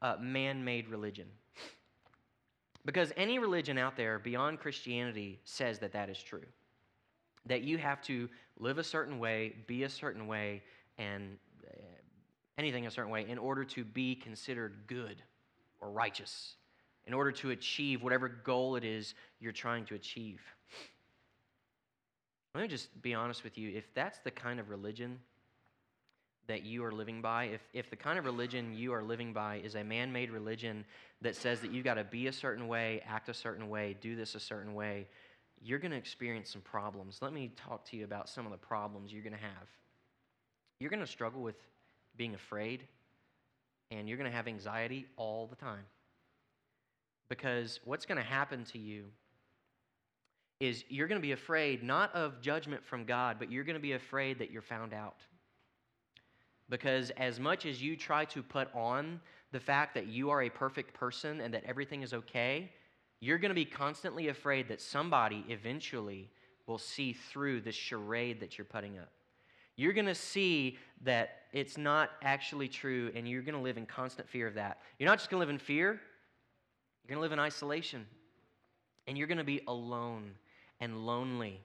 uh, 0.01 0.17
man 0.19 0.63
made 0.63 0.89
religion. 0.89 1.27
Because 2.85 3.11
any 3.17 3.39
religion 3.39 3.77
out 3.77 3.95
there 3.95 4.19
beyond 4.19 4.59
Christianity 4.59 5.39
says 5.43 5.79
that 5.79 5.93
that 5.93 6.09
is 6.09 6.21
true. 6.21 6.45
That 7.45 7.61
you 7.61 7.77
have 7.77 8.01
to 8.03 8.29
live 8.59 8.77
a 8.77 8.83
certain 8.83 9.17
way, 9.17 9.55
be 9.65 9.83
a 9.83 9.89
certain 9.89 10.27
way, 10.27 10.61
and 10.97 11.37
anything 12.57 12.87
a 12.87 12.91
certain 12.91 13.11
way 13.11 13.25
in 13.27 13.37
order 13.37 13.63
to 13.65 13.83
be 13.83 14.15
considered 14.15 14.75
good 14.87 15.21
or 15.81 15.89
righteous 15.89 16.55
in 17.07 17.13
order 17.13 17.31
to 17.31 17.51
achieve 17.51 18.01
whatever 18.01 18.27
goal 18.27 18.75
it 18.75 18.83
is 18.83 19.13
you're 19.39 19.51
trying 19.51 19.85
to 19.85 19.95
achieve. 19.95 20.41
Let 22.53 22.61
me 22.61 22.67
just 22.67 23.01
be 23.01 23.13
honest 23.13 23.43
with 23.43 23.57
you. 23.57 23.69
If 23.75 23.93
that's 23.93 24.19
the 24.19 24.31
kind 24.31 24.59
of 24.59 24.69
religion 24.69 25.19
that 26.47 26.63
you 26.63 26.85
are 26.85 26.91
living 26.91 27.21
by, 27.21 27.45
if, 27.45 27.61
if 27.73 27.89
the 27.89 27.95
kind 27.95 28.17
of 28.17 28.25
religion 28.25 28.73
you 28.73 28.93
are 28.93 29.03
living 29.03 29.33
by 29.33 29.57
is 29.57 29.75
a 29.75 29.83
man 29.83 30.11
made 30.11 30.31
religion 30.31 30.85
that 31.21 31.35
says 31.35 31.59
that 31.61 31.71
you've 31.71 31.83
got 31.83 31.95
to 31.95 32.03
be 32.03 32.27
a 32.27 32.33
certain 32.33 32.67
way, 32.67 33.01
act 33.07 33.29
a 33.29 33.33
certain 33.33 33.67
way, 33.67 33.95
do 33.99 34.15
this 34.15 34.35
a 34.35 34.39
certain 34.39 34.73
way, 34.73 35.07
you're 35.61 35.79
going 35.79 35.91
to 35.91 35.97
experience 35.97 36.51
some 36.51 36.61
problems. 36.61 37.19
Let 37.21 37.33
me 37.33 37.51
talk 37.55 37.83
to 37.89 37.97
you 37.97 38.05
about 38.05 38.29
some 38.29 38.45
of 38.45 38.51
the 38.51 38.57
problems 38.57 39.11
you're 39.11 39.23
going 39.23 39.33
to 39.33 39.39
have. 39.39 39.67
You're 40.79 40.89
going 40.89 41.01
to 41.01 41.07
struggle 41.07 41.41
with 41.41 41.55
being 42.17 42.35
afraid, 42.35 42.83
and 43.91 44.07
you're 44.07 44.17
going 44.17 44.29
to 44.29 44.35
have 44.35 44.47
anxiety 44.47 45.05
all 45.17 45.47
the 45.47 45.55
time. 45.55 45.85
Because 47.29 47.79
what's 47.85 48.05
going 48.05 48.17
to 48.17 48.23
happen 48.23 48.63
to 48.65 48.77
you 48.77 49.05
is 50.59 50.83
you're 50.89 51.07
going 51.07 51.19
to 51.19 51.25
be 51.25 51.33
afraid 51.33 51.83
not 51.83 52.13
of 52.15 52.41
judgment 52.41 52.83
from 52.85 53.05
God, 53.05 53.37
but 53.39 53.51
you're 53.51 53.63
going 53.63 53.75
to 53.75 53.81
be 53.81 53.93
afraid 53.93 54.39
that 54.39 54.51
you're 54.51 54.61
found 54.61 54.93
out. 54.93 55.17
Because 56.69 57.11
as 57.11 57.39
much 57.39 57.65
as 57.65 57.81
you 57.81 57.95
try 57.95 58.25
to 58.25 58.41
put 58.41 58.73
on 58.73 59.19
the 59.51 59.59
fact 59.59 59.93
that 59.95 60.07
you 60.07 60.29
are 60.29 60.43
a 60.43 60.49
perfect 60.49 60.93
person 60.93 61.41
and 61.41 61.53
that 61.53 61.63
everything 61.65 62.01
is 62.01 62.13
okay, 62.13 62.71
you're 63.19 63.37
going 63.37 63.49
to 63.49 63.55
be 63.55 63.65
constantly 63.65 64.29
afraid 64.29 64.67
that 64.69 64.81
somebody 64.81 65.45
eventually 65.49 66.29
will 66.67 66.77
see 66.77 67.13
through 67.13 67.61
the 67.61 67.71
charade 67.71 68.39
that 68.39 68.57
you're 68.57 68.65
putting 68.65 68.97
up. 68.97 69.11
You're 69.75 69.93
going 69.93 70.05
to 70.05 70.15
see 70.15 70.77
that 71.03 71.41
it's 71.51 71.77
not 71.77 72.11
actually 72.21 72.67
true, 72.67 73.11
and 73.15 73.27
you're 73.27 73.41
going 73.41 73.55
to 73.55 73.61
live 73.61 73.77
in 73.77 73.85
constant 73.85 74.29
fear 74.29 74.47
of 74.47 74.55
that. 74.55 74.79
You're 74.99 75.09
not 75.09 75.19
just 75.19 75.29
going 75.29 75.39
to 75.39 75.45
live 75.45 75.49
in 75.53 75.59
fear, 75.59 75.99
you're 77.03 77.09
going 77.09 77.17
to 77.17 77.21
live 77.21 77.31
in 77.31 77.39
isolation. 77.39 78.05
And 79.07 79.17
you're 79.17 79.27
going 79.27 79.37
to 79.37 79.43
be 79.43 79.61
alone 79.67 80.31
and 80.79 81.05
lonely 81.05 81.61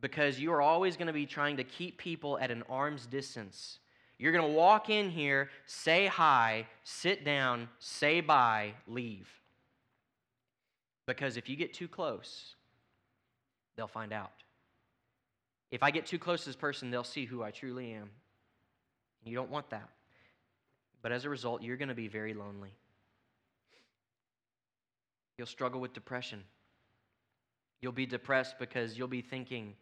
because 0.00 0.40
you 0.40 0.52
are 0.52 0.62
always 0.62 0.96
going 0.96 1.06
to 1.06 1.12
be 1.12 1.26
trying 1.26 1.58
to 1.58 1.64
keep 1.64 1.98
people 1.98 2.38
at 2.38 2.50
an 2.50 2.62
arm's 2.70 3.06
distance. 3.06 3.78
You're 4.18 4.32
going 4.32 4.50
to 4.50 4.56
walk 4.56 4.90
in 4.90 5.10
here, 5.10 5.50
say 5.66 6.06
hi, 6.06 6.66
sit 6.82 7.24
down, 7.24 7.68
say 7.78 8.20
bye, 8.20 8.72
leave. 8.86 9.28
Because 11.06 11.36
if 11.36 11.48
you 11.48 11.56
get 11.56 11.74
too 11.74 11.88
close, 11.88 12.54
they'll 13.76 13.86
find 13.86 14.12
out. 14.12 14.32
If 15.70 15.82
I 15.82 15.90
get 15.90 16.06
too 16.06 16.18
close 16.18 16.40
to 16.42 16.48
this 16.48 16.56
person, 16.56 16.90
they'll 16.90 17.04
see 17.04 17.24
who 17.24 17.42
I 17.42 17.50
truly 17.50 17.92
am. 17.92 18.10
You 19.24 19.34
don't 19.34 19.50
want 19.50 19.70
that. 19.70 19.88
But 21.02 21.12
as 21.12 21.24
a 21.24 21.30
result, 21.30 21.62
you're 21.62 21.76
going 21.76 21.88
to 21.88 21.94
be 21.94 22.08
very 22.08 22.34
lonely. 22.34 22.74
You'll 25.38 25.46
struggle 25.46 25.80
with 25.80 25.92
depression. 25.92 26.44
You'll 27.80 27.92
be 27.92 28.06
depressed 28.06 28.58
because 28.58 28.98
you'll 28.98 29.08
be 29.08 29.22
thinking 29.22 29.74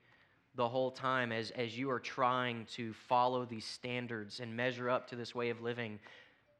the 0.54 0.68
whole 0.68 0.90
time 0.90 1.32
as, 1.32 1.50
as 1.52 1.76
you 1.76 1.90
are 1.90 2.00
trying 2.00 2.66
to 2.66 2.92
follow 2.92 3.44
these 3.44 3.64
standards 3.64 4.40
and 4.40 4.56
measure 4.56 4.90
up 4.90 5.08
to 5.08 5.16
this 5.16 5.34
way 5.34 5.50
of 5.50 5.60
living, 5.60 5.98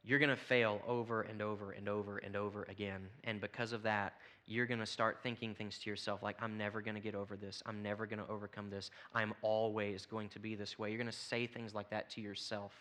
you're 0.05 0.19
going 0.19 0.31
to 0.31 0.37
fail 0.37 0.81
over 0.87 1.23
and 1.23 1.43
over 1.43 1.73
and 1.73 1.89
over 1.89 2.19
and 2.19 2.37
over 2.37 2.65
again. 2.69 3.09
And 3.25 3.41
because 3.41 3.73
of 3.73 3.83
that, 3.83 4.15
you're 4.47 4.67
going 4.67 4.81
to 4.81 4.87
start 4.87 5.19
thinking 5.23 5.55
things 5.55 5.79
to 5.81 5.91
yourself 5.91 6.23
like, 6.23 6.37
I'm 6.41 6.57
never 6.57 6.81
going 6.81 6.95
to 6.95 7.01
get 7.01 7.15
over 7.15 7.37
this. 7.37 7.63
I'm 7.67 7.83
never 7.83 8.07
going 8.07 8.21
to 8.21 8.31
overcome 8.31 8.71
this. 8.71 8.91
I'm 9.15 9.35
always 9.43 10.07
going 10.07 10.31
to 10.31 10.39
be 10.39 10.55
this 10.55 10.79
way. 10.79 10.89
You're 10.89 10.99
going 10.99 11.11
to 11.11 11.17
say 11.17 11.47
things 11.47 11.75
like 11.75 11.91
that 11.91 12.11
to 12.11 12.21
yourself, 12.21 12.73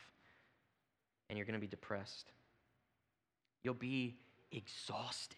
and 1.29 1.37
you're 1.37 1.45
going 1.45 1.59
to 1.59 1.61
be 1.61 1.67
depressed. 1.67 2.31
You'll 3.63 3.73
be 3.73 4.15
exhausted. 4.51 5.35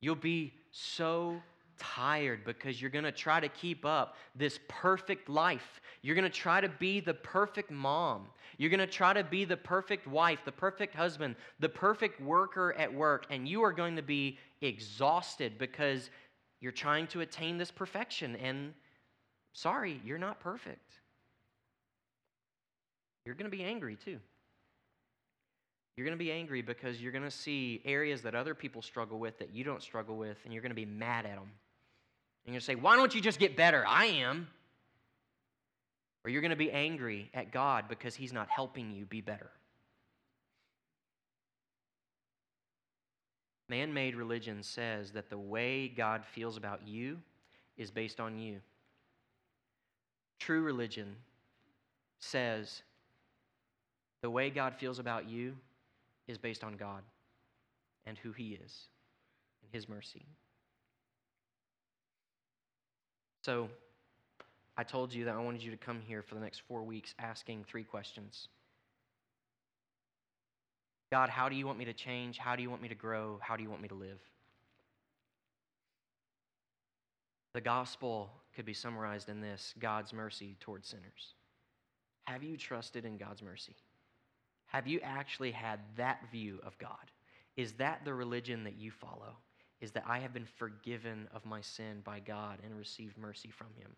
You'll 0.00 0.16
be 0.16 0.54
so 0.72 1.36
tired 1.78 2.44
because 2.44 2.80
you're 2.80 2.90
going 2.90 3.04
to 3.04 3.12
try 3.12 3.40
to 3.40 3.48
keep 3.48 3.84
up 3.84 4.16
this 4.34 4.58
perfect 4.68 5.28
life. 5.28 5.80
You're 6.02 6.14
going 6.14 6.30
to 6.30 6.30
try 6.30 6.60
to 6.60 6.68
be 6.68 7.00
the 7.00 7.14
perfect 7.14 7.70
mom. 7.70 8.26
You're 8.58 8.70
going 8.70 8.80
to 8.80 8.86
try 8.86 9.12
to 9.12 9.24
be 9.24 9.44
the 9.44 9.56
perfect 9.56 10.06
wife, 10.06 10.40
the 10.44 10.52
perfect 10.52 10.94
husband, 10.94 11.36
the 11.60 11.68
perfect 11.68 12.20
worker 12.20 12.74
at 12.78 12.92
work. 12.92 13.26
And 13.30 13.48
you 13.48 13.62
are 13.62 13.72
going 13.72 13.96
to 13.96 14.02
be 14.02 14.38
exhausted 14.60 15.58
because 15.58 16.10
you're 16.60 16.72
trying 16.72 17.06
to 17.08 17.20
attain 17.20 17.58
this 17.58 17.70
perfection. 17.70 18.36
And 18.36 18.74
sorry, 19.52 20.00
you're 20.04 20.18
not 20.18 20.40
perfect. 20.40 20.92
You're 23.24 23.34
going 23.34 23.50
to 23.50 23.56
be 23.56 23.62
angry 23.62 23.96
too. 23.96 24.18
You're 25.96 26.06
going 26.06 26.16
to 26.16 26.24
be 26.24 26.32
angry 26.32 26.62
because 26.62 27.02
you're 27.02 27.12
going 27.12 27.24
to 27.24 27.30
see 27.30 27.82
areas 27.84 28.22
that 28.22 28.34
other 28.34 28.54
people 28.54 28.80
struggle 28.80 29.18
with 29.18 29.38
that 29.38 29.54
you 29.54 29.62
don't 29.62 29.82
struggle 29.82 30.16
with, 30.16 30.38
and 30.44 30.52
you're 30.52 30.62
going 30.62 30.70
to 30.70 30.76
be 30.76 30.86
mad 30.86 31.26
at 31.26 31.36
them. 31.36 31.50
And 32.44 32.52
you're 32.52 32.58
going 32.58 32.60
to 32.60 32.66
say, 32.66 32.74
Why 32.74 32.96
don't 32.96 33.14
you 33.14 33.20
just 33.20 33.38
get 33.38 33.56
better? 33.56 33.84
I 33.86 34.06
am. 34.06 34.48
Or 36.24 36.30
you're 36.30 36.40
going 36.40 36.50
to 36.50 36.56
be 36.56 36.70
angry 36.70 37.30
at 37.34 37.52
God 37.52 37.86
because 37.88 38.14
He's 38.14 38.32
not 38.32 38.48
helping 38.48 38.92
you 38.92 39.04
be 39.04 39.20
better. 39.20 39.50
Man 43.68 43.94
made 43.94 44.16
religion 44.16 44.62
says 44.62 45.12
that 45.12 45.30
the 45.30 45.38
way 45.38 45.88
God 45.88 46.24
feels 46.34 46.56
about 46.56 46.86
you 46.86 47.18
is 47.76 47.90
based 47.90 48.20
on 48.20 48.38
you. 48.38 48.60
True 50.38 50.60
religion 50.62 51.16
says 52.18 52.82
the 54.20 54.30
way 54.30 54.50
God 54.50 54.74
feels 54.74 54.98
about 54.98 55.28
you 55.28 55.56
is 56.28 56.38
based 56.38 56.62
on 56.62 56.76
God 56.76 57.02
and 58.04 58.18
who 58.18 58.32
He 58.32 58.58
is 58.62 58.88
and 59.62 59.72
His 59.72 59.88
mercy. 59.88 60.26
So, 63.42 63.68
I 64.76 64.84
told 64.84 65.12
you 65.12 65.26
that 65.26 65.34
I 65.34 65.40
wanted 65.40 65.62
you 65.62 65.70
to 65.72 65.76
come 65.76 66.00
here 66.00 66.22
for 66.22 66.34
the 66.34 66.40
next 66.40 66.62
four 66.66 66.82
weeks 66.82 67.14
asking 67.18 67.64
three 67.68 67.84
questions 67.84 68.48
God, 71.10 71.28
how 71.28 71.50
do 71.50 71.56
you 71.56 71.66
want 71.66 71.78
me 71.78 71.84
to 71.84 71.92
change? 71.92 72.38
How 72.38 72.56
do 72.56 72.62
you 72.62 72.70
want 72.70 72.80
me 72.80 72.88
to 72.88 72.94
grow? 72.94 73.38
How 73.42 73.54
do 73.54 73.62
you 73.62 73.68
want 73.68 73.82
me 73.82 73.88
to 73.88 73.94
live? 73.94 74.18
The 77.52 77.60
gospel 77.60 78.30
could 78.56 78.64
be 78.64 78.72
summarized 78.72 79.28
in 79.28 79.42
this 79.42 79.74
God's 79.78 80.14
mercy 80.14 80.56
towards 80.60 80.88
sinners. 80.88 81.34
Have 82.24 82.42
you 82.42 82.56
trusted 82.56 83.04
in 83.04 83.18
God's 83.18 83.42
mercy? 83.42 83.76
Have 84.66 84.86
you 84.86 85.00
actually 85.02 85.50
had 85.50 85.80
that 85.98 86.20
view 86.30 86.60
of 86.64 86.78
God? 86.78 87.10
Is 87.58 87.72
that 87.74 88.06
the 88.06 88.14
religion 88.14 88.64
that 88.64 88.78
you 88.78 88.90
follow? 88.90 89.36
Is 89.82 89.90
that 89.92 90.04
I 90.06 90.20
have 90.20 90.32
been 90.32 90.46
forgiven 90.46 91.28
of 91.34 91.44
my 91.44 91.60
sin 91.60 92.02
by 92.04 92.20
God 92.20 92.60
and 92.64 92.78
received 92.78 93.18
mercy 93.18 93.50
from 93.50 93.66
Him? 93.76 93.90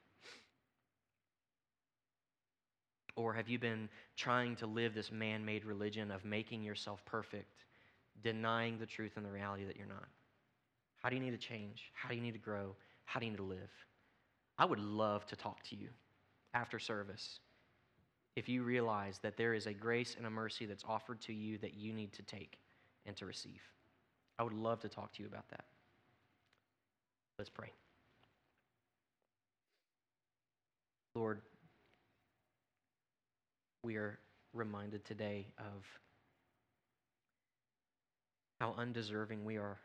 Or 3.16 3.34
have 3.34 3.48
you 3.48 3.58
been 3.58 3.90
trying 4.16 4.56
to 4.56 4.66
live 4.66 4.94
this 4.94 5.12
man 5.12 5.44
made 5.44 5.64
religion 5.64 6.10
of 6.10 6.24
making 6.24 6.64
yourself 6.64 7.04
perfect, 7.04 7.64
denying 8.22 8.78
the 8.78 8.86
truth 8.86 9.12
and 9.16 9.24
the 9.24 9.30
reality 9.30 9.66
that 9.66 9.76
you're 9.76 9.86
not? 9.86 10.08
How 11.02 11.10
do 11.10 11.16
you 11.16 11.22
need 11.22 11.38
to 11.38 11.46
change? 11.46 11.92
How 11.92 12.08
do 12.08 12.14
you 12.14 12.22
need 12.22 12.32
to 12.32 12.38
grow? 12.38 12.74
How 13.04 13.20
do 13.20 13.26
you 13.26 13.32
need 13.32 13.36
to 13.36 13.44
live? 13.44 13.70
I 14.58 14.64
would 14.64 14.80
love 14.80 15.26
to 15.26 15.36
talk 15.36 15.62
to 15.64 15.76
you 15.76 15.90
after 16.54 16.78
service 16.78 17.40
if 18.36 18.48
you 18.48 18.62
realize 18.62 19.18
that 19.18 19.36
there 19.36 19.52
is 19.52 19.66
a 19.66 19.74
grace 19.74 20.14
and 20.16 20.26
a 20.26 20.30
mercy 20.30 20.64
that's 20.64 20.84
offered 20.88 21.20
to 21.20 21.34
you 21.34 21.58
that 21.58 21.74
you 21.74 21.92
need 21.92 22.14
to 22.14 22.22
take 22.22 22.58
and 23.04 23.14
to 23.16 23.26
receive. 23.26 23.60
I 24.38 24.42
would 24.44 24.54
love 24.54 24.80
to 24.80 24.88
talk 24.88 25.12
to 25.12 25.22
you 25.22 25.28
about 25.28 25.48
that. 25.50 25.64
Let's 27.38 27.50
pray. 27.50 27.72
Lord, 31.14 31.40
we 33.82 33.96
are 33.96 34.18
reminded 34.52 35.04
today 35.04 35.46
of 35.58 35.84
how 38.60 38.74
undeserving 38.78 39.44
we 39.44 39.56
are. 39.56 39.78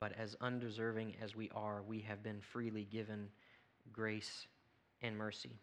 But 0.00 0.12
as 0.18 0.36
undeserving 0.40 1.14
as 1.22 1.36
we 1.36 1.50
are, 1.54 1.82
we 1.86 2.00
have 2.00 2.22
been 2.22 2.40
freely 2.40 2.84
given 2.90 3.28
grace 3.92 4.46
and 5.00 5.16
mercy. 5.16 5.60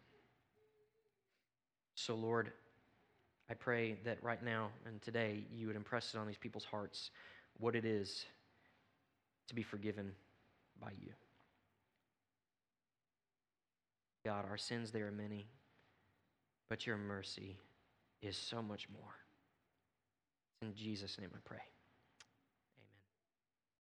So, 1.94 2.14
Lord, 2.14 2.52
I 3.50 3.54
pray 3.54 3.98
that 4.04 4.22
right 4.22 4.42
now 4.42 4.70
and 4.86 5.02
today 5.02 5.44
you 5.52 5.66
would 5.66 5.76
impress 5.76 6.14
it 6.14 6.18
on 6.18 6.26
these 6.26 6.38
people's 6.38 6.64
hearts 6.64 7.10
what 7.58 7.74
it 7.74 7.84
is 7.84 8.24
to 9.50 9.54
be 9.54 9.62
forgiven 9.64 10.12
by 10.80 10.90
you. 11.02 11.12
God, 14.24 14.44
our 14.48 14.56
sins, 14.56 14.92
they 14.92 15.00
are 15.00 15.10
many, 15.10 15.48
but 16.68 16.86
your 16.86 16.96
mercy 16.96 17.58
is 18.22 18.36
so 18.36 18.62
much 18.62 18.86
more. 18.92 19.14
In 20.62 20.72
Jesus' 20.74 21.18
name 21.18 21.30
I 21.34 21.38
pray. 21.44 21.58